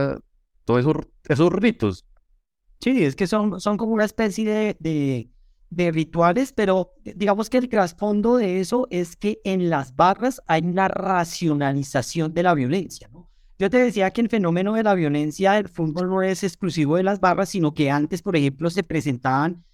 esos, 0.69 0.97
esos 1.29 1.53
ritos? 1.53 2.07
Sí, 2.81 3.05
es 3.05 3.15
que 3.15 3.27
son, 3.27 3.61
son 3.61 3.77
como 3.77 3.93
una 3.93 4.05
especie 4.05 4.49
de, 4.49 4.77
de, 4.81 5.31
de 5.71 5.91
rituales, 5.93 6.53
pero 6.53 6.95
digamos 7.05 7.49
que 7.49 7.59
el 7.59 7.69
trasfondo 7.69 8.37
de 8.37 8.61
eso 8.61 8.89
es 8.91 9.17
que 9.17 9.41
en 9.45 9.71
las 9.71 9.95
barras 9.95 10.43
hay 10.47 10.63
una 10.63 10.89
racionalización 10.89 12.35
de 12.35 12.43
la 12.43 12.55
violencia, 12.55 13.09
¿no? 13.13 13.31
Yo 13.59 13.71
te 13.71 13.79
decía 13.79 14.11
que 14.11 14.21
el 14.21 14.29
fenómeno 14.29 14.73
de 14.73 14.83
la 14.83 14.95
violencia 14.95 15.53
del 15.53 15.69
fútbol 15.69 16.11
no 16.11 16.21
es 16.23 16.43
exclusivo 16.43 16.97
de 16.97 17.05
las 17.05 17.21
barras, 17.21 17.51
sino 17.51 17.75
que 17.75 17.93
antes, 17.93 18.21
por 18.21 18.35
ejemplo, 18.35 18.71
se 18.71 18.83
presentaban 18.83 19.65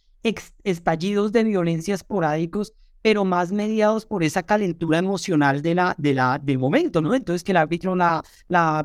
estallidos 0.63 1.33
de 1.33 1.45
violencia 1.45 1.95
esporádicos, 1.95 2.75
pero 3.03 3.25
más 3.25 3.53
mediados 3.53 4.07
por 4.07 4.23
esa 4.23 4.43
calentura 4.43 4.99
emocional 4.99 5.63
de 5.63 5.75
la, 5.75 5.95
de 5.99 6.15
la, 6.15 6.39
del 6.39 6.59
momento, 6.59 7.01
¿no? 7.01 7.15
Entonces 7.15 7.45
que 7.45 7.53
el 7.53 7.59
árbitro 7.59 7.95
la, 7.95 8.23
la 8.49 8.85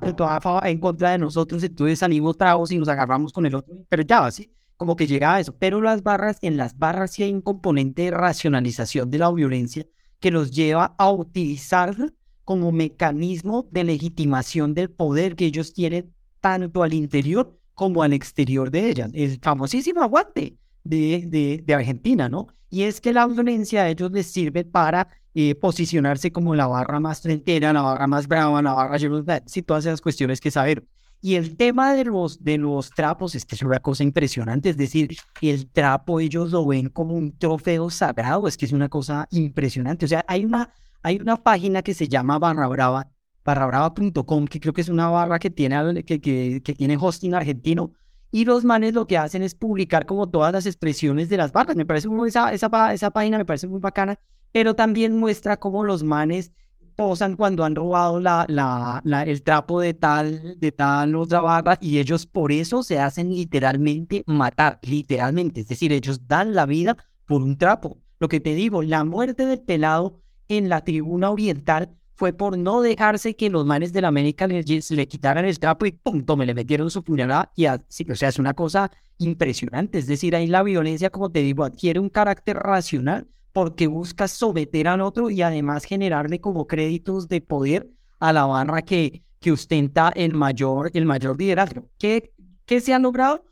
en 0.64 0.80
contra 0.80 1.11
de 1.11 1.18
nosotros, 1.18 1.64
entonces 1.64 1.99
salimos 1.99 2.38
tragos 2.38 2.72
y 2.72 2.78
nos 2.78 2.88
agarramos 2.88 3.34
con 3.34 3.45
el 3.45 3.55
otro, 3.55 3.74
pero 3.89 4.03
ya, 4.03 4.26
así, 4.26 4.51
como 4.78 4.95
que 4.95 5.07
llega 5.07 5.36
a 5.36 5.39
eso. 5.39 5.55
Pero 5.57 5.82
las 5.82 6.03
barras, 6.03 6.38
en 6.41 6.57
las 6.57 6.78
barras 6.78 7.11
sí 7.11 7.24
hay 7.24 7.34
un 7.34 7.41
componente 7.41 8.03
de 8.03 8.11
racionalización 8.11 9.09
de 9.09 9.18
la 9.18 9.32
violencia 9.32 9.86
que 10.20 10.32
los 10.32 10.51
lleva 10.51 10.95
a 10.97 11.11
utilizar 11.11 11.95
como 12.43 12.72
mecanismo 12.72 13.68
de 13.72 13.84
legitimación 13.84 14.74
del 14.74 14.89
poder 14.89 15.36
que 15.36 15.45
ellos 15.45 15.74
tienen 15.74 16.14
tanto 16.41 16.84
al 16.84 16.93
interior 16.93 17.57
como 17.74 18.03
al 18.03 18.14
exterior 18.14 18.70
de 18.70 18.89
ellas. 18.89 19.11
El 19.14 19.39
famosísimo 19.39 20.01
aguante 20.01 20.57
de, 20.84 21.24
de, 21.28 21.64
de 21.66 21.74
Argentina, 21.74 22.30
¿no? 22.30 22.47
Y 22.74 22.86
es 22.86 23.01
que 23.01 23.13
la 23.13 23.28
violencia 23.28 23.84
a 23.84 23.89
ellos 23.89 24.11
les 24.11 24.26
sirve 24.26 24.65
para 24.65 25.07
eh, 25.36 25.53
posicionarse 25.53 26.32
como 26.32 26.55
la 26.55 26.65
barra 26.65 26.99
más 26.99 27.21
frentera, 27.21 27.71
la 27.71 27.84
barra 27.84 28.07
más 28.07 28.28
brava, 28.28 28.63
la 28.63 28.74
barra 28.74 28.97
y 28.97 29.61
todas 29.61 29.86
esas 29.86 30.01
cuestiones 30.01 30.41
que 30.41 30.49
saber. 30.49 30.84
Y 31.21 31.36
el 31.36 31.55
tema 31.55 31.93
de 31.93 32.05
los, 32.05 32.43
de 32.43 32.57
los 32.57 32.89
trapos 32.89 33.36
es 33.36 33.45
que 33.45 33.53
es 33.53 33.61
una 33.61 33.80
cosa 33.80 34.01
impresionante, 34.03 34.69
es 34.69 34.78
decir, 34.78 35.15
el 35.43 35.69
trapo 35.69 36.19
ellos 36.19 36.49
lo 36.49 36.65
ven 36.65 36.89
como 36.89 37.13
un 37.13 37.38
trofeo 37.38 37.91
sagrado, 37.91 38.47
es 38.47 38.57
que 38.57 38.65
es 38.65 38.71
una 38.71 38.89
cosa 38.89 39.28
impresionante. 39.30 40.05
O 40.05 40.07
sea, 40.07 40.26
hay 40.28 40.43
una, 40.43 40.74
hay 41.03 41.17
una 41.21 41.38
página 41.38 41.84
que 41.84 41.93
se 41.93 42.07
llama 42.07 42.39
Barra 42.39 42.67
Brava, 42.67 43.07
barrabrava.com, 43.45 44.47
que 44.47 44.59
creo 44.59 44.74
que 44.74 44.82
es 44.82 44.89
una 44.89 45.09
barra 45.09 45.38
que 45.38 45.51
tiene, 45.51 46.03
que, 46.03 46.19
que, 46.19 46.61
que, 46.63 46.74
tiene 46.74 46.97
hosting 46.99 47.36
argentino. 47.36 47.91
Y 48.36 48.45
los 48.45 48.65
manes 48.65 48.95
lo 48.95 49.05
que 49.05 49.15
hacen 49.15 49.43
es 49.43 49.53
publicar 49.53 50.07
como 50.07 50.27
todas 50.27 50.51
las 50.51 50.65
expresiones 50.65 51.29
de 51.29 51.38
las 51.38 51.51
barras. 51.51 51.75
Me 51.75 51.86
parece 51.86 52.09
muy, 52.09 52.29
esa, 52.29 52.51
esa, 52.51 52.91
esa 52.91 53.11
página 53.11 53.38
me 53.38 53.45
parece 53.45 53.67
muy 53.67 53.79
bacana, 53.79 54.17
pero 54.51 54.73
también 54.73 55.15
muestra 55.15 55.57
cómo 55.57 55.84
los 55.84 56.01
manes 56.01 56.51
posan 56.95 57.36
cuando 57.36 57.63
han 57.63 57.75
robado 57.75 58.19
la, 58.19 58.45
la, 58.49 59.01
la, 59.03 59.21
el 59.21 59.43
trapo 59.43 59.79
de 59.79 59.93
tal, 59.93 60.59
de 60.59 60.71
tal 60.71 61.15
otra 61.15 61.41
barra 61.41 61.77
y 61.79 61.99
ellos 61.99 62.25
por 62.25 62.51
eso 62.51 62.81
se 62.81 62.97
hacen 62.97 63.29
literalmente 63.29 64.23
matar, 64.25 64.79
literalmente. 64.81 65.61
Es 65.61 65.67
decir, 65.67 65.93
ellos 65.93 66.27
dan 66.27 66.55
la 66.55 66.65
vida 66.65 66.97
por 67.27 67.43
un 67.43 67.55
trapo. 67.55 67.99
Lo 68.19 68.29
que 68.29 68.39
te 68.39 68.55
digo, 68.55 68.81
la 68.81 69.03
muerte 69.03 69.45
del 69.45 69.61
pelado 69.61 70.23
en 70.47 70.69
la 70.69 70.84
tribuna 70.84 71.29
oriental 71.29 71.95
fue 72.24 72.32
por 72.32 72.57
no 72.57 72.82
dejarse 72.82 73.36
que 73.36 73.49
los 73.49 73.65
manes 73.65 73.91
de 73.91 73.99
la 73.99 74.07
América 74.07 74.47
le, 74.47 74.63
le 74.63 75.07
quitaran 75.09 75.43
el 75.43 75.59
trapo 75.59 75.86
y 75.86 75.91
punto, 75.91 76.38
me 76.38 76.45
le 76.45 76.53
metieron 76.53 76.89
su 76.89 77.03
puñalada 77.03 77.51
y 77.53 77.65
así, 77.65 78.09
o 78.09 78.15
sea, 78.15 78.30
es 78.30 78.39
una 78.39 78.53
cosa 78.53 78.89
impresionante, 79.17 79.97
es 79.97 80.07
decir, 80.07 80.34
ahí 80.34 80.47
la 80.47 80.63
violencia, 80.63 81.09
como 81.09 81.30
te 81.30 81.39
digo, 81.39 81.65
adquiere 81.65 81.99
un 81.99 82.07
carácter 82.07 82.55
racional 82.55 83.28
porque 83.51 83.88
busca 83.88 84.30
someter 84.30 84.88
al 84.88 85.01
otro 85.01 85.30
y 85.32 85.41
además 85.41 85.84
generarle 85.84 86.39
como 86.39 86.65
créditos 86.65 87.28
de 87.28 87.41
poder 87.41 87.89
a 88.21 88.32
la 88.32 88.45
barra 88.45 88.84
que, 88.84 89.21
que 89.41 89.51
ostenta 89.51 90.13
el 90.15 90.34
mayor, 90.34 90.91
el 90.93 91.05
mayor 91.05 91.38
liderazgo. 91.38 91.89
¿Qué, 91.99 92.32
¿Qué 92.65 92.80
se 92.80 92.93
ha 92.93 92.99
logrado? 92.99 93.43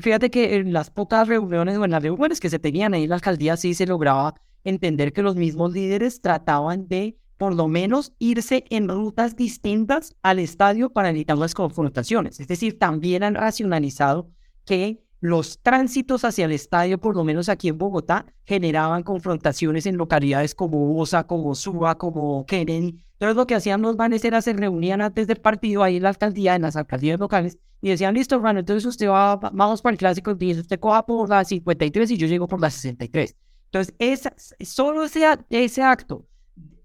Fíjate 0.00 0.30
que 0.30 0.54
en 0.54 0.72
las 0.72 0.88
pocas 0.88 1.26
reuniones 1.26 1.78
o 1.78 1.84
en 1.84 1.90
las 1.90 2.04
reuniones 2.04 2.38
que 2.38 2.48
se 2.48 2.60
tenían 2.60 2.94
ahí 2.94 3.02
en 3.02 3.08
la 3.08 3.16
alcaldía 3.16 3.56
sí 3.56 3.74
se 3.74 3.88
lograba 3.88 4.34
entender 4.62 5.12
que 5.12 5.22
los 5.22 5.34
mismos 5.34 5.72
líderes 5.72 6.20
trataban 6.20 6.86
de 6.86 7.18
por 7.36 7.54
lo 7.54 7.68
menos 7.68 8.12
irse 8.18 8.64
en 8.70 8.88
rutas 8.88 9.36
distintas 9.36 10.16
al 10.22 10.38
estadio 10.38 10.90
para 10.90 11.10
evitar 11.10 11.36
las 11.36 11.54
confrontaciones. 11.54 12.40
Es 12.40 12.48
decir, 12.48 12.78
también 12.78 13.22
han 13.22 13.34
racionalizado 13.34 14.30
que 14.64 15.04
los 15.20 15.58
tránsitos 15.62 16.24
hacia 16.24 16.44
el 16.44 16.52
estadio, 16.52 17.00
por 17.00 17.16
lo 17.16 17.24
menos 17.24 17.48
aquí 17.48 17.68
en 17.68 17.78
Bogotá, 17.78 18.26
generaban 18.44 19.02
confrontaciones 19.02 19.86
en 19.86 19.96
localidades 19.96 20.54
como 20.54 20.98
Osa, 20.98 21.26
como 21.26 21.54
Suba, 21.54 21.96
como 21.96 22.44
Kennedy. 22.44 23.02
Entonces 23.14 23.36
lo 23.36 23.46
que 23.46 23.54
hacían 23.54 23.80
los 23.80 23.96
vanes 23.96 24.22
era 24.24 24.42
se 24.42 24.52
reunían 24.52 25.00
antes 25.00 25.26
del 25.26 25.38
partido 25.40 25.82
ahí 25.82 25.96
en 25.96 26.02
la 26.02 26.10
alcaldía, 26.10 26.54
en 26.54 26.62
las 26.62 26.76
alcaldías 26.76 27.18
locales, 27.18 27.58
y 27.80 27.88
decían, 27.88 28.14
listo, 28.14 28.34
hermano, 28.34 28.60
entonces 28.60 28.84
usted 28.84 29.08
va, 29.08 29.36
vamos 29.36 29.80
para 29.80 29.92
el 29.92 29.98
clásico, 29.98 30.36
y 30.38 30.58
usted 30.58 30.78
coja 30.78 31.06
por 31.06 31.28
la 31.28 31.44
53 31.44 32.10
y 32.10 32.16
yo 32.18 32.26
llego 32.26 32.46
por 32.46 32.60
la 32.60 32.70
63. 32.70 33.34
Entonces, 33.66 33.94
es, 33.98 34.28
solo 34.68 35.04
ese, 35.04 35.24
ese 35.50 35.82
acto 35.82 36.26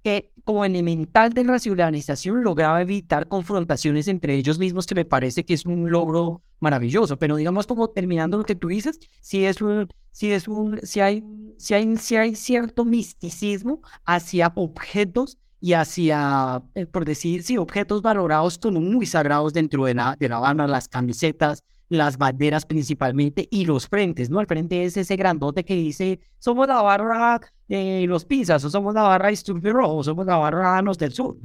que 0.04 0.32
como 0.50 0.66
elemental 0.66 1.32
de 1.32 1.43
racionalización 1.43 2.43
lograba 2.43 2.82
evitar 2.82 3.28
confrontaciones 3.28 4.08
entre 4.08 4.34
ellos 4.34 4.58
mismos, 4.58 4.88
que 4.88 4.95
me 4.95 5.06
parece 5.06 5.45
que 5.45 5.54
es 5.54 5.64
un 5.64 5.91
logro 5.91 6.41
maravilloso. 6.60 7.20
Pero 7.20 7.36
digamos, 7.36 7.68
como 7.68 7.91
terminando 7.91 8.36
lo 8.36 8.43
que 8.43 8.56
tú 8.56 8.70
dices, 8.70 9.00
si 9.22 9.45
es 9.45 9.62
un, 9.62 9.88
si 10.10 10.32
es 10.32 10.47
un, 10.47 10.80
si 10.82 11.02
hay, 11.02 11.24
si 11.60 11.76
hay, 11.76 11.97
si 11.97 12.16
hay 12.16 12.34
cierto 12.34 12.84
misticismo 12.84 13.84
hacia 14.06 14.52
objetos 14.56 15.38
y 15.62 15.74
hacia, 15.74 16.64
eh, 16.74 16.88
por 16.88 17.06
decir, 17.06 17.43
sí, 17.43 17.60
objetos 17.60 18.02
valorados 18.02 18.58
como 18.58 18.82
muy 18.82 19.06
sagrados 19.06 19.54
dentro 19.54 19.86
de 19.86 19.93
la, 19.93 20.16
de 20.20 20.30
la 20.30 20.39
banda, 20.39 20.66
las 20.66 20.88
camisetas, 20.88 21.64
las 21.90 22.18
banderas 22.18 22.66
principalmente 22.66 23.48
y 23.52 23.66
los 23.66 23.88
frentes, 23.88 24.30
¿no? 24.30 24.40
El 24.40 24.48
frente 24.48 24.84
es 24.84 24.96
ese 24.96 25.16
grandote 25.16 25.66
que 25.66 25.76
dice, 25.76 26.20
somos 26.38 26.68
la 26.68 26.82
barra 26.82 27.42
de 27.68 28.06
los 28.08 28.26
pizzas, 28.26 28.64
o 28.64 28.70
somos 28.70 28.94
la 28.94 29.02
barra 29.02 29.30
de 29.30 29.72
Rojo, 29.72 30.04
somos 30.04 30.26
la 30.26 30.38
barra 30.38 30.82
los 30.84 30.98
del 30.98 31.12
sur. 31.12 31.38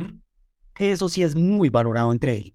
Eso 0.78 1.08
sí 1.08 1.22
es 1.22 1.34
muy 1.34 1.70
valorado 1.70 2.12
entre 2.12 2.32
ellos. 2.34 2.54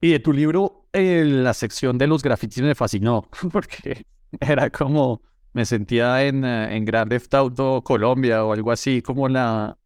Y 0.00 0.12
de 0.12 0.20
tu 0.20 0.32
libro, 0.32 0.88
la 0.92 1.52
sección 1.52 1.98
de 1.98 2.06
los 2.06 2.22
grafitis 2.22 2.62
me 2.62 2.74
fascinó, 2.74 3.28
porque 3.52 4.06
era 4.40 4.70
como, 4.70 5.20
me 5.52 5.64
sentía 5.64 6.24
en, 6.24 6.44
eh, 6.44 6.76
en 6.76 6.84
Grand 6.84 7.10
Theft 7.10 7.34
Auto 7.34 7.82
Colombia 7.82 8.44
o 8.44 8.52
algo 8.52 8.70
así, 8.70 9.02
como 9.02 9.28
la, 9.28 9.76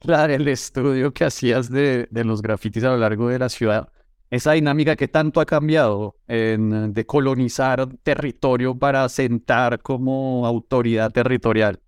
la, 0.00 0.24
el 0.26 0.46
estudio 0.48 1.14
que 1.14 1.24
hacías 1.24 1.70
de, 1.70 2.06
de 2.10 2.24
los 2.24 2.42
grafitis 2.42 2.84
a 2.84 2.88
lo 2.88 2.98
largo 2.98 3.28
de 3.28 3.38
la 3.38 3.48
ciudad 3.48 3.90
esa 4.30 4.52
dinámica 4.52 4.96
que 4.96 5.08
tanto 5.08 5.40
ha 5.40 5.46
cambiado 5.46 6.16
en, 6.28 6.92
de 6.92 7.04
colonizar 7.04 7.88
territorio 8.02 8.78
para 8.78 9.08
sentar 9.08 9.82
como 9.82 10.46
autoridad 10.46 11.10
territorial. 11.10 11.80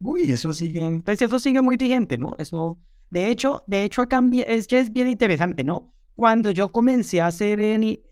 Uy, 0.00 0.22
eso 0.32 0.52
sigue, 0.52 1.02
pues 1.04 1.22
eso 1.22 1.38
sigue 1.38 1.62
muy 1.62 1.76
vigente, 1.76 2.18
¿no? 2.18 2.34
Eso, 2.38 2.78
de 3.10 3.28
hecho, 3.28 3.62
de 3.66 3.84
hecho 3.84 4.08
cambia, 4.08 4.44
es 4.44 4.66
que 4.66 4.80
es 4.80 4.92
bien 4.92 5.08
interesante, 5.08 5.62
¿no? 5.62 5.94
Cuando 6.16 6.50
yo 6.50 6.72
comencé 6.72 7.20
a 7.20 7.28
hacer 7.28 7.60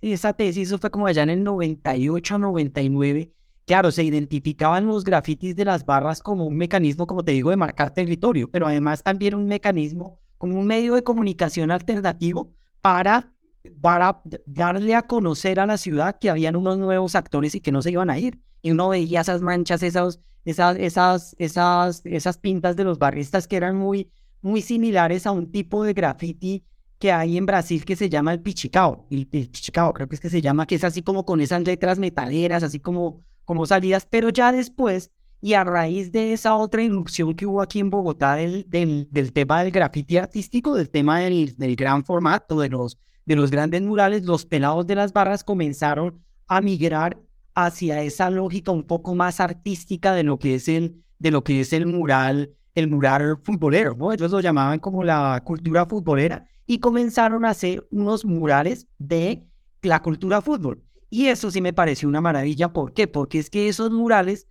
esa 0.00 0.32
tesis, 0.34 0.68
eso 0.68 0.78
fue 0.78 0.90
como 0.90 1.06
allá 1.06 1.22
en 1.22 1.30
el 1.30 1.42
98, 1.42 2.38
99, 2.38 3.32
claro, 3.66 3.90
se 3.90 4.04
identificaban 4.04 4.86
los 4.86 5.04
grafitis 5.04 5.56
de 5.56 5.64
las 5.64 5.84
barras 5.84 6.22
como 6.22 6.46
un 6.46 6.56
mecanismo, 6.56 7.06
como 7.06 7.24
te 7.24 7.32
digo, 7.32 7.50
de 7.50 7.56
marcar 7.56 7.92
territorio, 7.92 8.50
pero 8.50 8.66
además 8.66 9.02
también 9.02 9.34
un 9.34 9.46
mecanismo, 9.46 10.20
como 10.38 10.58
un 10.58 10.66
medio 10.66 10.94
de 10.94 11.02
comunicación 11.02 11.70
alternativo 11.70 12.52
para 12.80 13.32
para 13.80 14.22
darle 14.46 14.94
a 14.94 15.02
conocer 15.02 15.61
a 15.61 15.66
la 15.66 15.76
ciudad 15.76 16.18
que 16.18 16.30
habían 16.30 16.56
unos 16.56 16.78
nuevos 16.78 17.14
actores 17.14 17.54
y 17.54 17.61
que 17.61 17.72
no 17.72 17.82
se 17.82 17.90
iban 17.90 18.11
a 18.11 18.18
ir. 18.18 18.40
Y 18.62 18.70
uno 18.70 18.88
veía 18.90 19.20
esas 19.20 19.42
manchas, 19.42 19.82
esas, 19.82 20.20
esas, 20.44 20.76
esas, 20.76 21.36
esas, 21.38 22.02
esas 22.04 22.38
pintas 22.38 22.76
de 22.76 22.84
los 22.84 22.98
barristas 22.98 23.48
que 23.48 23.56
eran 23.56 23.76
muy, 23.76 24.11
muy 24.42 24.62
similares 24.62 25.26
a 25.26 25.32
un 25.32 25.50
tipo 25.50 25.84
de 25.84 25.92
graffiti 25.92 26.64
que 26.98 27.12
hay 27.12 27.38
en 27.38 27.46
Brasil 27.46 27.84
que 27.84 27.96
se 27.96 28.11
llama 28.11 28.34
el 28.34 28.40
pichicao, 28.40 29.06
el, 29.11 29.26
pichicao 29.26 29.94
creo 29.94 30.06
que 30.06 30.16
es 30.16 30.20
que 30.20 30.28
se 30.28 30.42
llama, 30.42 30.66
que 30.66 30.74
es 30.74 30.84
así 30.84 31.02
como 31.02 31.24
con 31.24 31.40
esas 31.40 31.62
letras 31.62 31.98
metaleras, 31.98 32.62
así 32.62 32.78
como, 32.78 33.22
como 33.46 33.64
salidas, 33.64 34.06
pero 34.08 34.28
ya 34.28 34.52
después 34.52 35.11
y 35.40 35.54
a 35.54 35.64
raíz 35.64 36.12
de 36.12 36.34
esa 36.34 36.54
otra 36.54 36.82
irrupción 36.82 37.34
que 37.34 37.46
hubo 37.46 37.62
aquí 37.62 37.80
en 37.80 37.88
Bogotá 37.88 38.34
del, 38.34 38.68
del, 38.68 39.08
del 39.11 39.32
tema 39.32 39.62
del 39.62 39.72
grafiti 39.72 40.18
artístico, 40.18 40.74
del 40.74 40.90
tema 40.90 41.20
del, 41.20 41.56
del, 41.56 41.76
gran 41.76 42.04
formato, 42.04 42.61
de 42.61 42.68
los, 42.68 42.98
de 43.30 43.36
los 43.36 43.52
grandes 43.52 43.80
murales, 43.82 44.24
los 44.24 44.44
pelados 44.44 44.88
de 44.88 44.96
las 44.96 45.12
barras 45.12 45.44
comenzaron 45.44 46.20
a 46.48 46.60
migrar 46.60 47.16
hacia 47.54 48.02
esa 48.02 48.28
lógica 48.28 48.72
un 48.72 48.82
poco 48.82 49.14
más 49.14 49.38
artística 49.38 50.12
de 50.14 50.24
lo 50.24 50.40
que 50.40 50.56
es 50.56 50.66
el, 50.66 51.04
de 51.20 51.30
lo 51.30 51.44
que 51.44 51.60
es 51.60 51.72
el 51.72 51.86
mural, 51.86 52.56
el 52.74 52.88
mural 52.88 53.38
futbolero, 53.44 53.94
¿no? 53.96 54.12
Ellos 54.12 54.32
lo 54.32 54.40
llamaban 54.40 54.80
como 54.80 55.04
la 55.04 55.40
cultura 55.44 55.86
futbolera 55.86 56.44
y 56.66 56.80
comenzaron 56.80 57.44
a 57.44 57.50
hacer 57.50 57.86
unos 57.92 58.24
murales 58.24 58.88
de 58.98 59.44
la 59.82 60.02
cultura 60.02 60.42
fútbol. 60.42 60.82
Y 61.08 61.26
eso 61.26 61.52
sí 61.52 61.60
me 61.60 61.72
pareció 61.72 62.08
una 62.08 62.20
maravilla. 62.20 62.72
¿Por 62.72 62.94
qué? 62.94 63.06
Porque 63.06 63.38
es 63.38 63.48
que 63.48 63.68
esos 63.68 63.92
murales 63.92 64.48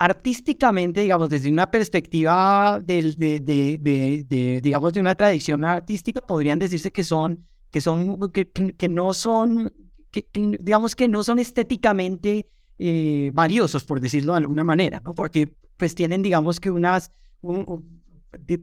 artísticamente, 0.00 1.02
digamos, 1.02 1.28
desde 1.28 1.52
una 1.52 1.70
perspectiva 1.70 2.80
de, 2.82 3.14
de, 3.16 4.60
digamos, 4.60 4.92
de 4.92 5.00
una 5.00 5.14
tradición 5.14 5.64
artística, 5.64 6.20
podrían 6.20 6.58
decirse 6.58 6.90
que 6.90 7.04
son, 7.04 7.46
que 7.72 7.80
son, 7.80 8.30
que, 8.30 8.48
que 8.50 8.88
no 8.88 9.14
son, 9.14 9.72
que, 10.12 10.28
digamos 10.32 10.94
que 10.94 11.08
no 11.08 11.24
son 11.24 11.40
estéticamente 11.40 12.46
eh, 12.78 13.30
valiosos, 13.34 13.84
por 13.84 14.00
decirlo 14.00 14.34
de 14.34 14.38
alguna 14.38 14.62
manera, 14.62 15.00
¿no? 15.04 15.14
Porque 15.14 15.52
pues 15.76 15.94
tienen, 15.94 16.22
digamos 16.22 16.60
que 16.60 16.70
unas, 16.70 17.10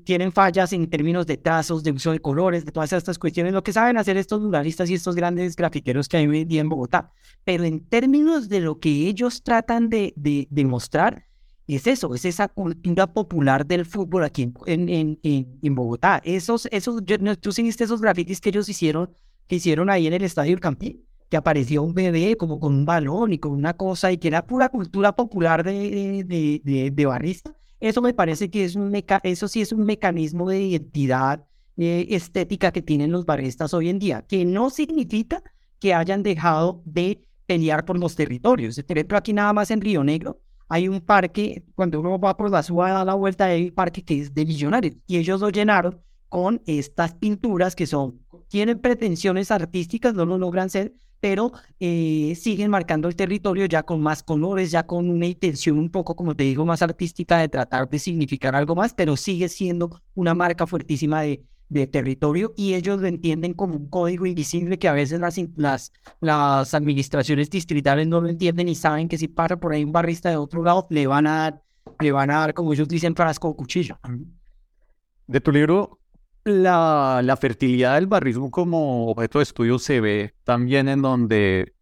tienen 0.06 0.32
fallas 0.32 0.72
en 0.74 0.90
términos 0.90 1.26
de 1.26 1.38
trazos, 1.38 1.84
de 1.84 1.92
uso 1.92 2.12
de 2.12 2.20
colores, 2.20 2.66
de 2.66 2.72
todas 2.72 2.94
estas 2.94 3.18
cuestiones, 3.18 3.52
lo 3.52 3.64
que 3.64 3.74
saben 3.74 3.98
hacer 3.98 4.16
estos 4.16 4.42
muralistas 4.42 4.90
y 4.90 4.94
estos 4.94 5.16
grandes 5.16 5.56
grafiteros 5.56 6.08
que 6.08 6.18
hay 6.18 6.28
hoy 6.28 6.42
en 6.42 6.48
día 6.48 6.62
en 6.62 6.70
Bogotá. 6.70 7.12
Pero 7.44 7.64
en 7.64 7.84
términos 7.86 8.48
de 8.48 8.60
lo 8.60 8.80
que 8.80 9.08
ellos 9.08 9.42
tratan 9.42 9.90
de, 9.90 10.14
de, 10.16 10.48
de 10.52 10.66
mostrar, 10.66 11.26
es 11.76 11.88
eso, 11.88 12.16
es 12.16 12.26
esa 12.26 12.48
cultura 12.48 13.08
popular 13.14 13.66
del 13.66 13.86
fútbol 13.86 14.24
aquí 14.24 14.52
en, 14.66 14.90
en, 14.90 15.20
en, 15.22 15.76
Bogotá. 15.76 16.22
Esos, 16.24 16.68
esos, 16.72 17.04
tú 17.40 17.52
seguiste 17.52 17.84
esos 17.84 18.02
grafitis 18.02 18.42
que 18.42 18.50
ellos 18.50 18.68
hicieron, 18.70 19.12
que 19.48 19.58
hicieron 19.58 19.90
ahí 19.90 20.08
en 20.08 20.14
el 20.14 20.24
Estadio 20.24 20.52
del 20.52 20.60
Campín, 20.60 21.06
que 21.30 21.80
un 21.80 21.94
bebé 21.94 22.36
como 22.38 22.60
con 22.60 22.74
un 22.74 22.86
balón 22.86 23.34
y 23.34 23.38
con 23.38 23.52
una 23.52 23.76
cosa 23.76 24.12
y 24.12 24.18
que 24.18 24.30
era 24.30 24.48
pura 24.48 24.70
cultura 24.70 25.16
popular 25.16 25.64
de, 25.64 26.24
de, 26.26 26.92
de, 26.92 27.06
barrista. 27.06 27.56
Eso 27.80 28.02
me 28.02 28.14
parece 28.14 28.50
que 28.50 28.66
es 28.66 28.76
un 28.76 28.90
meca 28.90 29.22
eso 29.24 29.48
sí 29.48 29.62
es 29.62 29.72
un 29.72 29.86
mecanismo 29.86 30.50
de 30.50 30.62
identidad 30.62 31.46
eh, 31.78 32.08
estética 32.10 32.72
que 32.72 32.82
tienen 32.82 33.12
los 33.12 33.26
barristas 33.26 33.74
hoy 33.74 33.90
en 33.90 34.00
día, 34.00 34.26
que 34.28 34.44
no 34.44 34.70
significa 34.70 35.44
que 35.80 35.94
hayan 35.94 36.24
dejado 36.24 36.82
de 36.86 37.24
pelear 37.46 37.86
por 37.86 37.98
los 37.98 38.16
territorios. 38.16 38.82
Por 38.86 38.98
ejemplo, 38.98 39.18
aquí 39.18 39.34
nada 39.34 39.54
más 39.54 39.72
en 39.72 39.82
Río 39.82 40.04
Negro, 40.04 40.42
hay 40.70 40.88
un 40.88 41.02
parque, 41.02 41.64
cuando 41.76 42.00
uno 42.00 42.20
va 42.20 42.38
por 42.38 42.50
la 42.52 42.64
suba 42.64 43.02
a 43.02 43.06
la 43.06 43.16
vuelta, 43.16 43.46
hay 43.46 43.66
un 43.66 43.76
parque 43.76 44.04
que 44.04 44.22
es 44.22 44.34
de 44.34 44.46
millonarios 44.46 44.96
y 45.08 45.18
ellos 45.18 45.42
lo 45.42 45.50
llenaron 45.50 46.00
con 46.30 46.62
estas 46.68 47.16
pinturas 47.16 47.76
que 47.76 47.88
son, 47.88 48.22
tienen 48.48 48.80
pretensiones 48.80 49.50
artísticas, 49.50 50.14
no 50.14 50.26
lo 50.26 50.38
logran 50.38 50.70
ser, 50.70 50.94
pero 51.20 51.52
eh, 51.80 52.36
siguen 52.40 52.70
marcando 52.70 53.08
el 53.08 53.16
territorio 53.16 53.66
ya 53.66 53.84
con 53.84 54.00
más 54.00 54.22
colores, 54.24 54.72
ya 54.72 54.86
con 54.86 55.10
una 55.10 55.26
intención 55.26 55.80
un 55.80 55.90
poco, 55.90 56.16
como 56.16 56.36
te 56.36 56.44
digo, 56.44 56.66
más 56.66 56.84
artística 56.84 57.40
de 57.40 57.50
tratar 57.50 57.90
de 57.90 58.00
significar 58.00 58.56
algo 58.56 58.76
más, 58.76 58.94
pero 58.94 59.18
sigue 59.18 59.50
siendo 59.50 60.02
una 60.14 60.36
marca 60.36 60.68
fuertísima 60.68 61.22
de, 61.24 61.44
de 61.70 61.88
territorio 61.88 62.54
y 62.58 62.74
ellos 62.74 63.00
lo 63.00 63.08
entienden 63.08 63.54
como 63.54 63.76
un 63.76 63.90
código 63.90 64.26
invisible 64.26 64.80
que 64.80 64.88
a 64.88 64.94
veces 64.94 65.20
las, 65.20 65.40
las, 65.56 65.94
las 66.20 66.74
administraciones 66.74 67.50
distritales 67.50 68.08
no 68.08 68.22
lo 68.22 68.28
entienden 68.28 68.68
y 68.68 68.76
saben 68.76 69.08
que 69.08 69.18
si 69.18 69.28
pasa 69.28 69.58
por 69.58 69.72
ahí 69.72 69.84
un 69.84 69.92
barrista 69.92 70.30
de 70.30 70.38
otro 70.38 70.64
lado 70.64 70.88
le 70.90 71.08
van 71.08 71.28
a 71.28 71.38
dar, 71.38 71.64
le 72.00 72.12
van 72.12 72.32
a 72.32 72.40
dar 72.40 72.54
como 72.54 72.74
ellos 72.74 72.88
dicen, 72.88 73.16
frasco 73.16 73.50
o 73.50 73.56
cuchillo. 73.56 74.00
De 75.28 75.40
tu 75.40 75.52
libro, 75.52 76.00
la, 76.44 77.22
la 77.24 77.38
fertilidad 77.38 77.96
del 77.96 78.08
barrismo 78.08 78.50
como 78.50 79.08
objeto 79.08 79.38
de 79.38 79.44
estudio 79.44 79.78
se 79.78 80.02
ve 80.02 80.34
también 80.44 80.90
en 80.90 81.02
donde 81.04 81.74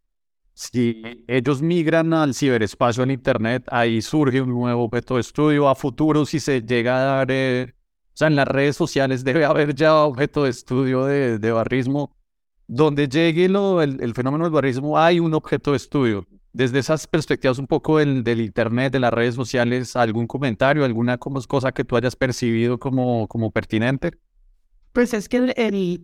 si 0.53 1.01
ellos 1.27 1.61
migran 1.61 2.13
al 2.13 2.33
ciberespacio 2.33 3.03
en 3.03 3.11
Internet, 3.11 3.63
ahí 3.71 4.01
surge 4.01 4.41
un 4.41 4.49
nuevo 4.49 4.85
objeto 4.85 5.15
de 5.15 5.21
estudio. 5.21 5.69
A 5.69 5.75
futuro, 5.75 6.25
si 6.25 6.39
se 6.39 6.61
llega 6.61 6.97
a 6.97 7.17
dar 7.17 7.27
eh, 7.29 7.75
o 8.17 8.19
sea, 8.19 8.29
en 8.29 8.35
las 8.35 8.47
redes 8.47 8.75
sociales 8.75 9.23
debe 9.23 9.45
haber 9.45 9.75
ya 9.75 9.93
objeto 10.03 10.45
de 10.45 10.49
estudio 10.49 11.05
de, 11.05 11.37
de 11.37 11.51
barrismo. 11.51 12.15
Donde 12.65 13.07
llegue 13.07 13.47
lo, 13.47 13.83
el, 13.83 14.11
fenómeno 14.15 14.45
del 14.45 14.53
barrismo, 14.53 14.97
hay 14.97 15.19
un 15.19 15.35
objeto 15.35 15.69
de 15.69 15.77
estudio. 15.77 16.25
Desde 16.51 16.79
esas 16.79 17.05
perspectivas 17.05 17.59
un 17.59 17.67
poco 17.67 17.99
del, 17.99 18.23
del 18.23 18.41
Internet, 18.41 18.91
de 18.91 19.01
las 19.01 19.13
redes 19.13 19.35
sociales, 19.35 19.95
¿algún 19.95 20.25
comentario, 20.25 20.83
alguna 20.83 21.19
cosa 21.19 21.71
que 21.71 21.85
tú 21.85 21.95
hayas 21.95 22.15
percibido 22.15 22.79
como, 22.79 23.27
como 23.27 23.51
pertinente? 23.51 24.13
Pues 24.93 25.13
es 25.13 25.29
que 25.29 25.37
el, 25.37 25.53
el, 25.55 26.01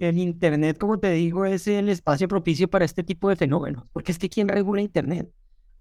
el, 0.00 0.18
Internet, 0.18 0.78
como 0.78 1.00
te 1.00 1.10
digo, 1.10 1.44
es 1.44 1.66
el 1.66 1.90
espacio 1.90 2.28
propicio 2.28 2.70
para 2.70 2.86
este 2.86 3.04
tipo 3.04 3.28
de 3.28 3.36
fenómenos. 3.36 3.84
Porque 3.92 4.12
es 4.12 4.18
que 4.18 4.30
¿quién 4.30 4.48
regula 4.48 4.80
Internet? 4.80 5.30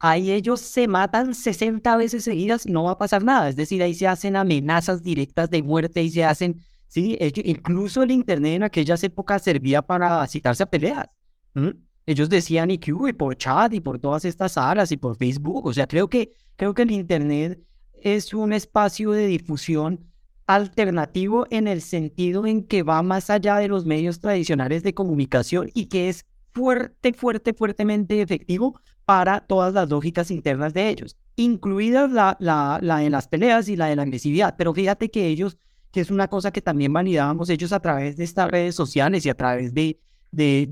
Ahí 0.02 0.32
ellos 0.32 0.60
se 0.60 0.88
matan 0.88 1.36
60 1.36 1.95
veces 1.95 2.24
seguidas 2.24 2.66
y 2.66 2.72
no 2.72 2.84
va 2.84 2.91
a 2.91 2.97
pasar 2.97 3.24
nada. 3.24 3.49
Es 3.49 3.56
decir, 3.56 3.82
ahí 3.84 3.93
se 3.93 4.08
hacen 4.08 4.36
amenazas 4.36 5.04
directas 5.04 5.49
de 5.52 5.62
muerte 5.62 6.02
y 6.02 6.10
se 6.10 6.26
hacen, 6.26 6.60
sí, 6.88 7.18
incluso 7.43 8.02
el 8.02 8.12
Internet 8.12 8.56
en 8.56 8.64
aquellas 8.64 9.04
épocas 9.04 9.43
servía 9.43 9.82
para 9.84 10.26
citarse 10.28 10.64
a 10.64 10.66
peleas. 10.66 11.08
Ellos 12.08 12.30
decían 12.30 12.70
que 12.78 12.91
y 13.10 13.14
por 13.14 13.38
chat 13.38 13.74
y 13.74 13.80
por 13.80 13.99
todas 13.99 14.26
estas 14.26 14.54
salas 14.54 14.91
y 14.91 14.97
por 14.97 15.16
Facebook. 15.16 15.68
O 15.68 15.74
sea, 15.74 15.86
creo 15.86 16.10
que, 16.10 16.34
creo 16.56 16.74
que 16.74 16.82
el 16.82 16.91
Internet 16.91 17.62
es 18.02 18.34
un 18.34 18.54
espacio 18.54 19.12
de 19.12 19.28
difusión 19.28 20.08
alternativo 20.47 21.45
en 21.52 21.68
el 21.68 21.82
sentido 21.82 22.47
en 22.47 22.66
que 22.66 22.82
va 22.82 23.04
más 23.04 23.30
allá 23.30 23.58
de 23.58 23.68
los 23.68 23.86
medios 23.86 24.20
tradicionales 24.20 24.82
de 24.82 24.95
comunicación 24.95 25.70
y 25.76 25.86
que 25.86 26.10
es 26.10 26.26
fuerte, 26.54 27.14
fuerte, 27.14 27.54
fuertemente 27.54 28.20
efectivo 28.20 28.82
para 29.12 29.41
todas 29.41 29.74
las 29.74 29.89
lógicas 29.89 30.32
internas 30.32 30.74
de 30.74 30.88
ellos, 30.88 31.18
incluidas 31.36 32.09
la, 32.14 32.38
la, 32.39 32.80
la 32.82 32.99
de 32.99 33.09
las 33.09 33.28
peleas 33.28 33.68
y 33.68 33.76
la 33.76 33.88
de 33.88 33.97
la 33.97 34.03
agresividad. 34.03 34.55
Pero 34.57 34.74
fíjate 34.74 35.12
que 35.12 35.28
ellos, 35.28 35.57
que 35.91 35.99
es 35.99 36.12
una 36.12 36.30
cosa 36.30 36.51
que 36.51 36.62
también 36.62 36.93
validábamos 36.93 37.49
ellos 37.49 37.74
a 37.74 37.82
través 37.82 38.16
de 38.16 38.24
estas 38.24 38.49
redes 38.49 38.74
sociales 38.74 39.26
y 39.26 39.30
a 39.30 39.34
través 39.34 39.74
de, 39.74 39.99
de, 40.32 40.66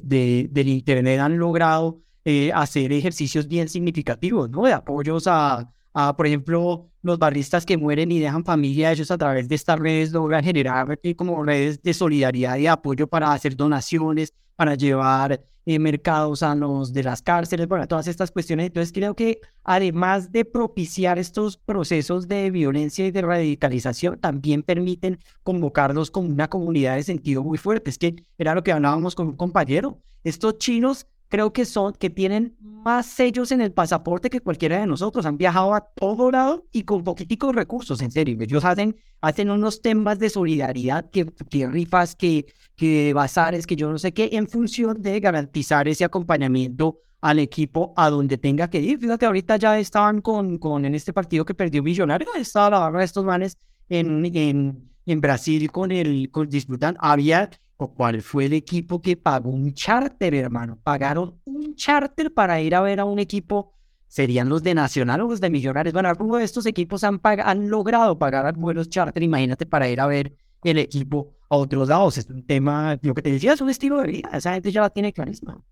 de, 0.00 0.48
del 0.48 0.68
Internet 0.68 1.18
han 1.18 1.36
logrado 1.38 1.98
eh, 2.24 2.52
hacer 2.54 2.92
ejercicios 2.92 3.48
bien 3.48 3.68
significativos, 3.68 4.48
¿no? 4.48 4.62
De 4.62 4.72
apoyos 4.72 5.26
a, 5.26 5.68
a, 5.92 6.16
por 6.16 6.28
ejemplo, 6.28 6.88
los 7.02 7.18
barristas 7.18 7.66
que 7.66 7.76
mueren 7.76 8.12
y 8.12 8.20
dejan 8.20 8.44
familia, 8.44 8.92
ellos 8.92 9.10
a 9.10 9.18
través 9.18 9.48
de 9.48 9.56
estas 9.56 9.80
redes 9.80 10.12
logran 10.12 10.44
generar 10.44 11.00
eh, 11.02 11.16
como 11.16 11.42
redes 11.42 11.82
de 11.82 11.92
solidaridad 11.94 12.58
y 12.58 12.68
apoyo 12.68 13.08
para 13.08 13.32
hacer 13.32 13.56
donaciones, 13.56 14.34
para 14.56 14.74
llevar 14.74 15.42
eh, 15.64 15.78
mercados 15.78 16.42
a 16.42 16.56
los 16.56 16.92
de 16.92 17.04
las 17.04 17.22
cárceles, 17.22 17.68
bueno, 17.68 17.86
todas 17.86 18.08
estas 18.08 18.32
cuestiones. 18.32 18.66
Entonces 18.66 18.92
creo 18.92 19.14
que 19.14 19.40
además 19.62 20.32
de 20.32 20.44
propiciar 20.44 21.18
estos 21.20 21.56
procesos 21.56 22.26
de 22.26 22.50
violencia 22.50 23.06
y 23.06 23.12
de 23.12 23.22
radicalización, 23.22 24.18
también 24.18 24.64
permiten 24.64 25.20
convocarlos 25.44 26.10
como 26.10 26.28
una 26.28 26.48
comunidad 26.48 26.96
de 26.96 27.04
sentido 27.04 27.44
muy 27.44 27.58
fuerte. 27.58 27.90
Es 27.90 27.98
que 27.98 28.24
era 28.38 28.54
lo 28.54 28.64
que 28.64 28.72
hablábamos 28.72 29.14
con 29.14 29.28
un 29.28 29.36
compañero. 29.36 30.00
Estos 30.24 30.58
chinos 30.58 31.06
creo 31.32 31.50
que 31.50 31.64
son, 31.64 31.94
que 31.94 32.10
tienen 32.10 32.54
más 32.60 33.06
sellos 33.06 33.52
en 33.52 33.62
el 33.62 33.72
pasaporte 33.72 34.28
que 34.28 34.42
cualquiera 34.42 34.78
de 34.78 34.86
nosotros. 34.86 35.24
Han 35.24 35.38
viajado 35.38 35.72
a 35.72 35.80
todo 35.80 36.30
lado 36.30 36.66
y 36.72 36.82
con 36.82 37.02
poquiticos 37.02 37.54
recursos, 37.54 38.02
en 38.02 38.10
serio. 38.10 38.36
Ellos 38.38 38.66
hacen, 38.66 38.96
hacen 39.22 39.50
unos 39.50 39.80
temas 39.80 40.18
de 40.18 40.28
solidaridad, 40.28 41.08
que, 41.08 41.26
rifas, 41.68 42.14
que, 42.16 42.52
que 42.76 43.14
bazares, 43.14 43.66
que 43.66 43.76
yo 43.76 43.90
no 43.90 43.98
sé 43.98 44.12
qué, 44.12 44.28
en 44.32 44.46
función 44.46 45.00
de 45.00 45.20
garantizar 45.20 45.88
ese 45.88 46.04
acompañamiento 46.04 46.98
al 47.22 47.38
equipo 47.38 47.94
a 47.96 48.10
donde 48.10 48.36
tenga 48.36 48.68
que 48.68 48.80
ir. 48.80 48.98
Fíjate, 48.98 49.24
ahorita 49.24 49.56
ya 49.56 49.78
estaban 49.78 50.20
con, 50.20 50.58
con 50.58 50.84
en 50.84 50.94
este 50.94 51.14
partido 51.14 51.46
que 51.46 51.54
perdió 51.54 51.82
Millonario, 51.82 52.28
estaba 52.34 52.68
la 52.68 52.78
barra 52.80 52.98
de 52.98 53.06
estos 53.06 53.24
manes 53.24 53.56
en, 53.88 54.26
en, 54.36 54.90
en 55.06 55.20
Brasil 55.22 55.72
con 55.72 55.92
el, 55.92 56.30
con, 56.30 56.46
disfrutando. 56.50 57.00
Había 57.02 57.48
cuál 57.76 58.22
fue 58.22 58.46
el 58.46 58.52
equipo 58.52 59.00
que 59.00 59.16
pagó 59.16 59.50
un 59.50 59.72
charter, 59.74 60.34
hermano. 60.34 60.78
Pagaron 60.82 61.40
un 61.44 61.74
charter 61.74 62.32
para 62.32 62.60
ir 62.60 62.74
a 62.74 62.80
ver 62.80 63.00
a 63.00 63.04
un 63.04 63.18
equipo. 63.18 63.72
Serían 64.06 64.48
los 64.48 64.62
de 64.62 64.74
Nacional 64.74 65.22
o 65.22 65.28
los 65.28 65.40
de 65.40 65.50
Millonarios. 65.50 65.92
Bueno, 65.92 66.08
algunos 66.08 66.38
de 66.38 66.44
estos 66.44 66.66
equipos 66.66 67.02
han, 67.02 67.20
han 67.22 67.70
logrado 67.70 68.18
pagar 68.18 68.54
vuelos 68.56 68.88
charter, 68.88 69.22
imagínate, 69.22 69.66
para 69.66 69.88
ir 69.88 70.00
a 70.00 70.06
ver 70.06 70.36
el 70.62 70.78
equipo 70.78 71.34
a 71.48 71.56
otros 71.56 71.88
lados. 71.88 72.18
Es 72.18 72.28
un 72.28 72.44
tema, 72.46 72.98
lo 73.02 73.14
que 73.14 73.22
te 73.22 73.32
decía, 73.32 73.54
es 73.54 73.60
un 73.60 73.70
estilo 73.70 74.00
de 74.00 74.08
vida. 74.08 74.30
Esa 74.32 74.54
gente 74.54 74.70
ya 74.70 74.82
la 74.82 74.90
tiene 74.90 75.12
clarísima. 75.12 75.62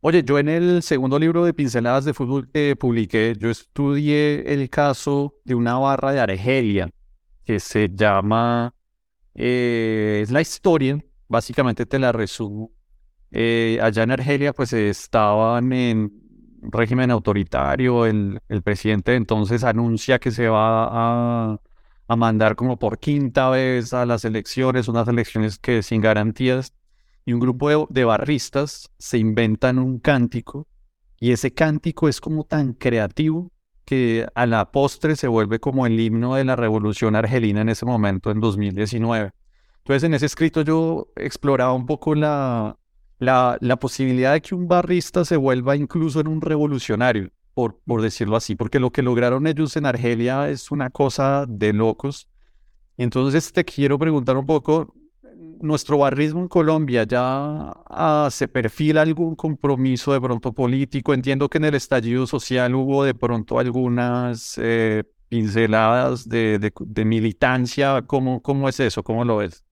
Oye, 0.00 0.22
yo 0.22 0.38
en 0.38 0.50
el 0.50 0.82
segundo 0.82 1.18
libro 1.18 1.44
de 1.46 1.54
pinceladas 1.54 2.04
de 2.04 2.12
fútbol 2.12 2.50
que 2.50 2.76
publiqué, 2.76 3.34
yo 3.38 3.48
estudié 3.48 4.52
el 4.52 4.68
caso 4.68 5.34
de 5.44 5.54
una 5.54 5.78
barra 5.78 6.12
de 6.12 6.20
Argelia 6.20 6.90
que 7.44 7.58
se 7.58 7.88
llama 7.88 8.74
Eh, 9.34 10.20
es 10.22 10.30
la 10.30 10.40
historia, 10.40 11.02
básicamente 11.34 11.84
te 11.84 11.98
la 11.98 12.12
resumo. 12.12 12.70
Eh, 13.30 13.78
allá 13.82 14.04
en 14.04 14.12
Argelia 14.12 14.52
pues 14.52 14.72
estaban 14.72 15.72
en 15.72 16.12
régimen 16.62 17.10
autoritario, 17.10 18.06
el, 18.06 18.40
el 18.48 18.62
presidente 18.62 19.16
entonces 19.16 19.64
anuncia 19.64 20.18
que 20.18 20.30
se 20.30 20.48
va 20.48 20.88
a, 20.90 21.60
a 22.06 22.16
mandar 22.16 22.56
como 22.56 22.78
por 22.78 22.98
quinta 22.98 23.50
vez 23.50 23.92
a 23.92 24.06
las 24.06 24.24
elecciones, 24.24 24.88
unas 24.88 25.08
elecciones 25.08 25.58
que 25.58 25.82
sin 25.82 26.00
garantías, 26.00 26.72
y 27.26 27.32
un 27.32 27.40
grupo 27.40 27.88
de, 27.90 28.04
barristas 28.04 28.90
se 28.98 29.18
inventan 29.18 29.78
un 29.78 29.98
cántico, 29.98 30.68
y 31.18 31.32
ese 31.32 31.52
cántico 31.52 32.08
es 32.08 32.20
como 32.20 32.44
tan 32.44 32.74
creativo 32.74 33.50
que 33.84 34.26
a 34.34 34.46
la 34.46 34.70
postre 34.70 35.16
se 35.16 35.28
vuelve 35.28 35.58
como 35.58 35.86
el 35.86 35.98
himno 35.98 36.36
de 36.36 36.44
la 36.44 36.56
revolución 36.56 37.16
argelina 37.16 37.62
en 37.62 37.70
ese 37.70 37.84
momento, 37.86 38.30
en 38.30 38.40
2019. 38.40 39.32
Entonces, 39.84 40.04
en 40.04 40.14
ese 40.14 40.24
escrito 40.24 40.62
yo 40.62 41.08
exploraba 41.14 41.74
un 41.74 41.84
poco 41.84 42.14
la, 42.14 42.78
la, 43.18 43.58
la 43.60 43.76
posibilidad 43.76 44.32
de 44.32 44.40
que 44.40 44.54
un 44.54 44.66
barrista 44.66 45.26
se 45.26 45.36
vuelva 45.36 45.76
incluso 45.76 46.20
en 46.20 46.28
un 46.28 46.40
revolucionario, 46.40 47.30
por, 47.52 47.78
por 47.84 48.00
decirlo 48.00 48.36
así, 48.36 48.54
porque 48.56 48.80
lo 48.80 48.90
que 48.90 49.02
lograron 49.02 49.46
ellos 49.46 49.76
en 49.76 49.84
Argelia 49.84 50.48
es 50.48 50.70
una 50.70 50.88
cosa 50.88 51.44
de 51.46 51.74
locos. 51.74 52.30
Entonces 52.96 53.52
te 53.52 53.62
quiero 53.62 53.98
preguntar 53.98 54.38
un 54.38 54.46
poco, 54.46 54.94
nuestro 55.60 55.98
barrismo 55.98 56.40
en 56.40 56.48
Colombia 56.48 57.04
ya 57.04 57.70
ah, 57.86 58.28
se 58.30 58.48
perfila 58.48 59.02
algún 59.02 59.36
compromiso 59.36 60.14
de 60.14 60.20
pronto 60.22 60.54
político. 60.54 61.12
Entiendo 61.12 61.50
que 61.50 61.58
en 61.58 61.64
el 61.64 61.74
estallido 61.74 62.26
social 62.26 62.74
hubo 62.74 63.04
de 63.04 63.14
pronto 63.14 63.58
algunas 63.58 64.58
eh, 64.62 65.04
pinceladas 65.28 66.26
de, 66.26 66.72
de, 66.80 67.04
militancia. 67.04 68.00
¿Cómo, 68.06 68.40
¿Cómo 68.40 68.66
es 68.66 68.80
eso? 68.80 69.02
¿Cómo 69.02 69.26
lo 69.26 69.36
ves? 69.38 69.64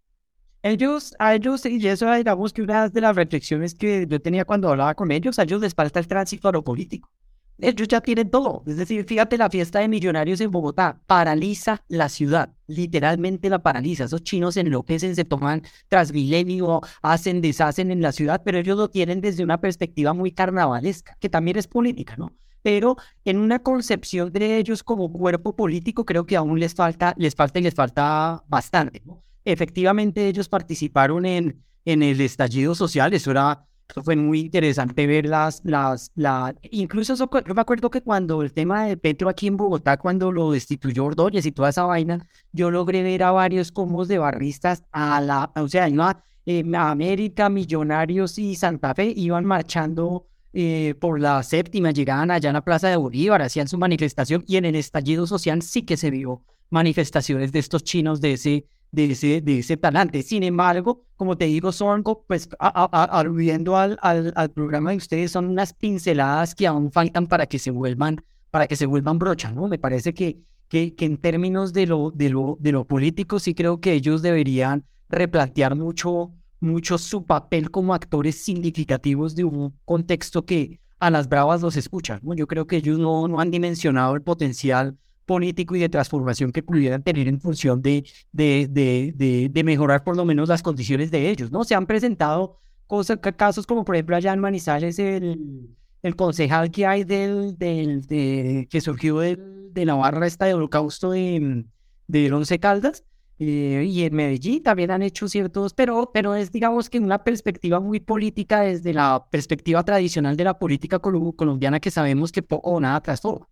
Ellos, 0.62 1.14
a 1.18 1.34
ellos, 1.34 1.66
y 1.66 1.88
eso 1.88 2.12
digamos 2.14 2.52
que 2.52 2.62
una 2.62 2.88
de 2.88 3.00
las 3.00 3.16
reflexiones 3.16 3.74
que 3.74 4.06
yo 4.08 4.20
tenía 4.20 4.44
cuando 4.44 4.68
hablaba 4.68 4.94
con 4.94 5.10
ellos, 5.10 5.38
a 5.38 5.42
ellos 5.42 5.60
les 5.60 5.74
falta 5.74 5.98
el 5.98 6.06
tránsito 6.06 6.48
a 6.48 6.52
lo 6.52 6.62
político. 6.62 7.10
Ellos 7.58 7.88
ya 7.88 8.00
tienen 8.00 8.30
todo. 8.30 8.62
Es 8.66 8.76
decir, 8.76 9.04
fíjate, 9.04 9.38
la 9.38 9.50
fiesta 9.50 9.80
de 9.80 9.88
millonarios 9.88 10.40
en 10.40 10.50
Bogotá 10.50 11.00
paraliza 11.06 11.84
la 11.88 12.08
ciudad. 12.08 12.50
Literalmente 12.66 13.50
la 13.50 13.60
paraliza. 13.60 14.04
Esos 14.04 14.22
chinos 14.22 14.56
enloquecen, 14.56 15.14
se 15.16 15.24
toman 15.24 15.62
transmilenio, 15.88 16.80
hacen, 17.02 17.40
deshacen 17.40 17.90
en 17.90 18.00
la 18.00 18.12
ciudad, 18.12 18.42
pero 18.44 18.58
ellos 18.58 18.76
lo 18.76 18.88
tienen 18.88 19.20
desde 19.20 19.44
una 19.44 19.60
perspectiva 19.60 20.12
muy 20.12 20.32
carnavalesca, 20.32 21.16
que 21.20 21.28
también 21.28 21.56
es 21.56 21.68
política, 21.68 22.16
¿no? 22.16 22.32
Pero 22.62 22.96
en 23.24 23.38
una 23.38 23.60
concepción 23.60 24.32
de 24.32 24.58
ellos 24.58 24.82
como 24.84 25.12
cuerpo 25.12 25.56
político, 25.56 26.04
creo 26.04 26.24
que 26.24 26.36
aún 26.36 26.60
les 26.60 26.74
falta, 26.74 27.14
les 27.16 27.34
falta 27.34 27.58
y 27.58 27.62
les 27.62 27.74
falta 27.74 28.44
bastante, 28.48 29.02
¿no? 29.04 29.22
Efectivamente, 29.44 30.28
ellos 30.28 30.48
participaron 30.48 31.26
en, 31.26 31.62
en 31.84 32.02
el 32.02 32.20
estallido 32.20 32.74
social, 32.74 33.12
eso 33.12 33.30
era 33.30 33.66
fue 34.02 34.16
muy 34.16 34.40
interesante 34.40 35.06
ver 35.06 35.26
las, 35.26 35.60
las, 35.64 36.10
la, 36.14 36.54
incluso 36.70 37.14
yo 37.14 37.28
me 37.54 37.60
acuerdo 37.60 37.90
que 37.90 38.00
cuando 38.00 38.42
el 38.42 38.52
tema 38.52 38.86
de 38.86 38.96
Petro 38.96 39.28
aquí 39.28 39.46
en 39.46 39.56
Bogotá, 39.56 39.98
cuando 39.98 40.32
lo 40.32 40.52
destituyó 40.52 41.04
Ordóñez 41.04 41.44
y 41.44 41.52
toda 41.52 41.68
esa 41.68 41.84
vaina, 41.84 42.26
yo 42.52 42.70
logré 42.70 43.02
ver 43.02 43.22
a 43.22 43.32
varios 43.32 43.70
combos 43.70 44.08
de 44.08 44.18
barristas 44.18 44.84
a 44.92 45.20
la, 45.20 45.52
o 45.56 45.68
sea, 45.68 45.88
iba, 45.88 46.24
eh, 46.46 46.64
América, 46.74 47.48
Millonarios 47.48 48.38
y 48.38 48.54
Santa 48.54 48.94
Fe 48.94 49.12
iban 49.14 49.44
marchando 49.44 50.26
eh, 50.54 50.94
por 51.00 51.20
la 51.20 51.42
séptima, 51.42 51.90
llegaban 51.90 52.30
allá 52.30 52.50
a 52.50 52.54
la 52.54 52.64
Plaza 52.64 52.88
de 52.88 52.96
Bolívar, 52.96 53.42
hacían 53.42 53.68
su 53.68 53.78
manifestación 53.78 54.44
y 54.46 54.56
en 54.56 54.64
el 54.64 54.76
estallido 54.76 55.26
social 55.26 55.62
sí 55.62 55.82
que 55.82 55.96
se 55.96 56.10
vio 56.10 56.42
manifestaciones 56.70 57.52
de 57.52 57.58
estos 57.58 57.84
chinos 57.84 58.20
de 58.20 58.32
ese, 58.32 58.66
de 58.92 59.06
ese, 59.06 59.40
de 59.40 59.58
ese 59.58 59.76
talante. 59.76 60.22
Sin 60.22 60.42
embargo, 60.42 61.04
como 61.16 61.36
te 61.36 61.46
digo, 61.46 61.72
son, 61.72 62.04
pues, 62.26 62.48
aludiendo 62.58 63.76
al, 63.76 63.98
al, 64.02 64.32
al, 64.36 64.50
programa 64.50 64.90
de 64.90 64.98
ustedes, 64.98 65.32
son 65.32 65.46
unas 65.46 65.72
pinceladas 65.72 66.54
que 66.54 66.66
aún 66.66 66.92
faltan 66.92 67.26
para 67.26 67.46
que 67.46 67.58
se 67.58 67.70
vuelvan, 67.70 68.22
para 68.50 68.66
que 68.68 68.76
se 68.76 68.86
vuelvan 68.86 69.18
brocha, 69.18 69.50
¿no? 69.50 69.66
Me 69.66 69.78
parece 69.78 70.12
que, 70.12 70.38
que, 70.68 70.94
que 70.94 71.06
en 71.06 71.16
términos 71.16 71.72
de 71.72 71.86
lo, 71.86 72.10
de, 72.10 72.28
lo, 72.28 72.58
de 72.60 72.72
lo 72.72 72.86
político, 72.86 73.38
sí 73.38 73.54
creo 73.54 73.80
que 73.80 73.94
ellos 73.94 74.20
deberían 74.20 74.84
replantear 75.08 75.74
mucho, 75.74 76.32
mucho 76.60 76.98
su 76.98 77.24
papel 77.24 77.70
como 77.70 77.94
actores 77.94 78.44
significativos 78.44 79.34
de 79.34 79.44
un 79.44 79.74
contexto 79.86 80.44
que 80.44 80.80
a 80.98 81.10
las 81.10 81.28
bravas 81.28 81.62
los 81.62 81.76
escuchan, 81.76 82.20
¿no? 82.22 82.34
Yo 82.34 82.46
creo 82.46 82.66
que 82.66 82.76
ellos 82.76 82.98
no, 82.98 83.26
no 83.26 83.40
han 83.40 83.50
dimensionado 83.50 84.14
el 84.14 84.22
potencial 84.22 84.98
político 85.24 85.76
y 85.76 85.80
de 85.80 85.88
transformación 85.88 86.52
que 86.52 86.62
pudieran 86.62 87.02
tener 87.02 87.28
en 87.28 87.40
función 87.40 87.82
de, 87.82 88.04
de, 88.32 88.68
de, 88.70 89.48
de, 89.50 89.64
mejorar 89.64 90.04
por 90.04 90.16
lo 90.16 90.24
menos 90.24 90.48
las 90.48 90.62
condiciones 90.62 91.10
de 91.10 91.30
ellos, 91.30 91.50
¿no? 91.50 91.64
Se 91.64 91.74
han 91.74 91.86
presentado 91.86 92.60
cosas, 92.86 93.18
casos 93.36 93.66
como 93.66 93.84
por 93.84 93.94
ejemplo 93.94 94.16
allá 94.16 94.32
en 94.32 94.40
Manizales 94.40 94.98
el, 94.98 95.68
el 96.02 96.16
concejal 96.16 96.70
que 96.70 96.86
hay 96.86 97.04
del, 97.04 97.56
del 97.56 98.02
de, 98.02 98.68
que 98.70 98.80
surgió 98.80 99.18
de 99.18 99.84
la 99.84 99.94
barra 99.94 100.26
esta 100.26 100.46
de 100.46 100.54
holocausto 100.54 101.12
de, 101.12 101.64
de 102.08 102.32
Once 102.32 102.58
Caldas, 102.58 103.04
eh, 103.44 103.84
y 103.88 104.04
en 104.04 104.14
Medellín 104.14 104.62
también 104.62 104.92
han 104.92 105.02
hecho 105.02 105.26
ciertos, 105.26 105.74
pero, 105.74 106.10
pero 106.14 106.36
es 106.36 106.52
digamos 106.52 106.88
que 106.88 107.00
una 107.00 107.24
perspectiva 107.24 107.80
muy 107.80 107.98
política 107.98 108.60
desde 108.60 108.92
la 108.92 109.26
perspectiva 109.30 109.82
tradicional 109.82 110.36
de 110.36 110.44
la 110.44 110.58
política 110.60 111.00
colombiana 111.00 111.80
que 111.80 111.90
sabemos 111.90 112.30
que 112.30 112.42
poco 112.42 112.70
o 112.70 112.80
nada 112.80 113.00
transforma. 113.00 113.48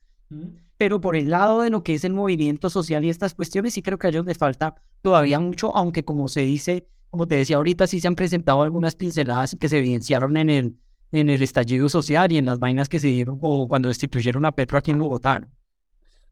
Pero 0.77 1.01
por 1.01 1.17
el 1.17 1.31
lado 1.31 1.63
de 1.63 1.71
lo 1.71 1.83
que 1.83 1.95
es 1.95 2.05
el 2.05 2.13
movimiento 2.13 2.71
social 2.71 3.05
y 3.05 3.11
estas 3.11 3.35
cuestiones, 3.35 3.75
sí 3.75 3.83
creo 3.83 3.99
que 3.99 4.07
a 4.07 4.11
ellos 4.11 4.25
les 4.25 4.39
falta 4.39 4.77
todavía 5.03 5.39
mucho, 5.41 5.77
aunque 5.77 6.05
como 6.05 6.29
se 6.29 6.41
dice, 6.43 6.87
como 7.11 7.27
te 7.27 7.35
decía 7.35 7.57
ahorita, 7.57 7.87
sí 7.87 8.01
se 8.01 8.09
han 8.09 8.15
presentado 8.15 8.63
algunas 8.63 8.95
pinceladas 8.95 9.57
que 9.61 9.69
se 9.69 9.79
evidenciaron 9.79 10.37
en 10.37 10.51
el, 10.51 10.77
en 11.13 11.29
el 11.29 11.43
estallido 11.43 11.89
social 11.89 12.33
y 12.33 12.39
en 12.39 12.47
las 12.47 12.59
vainas 12.59 12.89
que 12.89 13.01
se 13.01 13.09
dieron 13.09 13.39
o 13.43 13.69
cuando 13.69 13.89
destituyeron 13.89 14.45
a 14.45 14.53
Petro 14.53 14.79
aquí 14.79 14.91
en 14.91 14.99
Bogotá. 15.01 15.47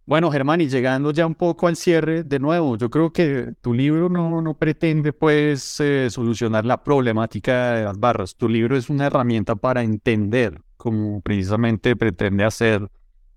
Bueno, 0.09 0.31
Germán, 0.31 0.63
y 0.63 0.69
llegando 0.69 1.11
ya 1.11 1.27
un 1.27 1.35
poco 1.35 1.69
al 1.69 1.77
cierre, 1.77 2.25
de 2.25 2.39
nuevo, 2.39 2.79
yo 2.79 2.89
creo 2.89 3.13
que 3.13 3.53
tu 3.61 3.75
libro 3.75 4.09
no, 4.09 4.41
no 4.41 4.55
pretende 4.55 5.13
pues 5.13 5.79
eh, 5.81 6.09
solucionar 6.09 6.65
la 6.65 6.83
problemática 6.83 7.75
de 7.75 7.85
las 7.85 8.01
barras. 8.01 8.35
Tu 8.35 8.49
libro 8.49 8.75
es 8.75 8.89
una 8.89 9.09
herramienta 9.09 9.55
para 9.55 9.83
entender, 9.83 10.63
como 10.79 11.21
precisamente 11.21 11.95
pretende 11.95 12.45
hacer 12.45 12.89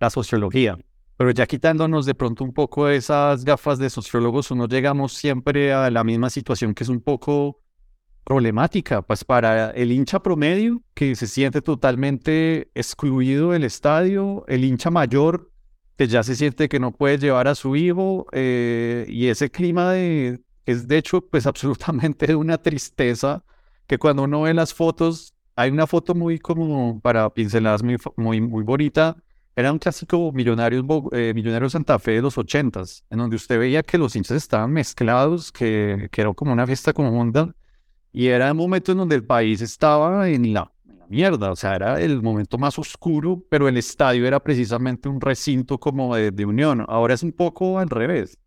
la 0.01 0.09
sociología. 0.09 0.77
Pero 1.15 1.31
ya 1.31 1.45
quitándonos 1.45 2.05
de 2.05 2.15
pronto 2.15 2.43
un 2.43 2.53
poco 2.53 2.89
esas 2.89 3.45
gafas 3.45 3.77
de 3.77 3.89
sociólogos, 3.89 4.49
uno 4.49 4.67
llegamos 4.67 5.13
siempre 5.13 5.71
a 5.71 5.89
la 5.91 6.03
misma 6.03 6.29
situación 6.31 6.73
que 6.73 6.83
es 6.83 6.89
un 6.89 6.99
poco 6.99 7.61
problemática, 8.23 9.01
pues 9.03 9.23
para 9.23 9.71
el 9.71 9.91
hincha 9.91 10.21
promedio 10.21 10.81
que 10.95 11.15
se 11.15 11.27
siente 11.27 11.61
totalmente 11.61 12.71
excluido 12.73 13.51
del 13.51 13.63
estadio, 13.63 14.43
el 14.47 14.63
hincha 14.63 14.89
mayor 14.89 15.51
que 15.97 16.07
ya 16.07 16.23
se 16.23 16.35
siente 16.35 16.67
que 16.67 16.79
no 16.79 16.91
puede 16.91 17.19
llevar 17.19 17.47
a 17.47 17.55
su 17.55 17.75
hijo 17.75 18.25
eh, 18.31 19.05
y 19.07 19.27
ese 19.27 19.51
clima 19.51 19.91
de 19.91 20.41
es 20.65 20.87
de 20.87 20.97
hecho 20.97 21.21
pues 21.21 21.45
absolutamente 21.51 22.25
de 22.27 22.35
una 22.35 22.57
tristeza 22.57 23.43
que 23.85 23.99
cuando 23.99 24.23
uno 24.23 24.41
ve 24.41 24.53
las 24.53 24.73
fotos 24.73 25.35
hay 25.55 25.69
una 25.69 25.85
foto 25.85 26.15
muy 26.15 26.39
como 26.39 26.99
para 27.01 27.29
pinceladas 27.31 27.83
muy, 27.83 27.97
muy, 28.15 28.41
muy 28.41 28.63
bonita 28.63 29.17
era 29.55 29.71
un 29.71 29.79
clásico 29.79 30.31
Millonarios, 30.31 30.85
eh, 31.11 31.33
Millonarios 31.35 31.73
Santa 31.73 31.99
Fe 31.99 32.11
de 32.13 32.21
los 32.21 32.37
ochentas, 32.37 33.03
en 33.09 33.19
donde 33.19 33.35
usted 33.35 33.59
veía 33.59 33.83
que 33.83 33.97
los 33.97 34.15
hinchas 34.15 34.37
estaban 34.37 34.71
mezclados, 34.71 35.51
que, 35.51 36.09
que 36.11 36.21
era 36.21 36.33
como 36.33 36.53
una 36.53 36.65
fiesta 36.65 36.93
conjunta, 36.93 37.53
y 38.13 38.27
era 38.27 38.51
un 38.51 38.57
momento 38.57 38.91
en 38.91 38.99
donde 38.99 39.15
el 39.15 39.23
país 39.23 39.61
estaba 39.61 40.29
en 40.29 40.53
la, 40.53 40.71
mierda, 41.11 41.51
o 41.51 41.55
sea, 41.55 41.75
era 41.75 41.99
el 41.99 42.21
momento 42.21 42.57
más 42.57 42.79
oscuro, 42.79 43.43
pero 43.49 43.67
el 43.67 43.77
estadio 43.77 44.25
era 44.25 44.39
precisamente 44.39 45.09
un 45.09 45.19
recinto 45.19 45.77
como 45.77 46.15
de, 46.15 46.45
unión. 46.45 46.85
Ahora 46.87 47.13
es 47.13 47.21
un 47.21 47.33
poco 47.33 47.77
al 47.77 47.89
revés. 47.89 48.37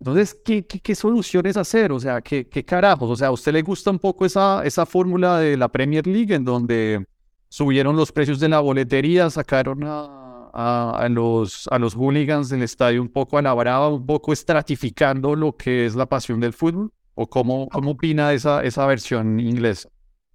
Entonces, 0.00 0.36
¿qué, 0.44 0.66
qué, 0.66 0.94
soluciones 0.96 1.56
hacer? 1.56 1.92
O 1.92 2.00
sea, 2.00 2.20
¿qué, 2.20 2.48
¿qué, 2.48 2.64
carajos? 2.64 3.08
O 3.08 3.14
sea, 3.14 3.28
¿a 3.28 3.30
usted 3.30 3.52
le 3.52 3.62
gusta 3.62 3.92
un 3.92 4.00
poco 4.00 4.26
esa, 4.26 4.64
esa 4.64 4.84
fórmula 4.84 5.38
de 5.38 5.56
la 5.56 5.68
Premier 5.68 6.04
League 6.04 6.34
en 6.34 6.44
donde 6.44 7.06
subieron 7.48 7.94
los 7.94 8.10
precios 8.10 8.40
de 8.40 8.48
la 8.48 8.58
boletería, 8.58 9.30
sacaron 9.30 9.84
a 9.84 10.31
a, 10.52 11.08
los, 11.10 11.68
a 11.70 11.78
los 11.78 11.94
hooligans 11.94 12.48
del 12.48 12.62
estadio 12.62 13.00
un 13.00 13.08
poco 13.08 13.38
a 13.38 13.42
la 13.42 13.54
brava, 13.54 13.88
un 13.88 14.06
poco 14.06 14.32
estratificando 14.32 15.34
lo 15.34 15.56
que 15.56 15.86
es 15.86 15.94
la 15.94 16.06
pasión 16.06 16.40
del 16.40 16.52
fútbol? 16.52 16.92
¿O 17.14 17.28
cómo, 17.28 17.68
cómo 17.68 17.90
opina 17.90 18.32
esa, 18.32 18.62
esa 18.62 18.86
versión 18.86 19.38
inglesa? 19.38 19.90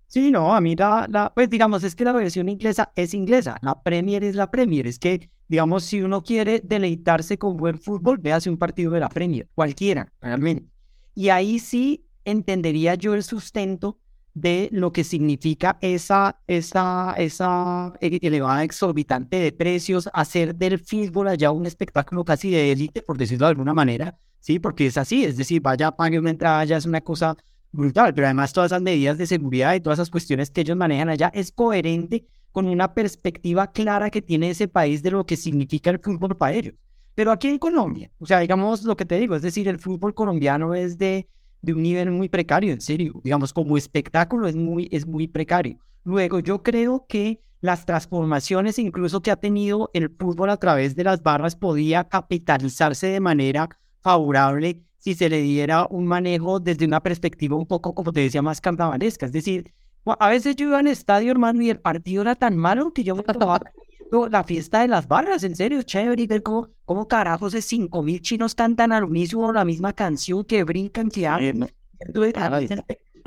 Sí, 0.08 0.32
no, 0.32 0.56
a 0.56 0.62
mí 0.62 0.76
la, 0.76 1.32
pues 1.36 1.50
digamos, 1.50 1.84
es 1.84 1.96
que 1.96 2.06
la 2.06 2.14
versión 2.14 2.48
inglesa 2.48 2.92
es 2.96 3.14
inglesa, 3.14 3.58
la 3.62 3.82
Premier 3.84 4.24
es 4.24 4.36
la 4.36 4.50
Premier, 4.50 4.88
es 4.88 5.00
que, 5.00 5.30
digamos, 5.50 5.84
si 5.84 6.02
uno 6.02 6.24
quiere 6.24 6.62
deleitarse 6.64 7.38
con 7.38 7.58
buen 7.58 7.78
fútbol, 7.78 8.18
véase 8.18 8.50
un 8.50 8.58
partido 8.58 8.92
de 8.92 9.02
la 9.02 9.10
Premier, 9.10 9.50
cualquiera, 9.54 10.14
realmente. 10.22 10.70
Y 11.14 11.30
ahí 11.30 11.60
sí 11.60 12.06
entendería 12.24 12.96
yo 12.96 13.16
el 13.16 13.24
sustento 13.24 14.00
de 14.42 14.70
lo 14.72 14.92
que 14.92 15.04
significa 15.04 15.80
esa, 15.82 16.40
esa, 16.46 17.16
esa 17.18 17.94
elevada 18.00 18.64
exorbitante 18.64 19.38
de 19.38 19.52
precios, 19.52 20.10
hacer 20.14 20.56
del 20.56 20.78
fútbol 20.78 21.28
allá 21.28 21.52
un 21.52 21.66
espectáculo 21.66 22.24
casi 22.24 22.52
de 22.52 22.72
élite, 22.72 23.02
por 23.02 23.18
decirlo 23.18 23.48
de 23.48 23.52
alguna 23.52 23.74
manera, 23.74 24.18
¿sí? 24.40 24.60
Porque 24.60 24.86
es 24.86 24.98
así, 24.98 25.26
es 25.26 25.38
decir, 25.38 25.62
vaya, 25.62 25.92
pague 25.92 26.20
una 26.20 26.30
entrada, 26.30 26.64
ya 26.66 26.78
es 26.78 26.86
una 26.86 27.02
cosa 27.02 27.36
brutal, 27.72 28.14
pero 28.14 28.28
además 28.28 28.54
todas 28.54 28.72
esas 28.72 28.82
medidas 28.82 29.18
de 29.18 29.26
seguridad 29.26 29.74
y 29.74 29.80
todas 29.80 29.98
esas 29.98 30.12
cuestiones 30.12 30.52
que 30.52 30.62
ellos 30.62 30.78
manejan 30.78 31.10
allá 31.10 31.32
es 31.34 31.52
coherente 31.52 32.28
con 32.52 32.68
una 32.68 32.94
perspectiva 32.94 33.72
clara 33.72 34.12
que 34.12 34.22
tiene 34.22 34.52
ese 34.52 34.68
país 34.68 35.02
de 35.02 35.12
lo 35.12 35.26
que 35.26 35.36
significa 35.36 35.90
el 35.90 36.00
fútbol 36.00 36.38
para 36.38 36.54
ellos. 36.54 36.76
Pero 37.16 37.32
aquí 37.32 37.48
en 37.48 37.58
Colombia, 37.58 38.12
o 38.20 38.28
sea, 38.28 38.40
digamos 38.40 38.84
lo 38.84 38.96
que 38.96 39.06
te 39.06 39.18
digo, 39.18 39.36
es 39.36 39.42
decir, 39.42 39.68
el 39.68 39.80
fútbol 39.80 40.14
colombiano 40.14 40.76
es 40.76 41.00
de 41.00 41.28
de 41.62 41.74
un 41.74 41.82
nivel 41.82 42.12
muy 42.12 42.30
precario, 42.30 42.74
en 42.74 42.82
serio. 42.82 43.20
Digamos, 43.24 43.54
como 43.54 43.78
espectáculo 43.78 44.48
es 44.48 44.56
muy, 44.56 44.88
es 44.92 45.06
muy 45.06 45.28
precario. 45.28 45.80
Luego, 46.04 46.40
yo 46.40 46.64
creo 46.64 47.06
que 47.08 47.42
las 47.62 47.86
transformaciones 47.86 48.80
incluso 48.80 49.22
que 49.22 49.32
ha 49.32 49.36
tenido 49.36 49.90
el 49.94 50.10
fútbol 50.10 50.50
a 50.50 50.58
través 50.58 50.96
de 50.96 51.04
las 51.04 51.24
barras 51.24 51.56
podía 51.56 52.04
capitalizarse 52.06 53.08
de 53.08 53.20
manera 53.20 53.70
favorable 54.02 54.84
si 55.00 55.16
se 55.16 55.30
le 55.30 55.42
diera 55.42 55.88
un 55.90 56.06
manejo 56.06 56.60
desde 56.60 56.86
una 56.86 57.02
perspectiva 57.02 57.56
un 57.56 57.66
poco, 57.66 57.94
como 57.94 58.12
te 58.12 58.22
decía, 58.22 58.42
más 58.42 58.62
campanaresca. 58.62 59.26
Es 59.26 59.32
decir, 59.32 59.74
a 60.06 60.30
veces 60.30 60.56
yo 60.56 60.68
iba 60.68 60.80
al 60.80 60.88
estadio, 60.88 61.32
hermano, 61.32 61.62
y 61.62 61.70
el 61.70 61.80
partido 61.80 62.22
era 62.22 62.36
tan 62.36 62.58
malo 62.58 62.94
que 62.94 63.04
yo 63.04 63.16
me 63.16 63.24
la 64.30 64.44
fiesta 64.44 64.82
de 64.82 64.88
las 64.88 65.08
barras, 65.08 65.44
en 65.44 65.56
serio, 65.56 65.82
chévere, 65.84 66.22
y 66.22 66.28
ver 66.28 66.44
cómo, 66.44 66.70
cómo 66.86 67.08
carajos 67.08 67.54
de 67.54 67.62
cinco 67.62 68.04
mil 68.04 68.22
chinos 68.22 68.56
cantan 68.56 68.92
al 68.92 69.04
unísono 69.04 69.52
la 69.52 69.66
misma 69.66 69.94
canción, 69.94 70.44
que 70.44 70.64
brincan, 70.64 71.10
que 71.10 71.28
hablan. 71.28 71.70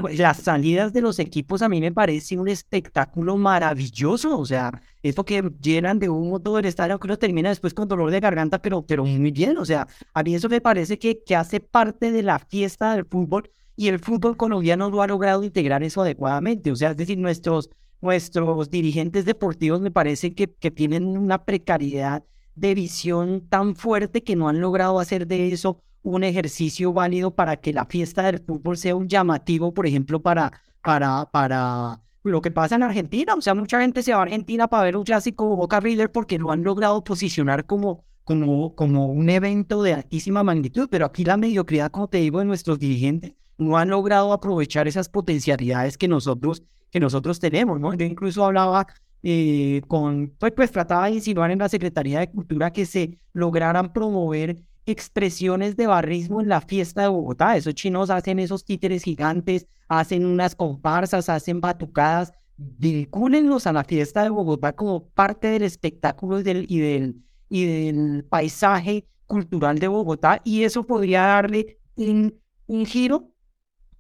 Pues, 0.01 0.18
las 0.18 0.39
salidas 0.39 0.93
de 0.93 1.01
los 1.01 1.18
equipos 1.18 1.62
a 1.62 1.68
mí 1.68 1.81
me 1.81 1.93
parece 1.93 2.39
un 2.39 2.49
espectáculo 2.49 3.37
maravilloso, 3.37 4.39
o 4.39 4.47
sea, 4.47 4.83
esto 5.03 5.24
que 5.24 5.43
llenan 5.61 5.99
de 5.99 6.09
humo 6.09 6.41
todo 6.41 6.59
el 6.59 6.64
estadio, 6.64 6.99
que 6.99 7.07
uno 7.07 7.18
termina 7.18 7.51
después 7.51 7.74
con 7.74 7.89
dolor 7.89 8.11
de 8.11 8.20
garganta, 8.20 8.61
pero, 8.62 8.83
pero 8.83 9.05
muy 9.05 9.31
bien, 9.31 9.59
o 9.59 9.64
sea, 9.64 9.87
a 10.14 10.22
mí 10.22 10.35
eso 10.35 10.49
me 10.49 10.61
parece 10.61 10.99
que, 10.99 11.22
que 11.22 11.37
hace 11.37 11.61
parte 11.61 12.12
de 12.12 12.22
la 12.22 12.39
fiesta 12.39 12.95
del 12.95 13.05
fútbol 13.05 13.51
y 13.76 13.89
el 13.89 13.99
fútbol 13.99 14.37
colombiano 14.37 14.91
no 14.91 15.03
ha 15.03 15.07
logrado 15.07 15.43
integrar 15.45 15.83
eso 15.83 16.03
adecuadamente, 16.03 16.70
o 16.70 16.76
sea, 16.76 16.91
es 16.91 16.97
decir, 16.97 17.18
nuestros 17.18 17.70
nuestros 18.01 18.70
dirigentes 18.70 19.24
deportivos 19.24 19.80
me 19.80 19.90
parece 19.90 20.34
que, 20.34 20.53
que 20.53 20.70
tienen 20.70 21.16
una 21.16 21.44
precariedad 21.44 22.24
de 22.55 22.74
visión 22.74 23.46
tan 23.48 23.74
fuerte 23.76 24.22
que 24.22 24.36
no 24.36 24.48
han 24.48 24.61
logrado 24.61 25.01
hacer 25.01 25.26
de 25.26 25.53
eso 25.53 25.82
un 26.03 26.24
ejercicio 26.24 26.92
válido 26.92 27.34
para 27.34 27.57
que 27.57 27.72
la 27.72 27.84
fiesta 27.84 28.22
del 28.22 28.40
fútbol 28.40 28.76
sea 28.76 28.96
un 28.96 29.09
llamativo, 29.09 29.72
por 29.72 29.86
ejemplo, 29.86 30.20
para, 30.20 30.53
para, 30.82 31.28
para 31.30 32.01
lo 32.22 32.40
que 32.40 32.51
pasa 32.51 32.76
en 32.76 32.82
Argentina. 32.82 33.34
O 33.34 33.40
sea, 33.40 33.55
mucha 33.55 33.80
gente 33.80 34.03
se 34.03 34.12
va 34.12 34.20
a 34.20 34.22
Argentina 34.22 34.68
para 34.68 34.84
ver 34.84 34.96
un 34.96 35.05
clásico 35.05 35.57
Boca 35.57 35.80
River 35.80 36.11
porque 36.11 36.38
lo 36.38 36.51
han 36.51 36.62
logrado 36.62 37.05
posicionar 37.05 37.66
como, 37.66 38.05
como, 38.24 38.74
como 38.74 39.07
un 39.07 39.28
evento 39.28 39.82
de 39.82 39.94
altísima 39.94 40.42
magnitud, 40.42 40.88
pero 40.90 41.07
aquí 41.07 41.24
la 41.24 41.36
mediocridad, 41.36 41.90
como 41.90 42.09
te 42.09 42.18
digo, 42.18 42.38
de 42.38 42.46
nuestros 42.46 42.78
dirigentes 42.78 43.34
no 43.59 43.76
han 43.76 43.90
logrado 43.90 44.32
aprovechar 44.32 44.88
esas 44.88 45.11
potencialidades 45.11 45.98
que 45.98 46.09
nosotros 46.09 46.62
que 46.91 47.01
nosotros 47.01 47.38
tenemos, 47.38 47.80
¿no? 47.80 47.95
Yo 47.95 48.05
incluso 48.05 48.45
hablaba 48.45 48.86
eh, 49.22 49.82
con, 49.86 50.34
pues, 50.38 50.53
pues 50.53 50.72
trataba 50.72 51.07
de 51.07 51.12
insinuar 51.12 51.51
en 51.51 51.59
la 51.59 51.68
Secretaría 51.68 52.20
de 52.20 52.30
Cultura 52.30 52.72
que 52.72 52.86
se 52.86 53.18
lograran 53.32 53.93
promover 53.93 54.57
expresiones 54.86 55.76
de 55.76 55.86
barrismo 55.86 56.41
en 56.41 56.49
la 56.49 56.61
fiesta 56.61 57.03
de 57.03 57.09
Bogotá. 57.09 57.57
Esos 57.57 57.74
chinos 57.74 58.11
hacen 58.11 58.38
esos 58.38 58.64
títeres 58.64 59.05
gigantes, 59.05 59.66
hacen 59.88 60.26
unas 60.26 60.55
comparsas, 60.55 61.28
hacen 61.28 61.61
batucadas, 61.61 62.32
vincúlenlos 62.57 63.66
a 63.66 63.72
la 63.72 63.84
fiesta 63.84 64.22
de 64.22 64.30
Bogotá 64.30 64.72
como 64.72 65.09
parte 65.09 65.49
del 65.49 65.62
espectáculo 65.62 66.41
y 66.41 66.43
del, 66.43 66.66
y 66.68 66.78
del, 66.78 67.16
y 67.49 67.64
del 67.64 68.24
paisaje 68.24 69.07
cultural 69.26 69.78
de 69.78 69.88
Bogotá 69.88 70.41
y 70.45 70.64
eso 70.64 70.84
podría 70.84 71.22
darle 71.22 71.78
un, 71.97 72.34
un 72.66 72.84
giro 72.84 73.30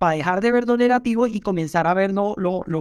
para 0.00 0.16
dejar 0.16 0.40
de 0.40 0.50
ver 0.50 0.66
lo 0.66 0.78
negativo 0.78 1.26
y 1.26 1.40
comenzar 1.40 1.86
a 1.86 1.92
ver 1.92 2.10
lo, 2.10 2.34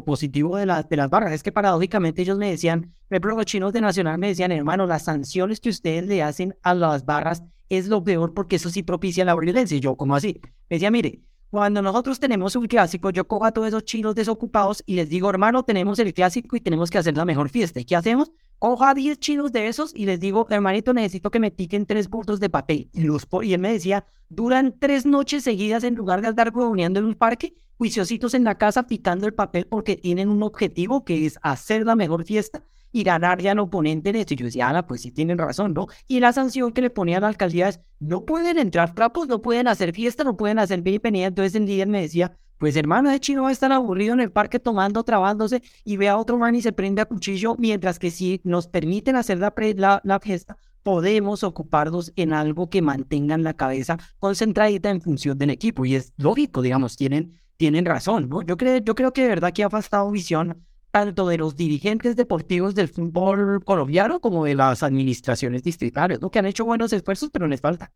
positivo 0.06 0.56
de, 0.56 0.66
de 0.90 0.96
las 0.96 1.10
barras. 1.10 1.34
Es 1.34 1.44
que 1.44 1.52
paradójicamente 1.52 2.22
ellos 2.22 2.38
me 2.38 2.50
decían, 2.50 2.96
por 3.10 3.36
los 3.36 3.46
chinos 3.46 3.74
de 3.74 3.82
Nacional 3.82 4.18
me 4.18 4.30
decían, 4.30 4.54
hermano, 4.54 4.88
las 4.88 5.04
sanciones 5.04 5.60
que 5.60 5.68
ustedes 5.68 6.08
le 6.08 6.24
hacen 6.24 6.56
a 6.64 6.74
las 6.74 7.04
barras 7.04 7.44
es 7.68 7.90
lo 7.90 8.02
peor 8.06 8.34
porque 8.34 8.56
eso 8.56 8.70
sí 8.70 8.84
propicia 8.84 9.26
la 9.26 9.36
violencia. 9.36 9.76
Y 9.76 9.82
yo, 9.82 9.98
¿cómo 9.98 10.16
así? 10.16 10.40
Me 10.70 10.78
decía, 10.78 10.92
mire, 10.92 11.20
cuando 11.50 11.82
nosotros 11.82 12.22
tenemos 12.22 12.56
un 12.56 12.68
clásico, 12.68 13.10
yo 13.10 13.28
cojo 13.28 13.44
a 13.44 13.52
todos 13.52 13.68
esos 13.68 13.84
chinos 13.84 14.16
desocupados 14.16 14.82
y 14.86 14.96
les 14.96 15.10
digo, 15.10 15.30
hermano, 15.30 15.64
tenemos 15.64 16.00
el 16.00 16.14
clásico 16.14 16.56
y 16.56 16.62
tenemos 16.62 16.90
que 16.90 17.00
hacer 17.00 17.18
la 17.18 17.26
mejor 17.26 17.50
fiesta. 17.50 17.82
¿Y 17.82 17.84
qué 17.84 17.98
hacemos? 17.98 18.32
Cojo 18.60 18.84
a 18.84 18.94
10 18.94 19.20
chinos 19.20 19.54
de 19.54 19.68
esos 19.68 19.96
y 19.96 20.06
les 20.06 20.20
digo, 20.20 20.46
hermanito, 20.50 20.94
necesito 20.94 21.32
que 21.32 21.40
me 21.40 21.50
piquen 21.50 21.86
tres 21.86 22.10
bultos 22.10 22.42
de 22.42 22.50
papel. 22.50 22.90
Y, 22.92 23.04
los, 23.04 23.26
él 23.42 23.60
me 23.60 23.72
decía, 23.72 24.06
duran 24.28 24.76
tres 24.78 25.06
noches 25.06 25.44
seguidas 25.44 25.86
en 25.86 25.96
lugar 25.96 26.22
de 26.22 26.28
andar 26.28 26.54
reuniendo 26.54 27.00
en 27.00 27.06
un 27.06 27.16
parque, 27.16 27.56
juiciositos 27.78 28.34
en 28.34 28.44
la 28.44 28.58
casa 28.58 28.86
picando 28.86 29.26
el 29.26 29.34
papel 29.34 29.66
porque 29.66 29.96
tienen 29.96 30.28
un 30.28 30.44
objetivo 30.44 31.06
que 31.06 31.26
es 31.26 31.40
hacer 31.42 31.86
la 31.86 31.96
mejor 31.96 32.26
fiesta 32.26 32.62
y 32.92 33.04
ganar 33.04 33.42
ya 33.42 33.52
al 33.52 33.60
oponente 33.60 34.10
en 34.10 34.18
esto. 34.18 34.34
Y 34.34 34.38
yo 34.38 34.46
decía, 34.46 34.70
ah, 34.70 34.86
pues 34.86 35.02
sí 35.02 35.12
tienen 35.12 35.38
razón, 35.38 35.74
¿no? 35.74 35.88
Y 36.10 36.20
la 36.20 36.34
sanción 36.34 36.74
que 36.74 36.82
le 36.82 36.90
ponía 36.90 37.18
a 37.18 37.22
la 37.22 37.28
alcaldía 37.28 37.70
es, 37.70 37.80
no 38.00 38.26
pueden 38.26 38.58
entrar 38.58 38.94
trapos, 38.94 39.30
no 39.30 39.42
pueden 39.42 39.70
hacer 39.70 39.94
fiesta, 39.94 40.26
no 40.26 40.36
pueden 40.36 40.60
hacer 40.60 40.82
bienvenida. 40.82 41.28
Entonces 41.28 41.56
el 41.56 41.66
líder 41.66 41.88
me 41.88 42.02
decía, 42.02 42.38
pues 42.60 42.76
hermano, 42.76 43.10
de 43.10 43.20
chino 43.20 43.44
va 43.44 43.50
a 43.50 43.52
estar 43.54 43.72
aburrido 43.72 44.14
en 44.14 44.20
el 44.20 44.32
parque 44.32 44.60
tomando, 44.60 45.04
trabándose 45.04 45.64
y 45.84 45.98
ve 45.98 46.10
a 46.10 46.18
otro 46.18 46.38
man 46.38 46.54
y 46.56 46.62
se 46.62 46.74
prende 46.74 47.02
a 47.02 47.06
cuchillo, 47.06 47.56
mientras 47.58 47.98
que 47.98 48.12
si 48.12 48.42
nos 48.44 48.68
permiten 48.68 49.16
hacer 49.16 49.40
la, 49.40 49.54
la, 49.76 50.02
la 50.04 50.20
fiesta, 50.20 50.58
podemos 50.84 51.44
ocuparnos 51.44 52.12
en 52.16 52.34
algo 52.34 52.70
que 52.70 52.82
mantengan 52.82 53.44
la 53.44 53.54
cabeza 53.54 53.98
concentradita 54.20 54.90
en 54.90 55.02
función 55.02 55.38
del 55.38 55.52
equipo. 55.52 55.86
Y 55.86 55.96
es 55.96 56.14
lógico, 56.18 56.62
digamos, 56.62 56.98
tienen, 56.98 57.40
tienen 57.58 57.86
razón, 57.86 58.30
¿no? 58.30 58.42
Yo 58.42 58.58
creo, 58.58 58.78
yo 58.78 58.94
creo 58.94 59.14
que 59.14 59.24
de 59.24 59.30
verdad 59.30 59.54
que 59.54 59.64
ha 59.64 59.70
faltado 59.70 60.12
visión 60.12 60.66
tanto 60.92 61.28
de 61.28 61.38
los 61.38 61.56
dirigentes 61.56 62.16
deportivos 62.16 62.76
del 62.76 62.88
fútbol 62.88 63.64
colombiano 63.64 64.20
como 64.20 64.46
de 64.46 64.56
las 64.56 64.84
administraciones 64.84 65.64
distritales, 65.64 66.20
¿no? 66.20 66.32
Que 66.32 66.40
han 66.40 66.46
hecho 66.46 66.66
buenos 66.66 66.92
esfuerzos, 66.94 67.30
pero 67.32 67.48
les 67.48 67.62
falta. 67.62 67.92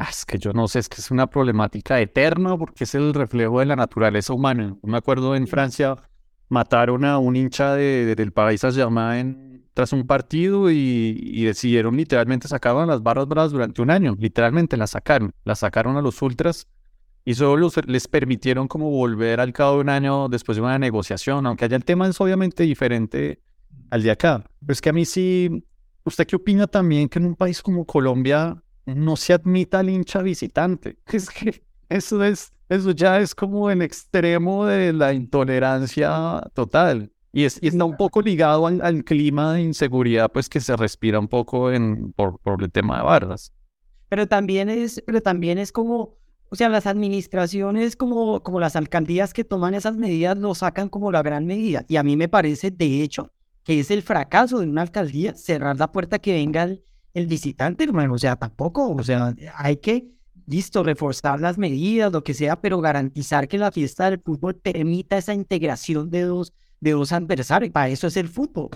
Ah, 0.00 0.10
es 0.10 0.24
que 0.24 0.38
yo 0.38 0.52
no 0.52 0.68
sé, 0.68 0.78
es 0.78 0.88
que 0.88 1.00
es 1.00 1.10
una 1.10 1.26
problemática 1.26 2.00
eterna 2.00 2.56
porque 2.56 2.84
es 2.84 2.94
el 2.94 3.12
reflejo 3.12 3.58
de 3.58 3.66
la 3.66 3.74
naturaleza 3.74 4.32
humana. 4.32 4.76
me 4.84 4.96
acuerdo 4.96 5.34
en 5.34 5.48
Francia 5.48 5.96
mataron 6.48 7.04
a 7.04 7.18
un 7.18 7.34
hincha 7.34 7.74
de, 7.74 8.14
del 8.14 8.30
Paris 8.30 8.60
Saint-Germain 8.60 9.66
tras 9.74 9.92
un 9.92 10.06
partido 10.06 10.70
y, 10.70 11.44
decidieron 11.44 11.96
literalmente 11.96 12.46
sacaron 12.46 12.86
las 12.86 13.02
barras 13.02 13.26
bravas 13.26 13.50
durante 13.50 13.82
un 13.82 13.90
año. 13.90 14.16
Literalmente 14.20 14.76
las 14.76 14.90
sacaron. 14.90 15.32
Las 15.44 15.60
sacaron 15.60 15.96
a 15.96 16.00
los 16.00 16.22
ultras 16.22 16.68
y 17.24 17.34
solo 17.34 17.68
les 17.86 18.06
permitieron 18.06 18.68
como 18.68 18.90
volver 18.90 19.40
al 19.40 19.52
cabo 19.52 19.74
de 19.74 19.80
un 19.80 19.88
año 19.88 20.28
después 20.28 20.56
de 20.56 20.62
una 20.62 20.78
negociación, 20.78 21.44
aunque 21.44 21.64
allá 21.64 21.76
el 21.76 21.84
tema 21.84 22.06
es 22.06 22.20
obviamente 22.20 22.62
diferente 22.62 23.42
al 23.90 24.04
de 24.04 24.12
acá. 24.12 24.44
Pero 24.60 24.72
es 24.72 24.80
que 24.80 24.90
a 24.90 24.92
mí 24.92 25.04
sí, 25.04 25.64
¿usted 26.04 26.24
qué 26.24 26.36
opina 26.36 26.68
también 26.68 27.08
que 27.08 27.18
en 27.18 27.26
un 27.26 27.34
país 27.34 27.60
como 27.62 27.84
Colombia 27.84 28.62
no 28.94 29.16
se 29.16 29.34
admita 29.34 29.80
al 29.80 29.90
hincha 29.90 30.22
visitante. 30.22 30.98
Es 31.12 31.30
que 31.30 31.62
eso 31.88 32.22
es, 32.22 32.52
eso 32.68 32.90
ya 32.90 33.18
es 33.18 33.34
como 33.34 33.70
el 33.70 33.82
extremo 33.82 34.66
de 34.66 34.92
la 34.92 35.12
intolerancia 35.12 36.42
total. 36.54 37.10
Y, 37.32 37.44
es, 37.44 37.58
y 37.62 37.68
está 37.68 37.84
un 37.84 37.96
poco 37.96 38.22
ligado 38.22 38.66
al, 38.66 39.04
clima 39.04 39.54
de 39.54 39.62
inseguridad, 39.62 40.30
pues 40.32 40.48
que 40.48 40.60
se 40.60 40.76
respira 40.76 41.18
un 41.18 41.28
poco 41.28 41.70
en, 41.70 42.12
por, 42.12 42.38
por 42.40 42.62
el 42.62 42.70
tema 42.70 42.98
de 42.98 43.04
barras. 43.04 43.52
Pero 44.08 44.26
también 44.26 44.70
es, 44.70 45.02
pero 45.06 45.20
también 45.20 45.58
es 45.58 45.70
como, 45.70 46.16
o 46.48 46.56
sea, 46.56 46.70
las 46.70 46.86
administraciones 46.86 47.96
como, 47.96 48.42
como 48.42 48.60
las 48.60 48.76
alcaldías 48.76 49.34
que 49.34 49.44
toman 49.44 49.74
esas 49.74 49.96
medidas 49.96 50.38
lo 50.38 50.54
sacan 50.54 50.88
como 50.88 51.12
la 51.12 51.22
gran 51.22 51.44
medida. 51.44 51.84
Y 51.88 51.96
a 51.96 52.02
mí 52.02 52.16
me 52.16 52.28
parece, 52.28 52.70
de 52.70 53.02
hecho, 53.02 53.30
que 53.62 53.80
es 53.80 53.90
el 53.90 54.02
fracaso 54.02 54.58
de 54.58 54.66
una 54.66 54.82
alcaldía 54.82 55.34
cerrar 55.34 55.78
la 55.78 55.92
puerta 55.92 56.18
que 56.18 56.32
venga 56.32 56.62
el, 56.64 56.82
el 57.14 57.26
visitante, 57.26 57.84
hermano. 57.84 58.14
O 58.14 58.18
sea, 58.18 58.36
tampoco, 58.36 58.90
o 58.90 59.02
sea, 59.02 59.34
hay 59.56 59.76
que, 59.76 60.08
listo, 60.46 60.82
reforzar 60.82 61.40
las 61.40 61.58
medidas, 61.58 62.12
lo 62.12 62.22
que 62.22 62.34
sea, 62.34 62.60
pero 62.60 62.80
garantizar 62.80 63.48
que 63.48 63.58
la 63.58 63.72
fiesta 63.72 64.10
del 64.10 64.20
fútbol 64.20 64.56
permita 64.56 65.18
esa 65.18 65.34
integración 65.34 66.10
de 66.10 66.22
dos, 66.22 66.52
de 66.80 66.92
dos 66.92 67.12
adversarios. 67.12 67.72
Para 67.72 67.88
eso 67.88 68.06
es 68.06 68.16
el 68.16 68.28
fútbol. 68.28 68.70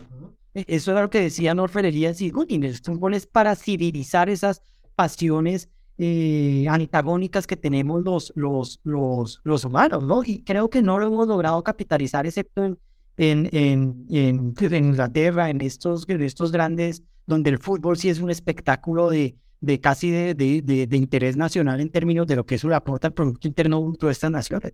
Eso 0.55 0.91
era 0.93 1.03
lo 1.03 1.11
que 1.11 1.20
decía 1.20 1.55
Norferería 1.55 2.12
y 2.18 2.26
el 2.26 2.76
fútbol 2.76 3.14
es 3.14 3.26
para 3.26 3.57
civilizar 3.57 4.28
esas 4.28 4.62
pasiones 4.95 5.70
eh, 5.97 6.66
antagónicas 6.68 7.47
que 7.47 7.57
tenemos 7.57 8.03
los, 8.03 8.33
los, 8.35 8.80
los, 8.83 9.41
los 9.45 9.64
humanos, 9.64 10.05
¿no? 10.05 10.22
Y 10.24 10.43
creo 10.43 10.68
que 10.68 10.83
no 10.83 10.99
lo 10.99 11.07
hemos 11.07 11.26
logrado 11.26 11.62
capitalizar, 11.62 12.26
excepto 12.26 12.64
en, 12.64 12.78
en, 13.16 13.49
en, 13.53 14.07
en, 14.11 14.55
en 14.59 14.85
Inglaterra, 14.85 15.49
en 15.49 15.61
estos, 15.62 16.05
en 16.09 16.22
estos 16.22 16.53
grandes 16.53 17.03
donde 17.27 17.51
el 17.51 17.59
fútbol 17.59 17.97
sí 17.97 18.09
es 18.09 18.20
un 18.20 18.31
espectáculo 18.31 19.11
de, 19.11 19.37
de 19.61 19.81
casi 19.81 20.11
de, 20.11 20.35
de, 20.35 20.62
de, 20.62 20.97
interés 20.97 21.37
nacional 21.37 21.81
en 21.81 21.91
términos 21.91 22.27
de 22.27 22.37
lo 22.37 22.45
que 22.45 22.57
eso 22.57 22.68
le 22.68 22.75
aporta 22.75 23.07
al 23.09 23.14
Producto 23.14 23.49
Interno 23.49 23.83
Bruto 23.83 24.07
de 24.07 24.12
estas 24.12 24.31
naciones. 24.31 24.73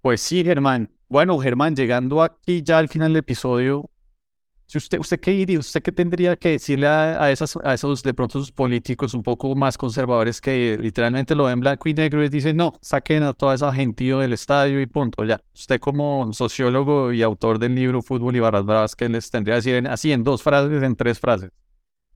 Pues 0.00 0.20
sí, 0.20 0.44
Germán. 0.44 0.90
Bueno, 1.08 1.38
Germán, 1.38 1.76
llegando 1.76 2.22
aquí 2.22 2.62
ya 2.62 2.78
al 2.78 2.88
final 2.88 3.12
del 3.12 3.18
episodio, 3.20 3.90
usted, 4.78 4.98
¿usted 4.98 5.20
qué 5.20 5.30
diría? 5.32 5.58
¿Usted 5.58 5.82
qué 5.82 5.92
tendría 5.92 6.36
que 6.36 6.50
decirle 6.50 6.86
a, 6.86 7.30
esas, 7.30 7.56
a 7.62 7.74
esos 7.74 8.02
de 8.02 8.14
pronto 8.14 8.38
sus 8.38 8.52
políticos 8.52 9.14
un 9.14 9.22
poco 9.22 9.54
más 9.54 9.76
conservadores 9.76 10.40
que 10.40 10.78
literalmente 10.80 11.34
lo 11.34 11.44
ven 11.44 11.60
blanco 11.60 11.88
y 11.88 11.94
negro 11.94 12.24
y 12.24 12.28
dicen, 12.28 12.56
no, 12.56 12.74
saquen 12.80 13.22
a 13.22 13.32
toda 13.32 13.54
esa 13.54 13.72
gentío 13.72 14.18
del 14.18 14.32
estadio 14.32 14.80
y 14.80 14.86
punto, 14.86 15.24
ya? 15.24 15.40
Usted 15.54 15.80
como 15.80 16.32
sociólogo 16.32 17.12
y 17.12 17.22
autor 17.22 17.58
del 17.58 17.74
libro 17.74 18.02
Fútbol 18.02 18.36
y 18.36 18.40
Barras 18.40 18.64
Bravas, 18.64 18.96
¿qué 18.96 19.08
les 19.08 19.30
tendría 19.30 19.54
que 19.54 19.70
decir 19.72 19.88
así 19.88 20.12
en 20.12 20.24
dos 20.24 20.42
frases, 20.42 20.82
en 20.82 20.96
tres 20.96 21.18
frases? 21.18 21.50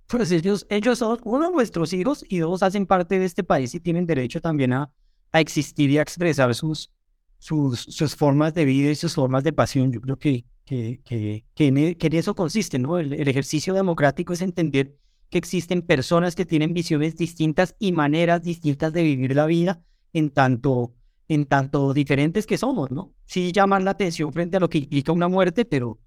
Pues 0.09 0.31
ellos, 0.31 0.67
ellos 0.71 0.99
son 0.99 1.19
uno 1.25 1.51
nuestros 1.51 1.93
hijos 1.93 2.25
y 2.29 2.39
dos 2.39 2.63
hacen 2.63 2.87
parte 2.87 3.19
de 3.19 3.25
este 3.25 3.43
país 3.43 3.75
y 3.75 3.81
tienen 3.81 4.07
derecho 4.07 4.41
también 4.41 4.73
a, 4.73 4.91
a 5.33 5.41
existir 5.41 5.91
y 5.91 5.99
a 5.99 6.03
expresar 6.03 6.55
sus, 6.55 6.93
sus 7.39 8.17
formas 8.17 8.55
de 8.55 8.65
vida 8.65 8.91
y 8.91 8.95
sus 8.95 9.15
formas 9.15 9.43
de 9.43 9.53
pasión. 9.53 9.93
Yo 9.93 10.01
creo 10.01 10.17
que, 10.17 10.45
que, 10.67 11.01
que, 11.05 11.45
que, 11.55 11.67
en, 11.69 11.79
e, 11.79 11.97
eso 12.13 12.35
consiste, 12.35 12.79
¿no? 12.79 12.99
El, 12.99 13.15
el, 13.15 13.29
ejercicio 13.29 13.73
democrático 13.73 14.33
es 14.33 14.43
entender 14.43 14.99
que 15.31 15.39
existen 15.39 15.81
personas 15.81 16.35
que 16.35 16.45
tienen 16.45 16.75
visiones 16.75 17.17
distintas 17.17 17.75
y 17.79 17.93
maneras 17.93 18.43
distintas 18.43 18.93
de 18.93 19.03
vivir 19.03 19.35
la 19.35 19.47
vida 19.47 19.83
en 20.13 20.31
tanto, 20.31 20.95
en 21.29 21.47
tanto 21.47 21.95
diferentes 21.95 22.47
que 22.47 22.59
somos, 22.59 22.91
¿no? 22.91 23.15
Sí 23.25 23.53
llaman 23.53 23.85
la 23.85 23.93
atención 23.93 24.33
frente 24.33 24.57
a 24.57 24.61
lo 24.61 24.69
que 24.69 24.79
implica 24.79 25.13
una 25.13 25.29
muerte, 25.29 25.65
pero, 25.65 25.99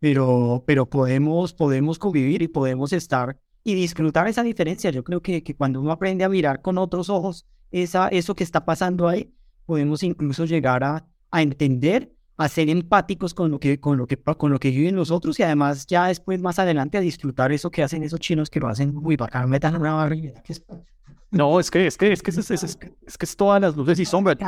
pero, 0.00 0.64
pero 0.66 0.86
podemos, 0.86 1.54
podemos 1.54 1.98
convivir 1.98 2.42
y 2.42 2.48
podemos 2.48 2.92
estar 2.92 3.38
y 3.62 3.74
disfrutar 3.74 4.26
esa 4.26 4.42
diferencia. 4.42 4.90
Yo 4.90 5.04
creo 5.04 5.22
que, 5.22 5.42
que 5.42 5.54
cuando 5.54 5.80
uno 5.80 5.92
aprende 5.92 6.24
a 6.24 6.28
mirar 6.28 6.60
con 6.60 6.76
otros 6.78 7.08
ojos 7.08 7.46
esa, 7.70 8.08
eso 8.08 8.34
que 8.34 8.44
está 8.44 8.64
pasando 8.64 9.06
ahí, 9.06 9.32
podemos 9.64 10.02
incluso 10.02 10.44
llegar 10.44 10.82
a, 10.82 11.06
a 11.30 11.42
entender, 11.42 12.12
a 12.38 12.48
ser 12.48 12.70
empáticos 12.70 13.34
con 13.34 13.50
lo, 13.50 13.58
que, 13.58 13.80
con, 13.80 13.98
lo 13.98 14.06
que, 14.06 14.16
con 14.16 14.52
lo 14.52 14.58
que 14.58 14.70
viven 14.70 14.94
los 14.94 15.10
otros 15.10 15.38
y 15.40 15.42
además 15.42 15.86
ya 15.86 16.06
después, 16.06 16.40
más 16.40 16.58
adelante, 16.58 16.96
a 16.96 17.00
disfrutar 17.00 17.50
eso 17.52 17.70
que 17.70 17.82
hacen 17.82 18.04
esos 18.04 18.20
chinos 18.20 18.48
que 18.48 18.60
lo 18.60 18.68
hacen 18.68 18.94
muy 18.94 19.16
bacán, 19.16 19.50
metan 19.50 19.76
una 19.76 19.94
barriga. 19.94 20.32
No, 21.30 21.60
es 21.60 21.70
que 21.70 21.86
es 21.86 21.98
que 21.98 22.10
es 22.10 22.22
que 22.22 22.30
es, 22.30 22.38
es, 22.38 22.50
es, 22.50 22.62
es 22.64 23.18
que 23.18 23.26
es 23.26 23.36
todas 23.36 23.60
las 23.60 23.76
luces 23.76 23.98
y 23.98 24.06
sombras. 24.06 24.38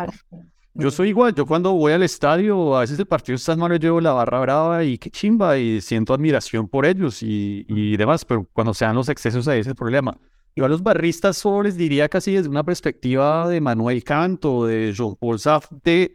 Yo 0.72 0.90
soy 0.90 1.10
igual, 1.10 1.34
yo 1.34 1.44
cuando 1.44 1.74
voy 1.74 1.92
al 1.92 2.02
estadio, 2.02 2.74
a 2.74 2.80
veces 2.80 2.98
el 2.98 3.04
partido 3.04 3.36
está 3.36 3.54
mal, 3.54 3.70
yo 3.72 3.76
llevo 3.76 4.00
la 4.00 4.12
barra 4.12 4.40
brava 4.40 4.82
y 4.82 4.96
qué 4.96 5.10
chimba, 5.10 5.58
y 5.58 5.82
siento 5.82 6.14
admiración 6.14 6.68
por 6.68 6.86
ellos 6.86 7.22
y, 7.22 7.66
y 7.68 7.98
demás, 7.98 8.24
pero 8.24 8.46
cuando 8.54 8.72
sean 8.72 8.96
los 8.96 9.10
excesos 9.10 9.46
ahí 9.46 9.60
es 9.60 9.66
el 9.66 9.74
problema. 9.74 10.16
Yo 10.56 10.64
a 10.64 10.68
los 10.68 10.82
barristas 10.82 11.36
solo 11.36 11.64
les 11.64 11.76
diría 11.76 12.08
casi 12.08 12.34
desde 12.34 12.48
una 12.48 12.64
perspectiva 12.64 13.48
de 13.48 13.60
Manuel 13.60 14.02
Canto, 14.02 14.66
de 14.66 14.92
Jean-Paul 14.92 15.38
Sartre, 15.38 16.12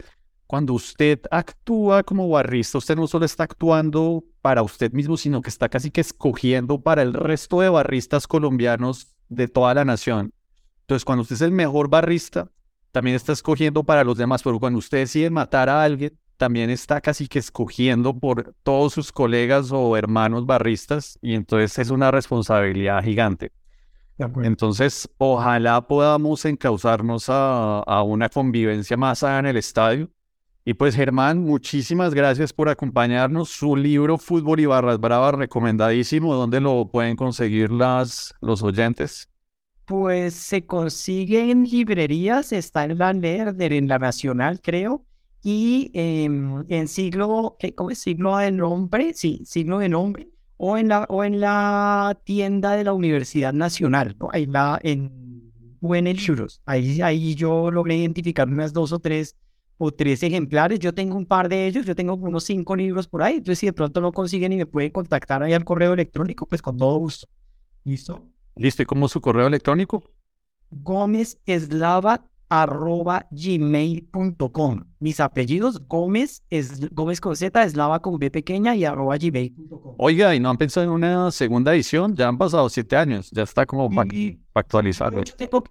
cuando 0.48 0.74
usted 0.74 1.20
actúa 1.32 2.04
como 2.04 2.30
barrista, 2.30 2.78
usted 2.78 2.96
no 2.96 3.08
solo 3.08 3.26
está 3.26 3.44
actuando 3.44 4.24
para 4.42 4.62
usted 4.62 4.92
mismo, 4.92 5.18
sino 5.18 5.42
que 5.42 5.50
está 5.50 5.70
casi 5.70 5.90
que 5.90 6.02
escogiendo 6.02 6.82
para 6.82 7.02
el 7.02 7.14
resto 7.14 7.62
de 7.62 7.70
barristas 7.70 8.28
colombianos 8.28 9.16
de 9.30 9.48
toda 9.48 9.74
la 9.74 9.86
nación. 9.86 10.34
Entonces, 10.82 11.04
cuando 11.04 11.24
usted 11.24 11.36
es 11.36 11.42
el 11.42 11.52
mejor 11.52 11.90
barrista, 11.90 12.52
también 12.92 13.16
está 13.16 13.34
escogiendo 13.34 13.84
para 13.84 14.04
los 14.04 14.18
demás, 14.18 14.44
pero 14.44 14.60
cuando 14.60 14.80
usted 14.80 15.00
decide 15.00 15.30
matar 15.30 15.68
a 15.68 15.84
alguien, 15.84 16.18
también 16.38 16.70
está 16.70 17.02
casi 17.02 17.28
que 17.28 17.40
escogiendo 17.40 18.18
por 18.18 18.54
todos 18.64 18.94
sus 18.94 19.12
colegas 19.12 19.72
o 19.72 19.98
hermanos 19.98 20.46
barristas 20.46 21.18
y 21.22 21.34
entonces 21.34 21.78
es 21.80 21.90
una 21.90 22.12
responsabilidad 22.12 23.04
gigante. 23.04 23.52
Entonces, 24.44 25.10
ojalá 25.18 25.82
podamos 25.88 26.46
encauzarnos 26.46 27.28
a, 27.30 27.80
a, 27.80 28.04
una 28.04 28.30
convivencia 28.30 28.96
más 28.96 29.24
allá 29.24 29.40
en 29.40 29.46
el 29.48 29.58
estadio. 29.58 30.10
Y 30.68 30.74
pues 30.74 30.96
Germán, 30.96 31.42
muchísimas 31.42 32.16
gracias 32.16 32.52
por 32.52 32.70
acompañarnos. 32.70 33.50
Su 33.50 33.76
libro 33.76 34.18
Fútbol 34.18 34.60
y 34.60 34.66
Barras 34.66 35.00
Bravas, 35.00 35.36
recomendadísimo. 35.36 36.34
¿Dónde 36.34 36.60
lo 36.60 36.90
pueden 36.90 37.16
conseguir 37.16 37.72
las, 37.72 38.34
los 38.42 38.64
oyentes? 38.64 39.30
Pues 39.86 40.34
se 40.34 40.66
consigue 40.66 41.52
en 41.52 41.66
librerías, 41.66 42.52
está 42.52 42.86
en 42.86 42.98
la 42.98 43.14
Lerner, 43.14 43.74
en 43.74 43.88
la 43.88 44.00
Nacional, 44.00 44.60
creo, 44.60 45.06
y 45.44 45.92
en 45.94 46.88
siglo, 46.88 47.56
¿cómo 47.76 47.92
es? 47.92 48.00
Siglo 48.00 48.36
de 48.38 48.50
nombre, 48.50 49.14
sí, 49.14 49.44
siglo 49.46 49.78
de 49.78 49.90
nombre, 49.90 50.30
o 50.58 50.80
en 50.80 50.88
la, 50.88 51.06
o 51.10 51.24
en 51.24 51.40
la 51.40 52.20
tienda 52.24 52.72
de 52.72 52.86
la 52.86 52.94
Universidad 52.94 53.54
Nacional, 53.54 54.16
¿no? 54.20 54.30
Ahí 54.32 54.48
la, 54.48 54.80
en, 54.82 55.52
o 55.80 55.94
Churros. 56.14 56.64
Ahí, 56.66 57.02
ahí 57.02 57.36
yo 57.36 57.70
logré 57.70 57.98
identificar 57.98 58.48
unas 58.48 58.74
dos 58.74 58.92
o 58.92 58.98
tres 58.98 59.36
o 59.78 59.92
tres 59.92 60.24
ejemplares. 60.24 60.80
Yo 60.80 60.94
tengo 60.94 61.18
un 61.18 61.26
par 61.26 61.50
de 61.50 61.68
ellos, 61.68 61.86
yo 61.86 61.96
tengo 61.96 62.16
unos 62.16 62.44
cinco 62.44 62.76
libros 62.76 63.08
por 63.08 63.24
ahí. 63.24 63.36
Entonces, 63.36 63.60
si 63.60 63.66
de 63.66 63.74
pronto 63.74 64.02
no 64.02 64.12
consiguen 64.12 64.54
y 64.54 64.58
me 64.58 64.66
pueden 64.66 64.92
contactar 64.92 65.44
ahí 65.44 65.54
al 65.54 65.66
correo 65.66 65.94
electrónico, 65.94 66.46
pues 66.46 66.62
con 66.62 66.78
todo 66.78 66.98
gusto. 66.98 67.28
¿Listo? 67.84 68.24
Listo, 68.56 68.84
¿y 68.84 68.86
cómo 68.86 69.06
es 69.06 69.12
su 69.12 69.22
correo 69.22 69.48
electrónico? 69.48 70.04
Gómez 70.72 71.40
Eslava 71.46 72.26
arroba 72.50 73.26
gmail.com. 73.32 74.84
Mis 75.00 75.20
apellidos, 75.20 75.88
Gómez, 75.88 76.44
es, 76.50 76.90
Gómez 76.92 77.22
con 77.22 77.36
Z, 77.36 77.64
Eslava 77.64 78.02
con 78.02 78.18
B 78.18 78.32
pequeña 78.32 78.76
y 78.76 78.86
arroba 78.86 79.18
gmail.com. 79.18 79.96
Oiga, 79.98 80.34
¿y 80.36 80.40
no 80.40 80.50
han 80.50 80.58
pensado 80.58 80.86
en 80.86 80.92
una 80.92 81.32
segunda 81.32 81.74
edición? 81.74 82.16
Ya 82.16 82.28
han 82.28 82.38
pasado 82.38 82.70
siete 82.70 82.96
años, 82.96 83.30
ya 83.32 83.44
está 83.44 83.66
como 83.66 83.90
para 83.90 84.10
actualizar. 84.54 85.14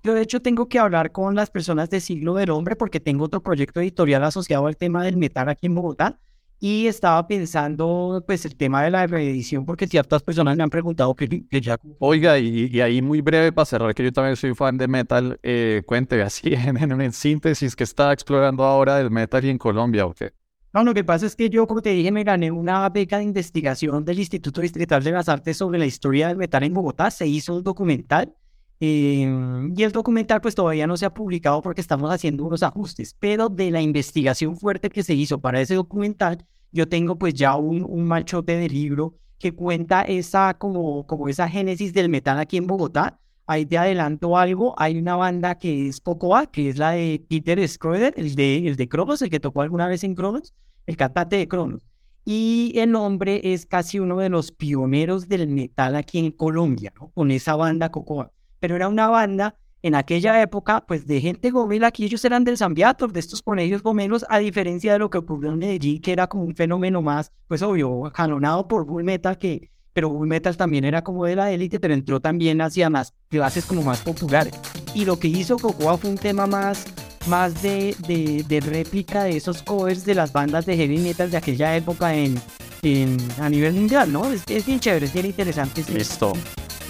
Yo 0.03 0.15
de 0.15 0.23
hecho 0.23 0.41
tengo 0.41 0.69
que 0.69 0.79
hablar 0.79 1.13
con 1.13 1.35
las 1.35 1.51
personas 1.51 1.91
de 1.91 2.01
Siglo 2.01 2.35
del 2.35 2.51
Hombre 2.51 2.77
porque 2.77 3.01
tengo 3.01 3.25
otro 3.25 3.43
proyecto 3.43 3.81
editorial 3.81 4.25
asociado 4.25 4.67
al 4.67 4.77
tema 4.77 5.05
del 5.05 5.17
metal 5.17 5.49
aquí 5.49 5.67
en 5.67 5.75
Bogotá 5.75 6.19
y 6.67 6.87
estaba 6.87 7.27
pensando, 7.27 8.25
pues, 8.27 8.47
el 8.47 8.57
tema 8.57 8.83
de 8.83 8.91
la 8.91 9.07
reedición, 9.07 9.67
porque 9.67 9.87
ciertas 9.87 10.23
personas 10.23 10.57
me 10.57 10.63
han 10.63 10.71
preguntado 10.71 11.15
que, 11.15 11.45
ya... 11.61 11.79
Oiga, 11.99 12.39
y, 12.39 12.81
ahí 12.81 13.03
muy 13.03 13.21
breve 13.21 13.53
para 13.53 13.67
cerrar, 13.67 13.95
que 13.95 14.03
yo 14.03 14.11
también 14.11 14.35
soy 14.35 14.55
fan 14.55 14.79
de 14.79 14.89
metal, 14.89 15.39
eh, 15.43 15.83
cuente 15.85 16.23
así 16.23 16.55
en, 16.55 16.79
en, 16.79 17.13
síntesis 17.13 17.77
que 17.77 17.85
está 17.85 18.15
explorando 18.15 18.65
ahora 18.65 18.99
el 18.99 19.11
metal 19.11 19.45
y 19.45 19.51
en 19.51 19.59
Colombia, 19.59 20.07
¿o 20.07 20.15
qué? 20.15 20.33
No, 20.73 20.83
lo 20.85 20.95
que 20.95 21.05
pasa 21.05 21.27
es 21.27 21.37
que 21.37 21.51
yo, 21.51 21.67
como 21.67 21.83
te 21.83 21.91
dije, 21.91 22.11
me 22.11 22.25
gané 22.25 22.51
una 22.51 22.89
beca 22.89 23.19
de 23.19 23.25
investigación 23.25 24.03
del 24.03 24.21
Instituto 24.21 24.63
Distrital 24.63 25.05
de 25.05 25.11
las 25.11 25.29
Artes 25.29 25.59
sobre 25.59 25.79
la 25.79 25.85
historia 25.85 26.29
del 26.29 26.39
metal 26.39 26.63
en 26.63 26.73
Bogotá. 26.73 27.11
Se 27.11 27.27
hizo 27.27 27.57
un 27.57 27.63
documental 27.63 28.35
Em, 28.81 29.73
y 29.77 29.83
el 29.83 29.93
documental 29.93 30.41
pues 30.41 30.55
todavía 30.55 30.87
no 30.87 30.97
se 30.97 31.07
ha 31.07 31.15
publicado 31.15 31.63
porque 31.63 31.81
estamos 31.81 32.11
haciendo 32.11 32.45
unos 32.45 32.63
ajustes, 32.63 33.17
pero 33.19 33.49
de 33.49 33.71
la 33.71 33.81
investigación 33.81 34.57
fuerte 34.57 34.91
que 34.91 35.03
se 35.03 35.15
hizo 35.15 35.41
para 35.41 35.61
ese 35.61 35.75
documental, 35.75 36.45
yo 36.75 36.89
tengo 36.89 37.17
pues 37.17 37.33
ya 37.33 37.57
un, 37.57 37.83
un 37.89 38.05
machote 38.05 38.57
de 38.57 38.69
libro 38.69 39.15
que 39.39 39.55
cuenta 39.55 40.03
esa 40.03 40.55
como, 40.55 41.07
como 41.07 41.29
esa 41.29 41.49
génesis 41.49 41.95
del 41.95 42.11
metal 42.11 42.39
aquí 42.39 42.59
en 42.59 42.67
Bogotá. 42.67 43.19
Ahí 43.47 43.67
te 43.67 43.79
adelanto 43.79 44.37
algo, 44.37 44.75
hay 44.79 44.99
una 44.99 45.17
banda 45.17 45.59
que 45.59 45.89
es 45.89 46.01
Cocoa, 46.01 46.47
que 46.47 46.69
es 46.71 46.79
la 46.79 46.93
de 46.93 47.25
Peter 47.29 47.67
Schroeder, 47.69 48.15
el 48.17 48.35
de, 48.35 48.67
el 48.67 48.77
de 48.77 48.89
Cronos, 48.89 49.23
el 49.23 49.31
que 49.31 49.41
tocó 49.41 49.63
alguna 49.63 49.87
vez 49.87 50.03
en 50.03 50.15
Cronos, 50.15 50.55
el 50.87 50.97
cantante 50.97 51.37
de 51.37 51.49
Cronos. 51.49 51.83
Y 52.25 52.73
el 52.77 52.95
hombre 52.95 53.41
es 53.43 53.67
casi 53.67 53.99
uno 53.99 54.19
de 54.19 54.31
los 54.31 54.51
pioneros 54.51 55.29
del 55.29 55.49
metal 55.49 55.95
aquí 55.95 56.19
en 56.19 56.31
Colombia. 56.33 56.93
Con 57.15 57.31
esa 57.31 57.55
banda 57.55 57.91
Cocoa 57.91 58.31
pero 58.65 58.77
era 58.77 58.89
una 58.89 59.09
banda 59.09 59.57
en 59.85 59.95
aquella 59.95 60.41
época, 60.41 60.83
pues 60.87 61.07
de 61.07 61.21
gente 61.21 61.51
gomela, 61.51 61.89
aquí 61.89 62.07
ellos 62.07 62.25
eran 62.25 62.43
del 62.43 62.57
Zambiator, 62.57 63.13
de 63.13 63.21
estos 63.21 63.43
colegios 63.43 63.83
gomelos, 63.83 64.25
a 64.31 64.39
diferencia 64.39 64.95
de 64.95 64.99
lo 64.99 65.11
que 65.11 65.19
ocurrió 65.19 65.53
en 65.53 65.59
Medellín, 65.59 66.01
que 66.01 66.11
era 66.11 66.27
como 66.27 66.45
un 66.45 66.57
fenómeno 66.57 67.03
más, 67.03 67.33
pues 67.49 67.61
obvio, 67.61 68.11
canonado 68.15 68.67
por 68.67 68.87
Bull 68.87 69.05
Metal, 69.05 69.37
que, 69.37 69.71
pero 69.93 70.09
Bull 70.09 70.27
Metal 70.27 70.57
también 70.57 70.87
era 70.87 71.05
como 71.05 71.27
de 71.27 71.37
la 71.37 71.53
élite, 71.53 71.81
pero 71.81 71.93
entró 71.93 72.19
también 72.19 72.63
hacia 72.63 72.89
más 72.89 73.13
clases 73.29 73.67
como 73.67 73.83
más 73.83 74.01
populares. 74.01 74.55
Y 74.95 75.05
lo 75.05 75.19
que 75.19 75.29
hizo 75.29 75.59
Cocoa 75.59 75.99
fue 75.99 76.09
un 76.09 76.17
tema 76.17 76.47
más, 76.47 76.87
más 77.27 77.61
de, 77.61 77.95
de, 78.09 78.43
de 78.49 78.61
réplica 78.61 79.25
de 79.25 79.37
esos 79.37 79.63
covers 79.63 80.07
de 80.07 80.15
las 80.15 80.33
bandas 80.33 80.65
de 80.65 80.79
heavy 80.79 80.97
metal 80.97 81.31
de 81.31 81.37
aquella 81.37 81.77
época 81.77 82.15
en, 82.15 82.41
en 82.81 83.19
a 83.39 83.51
nivel 83.51 83.75
mundial, 83.75 84.11
¿no? 84.11 84.33
Es, 84.33 84.45
es 84.49 84.65
bien 84.65 84.81
chévere, 84.81 85.05
es 85.05 85.13
bien 85.13 85.27
interesante. 85.27 85.85
Listo. 85.93 86.33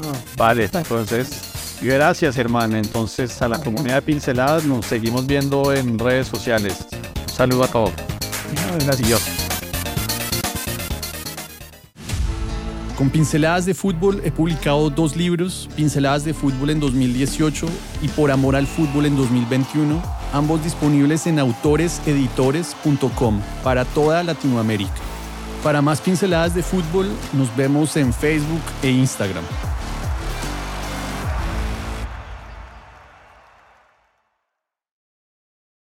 Ah. 0.05 0.13
vale, 0.37 0.71
entonces 0.73 1.64
Gracias, 1.81 2.39
hermano. 2.39 2.77
Entonces, 2.77 3.43
a 3.43 3.49
la 3.49 3.59
comunidad 3.59 3.97
de 3.97 4.03
Pinceladas 4.03 4.65
nos 4.65 4.87
seguimos 4.87 5.27
viendo 5.27 5.73
en 5.73 5.99
redes 5.99 6.29
sociales. 6.29 6.87
Un 6.93 7.29
saludo 7.29 7.65
a 7.65 7.69
todos. 7.69 7.91
Gracias. 8.85 9.45
Con 12.97 13.11
Pinceladas 13.11 13.67
de 13.67 13.75
Fútbol 13.75 14.23
he 14.25 14.31
publicado 14.31 14.89
dos 14.89 15.17
libros, 15.17 15.69
Pinceladas 15.75 16.25
de 16.25 16.33
Fútbol 16.33 16.71
en 16.71 16.79
2018 16.79 17.67
y 18.03 18.09
Por 18.09 18.31
Amor 18.31 18.55
al 18.55 18.69
Fútbol 18.69 19.07
en 19.07 19.17
2021, 19.17 20.01
ambos 20.33 20.63
disponibles 20.63 21.27
en 21.27 21.41
autoreseditores.com 21.41 23.41
para 23.65 23.85
toda 23.85 24.23
Latinoamérica. 24.23 24.93
Para 25.65 25.83
más 25.83 26.01
pinceladas 26.01 26.55
de 26.55 26.63
fútbol, 26.63 27.11
nos 27.33 27.55
vemos 27.57 27.97
en 27.97 28.13
Facebook 28.13 28.63
e 28.83 28.91
Instagram. 28.91 29.43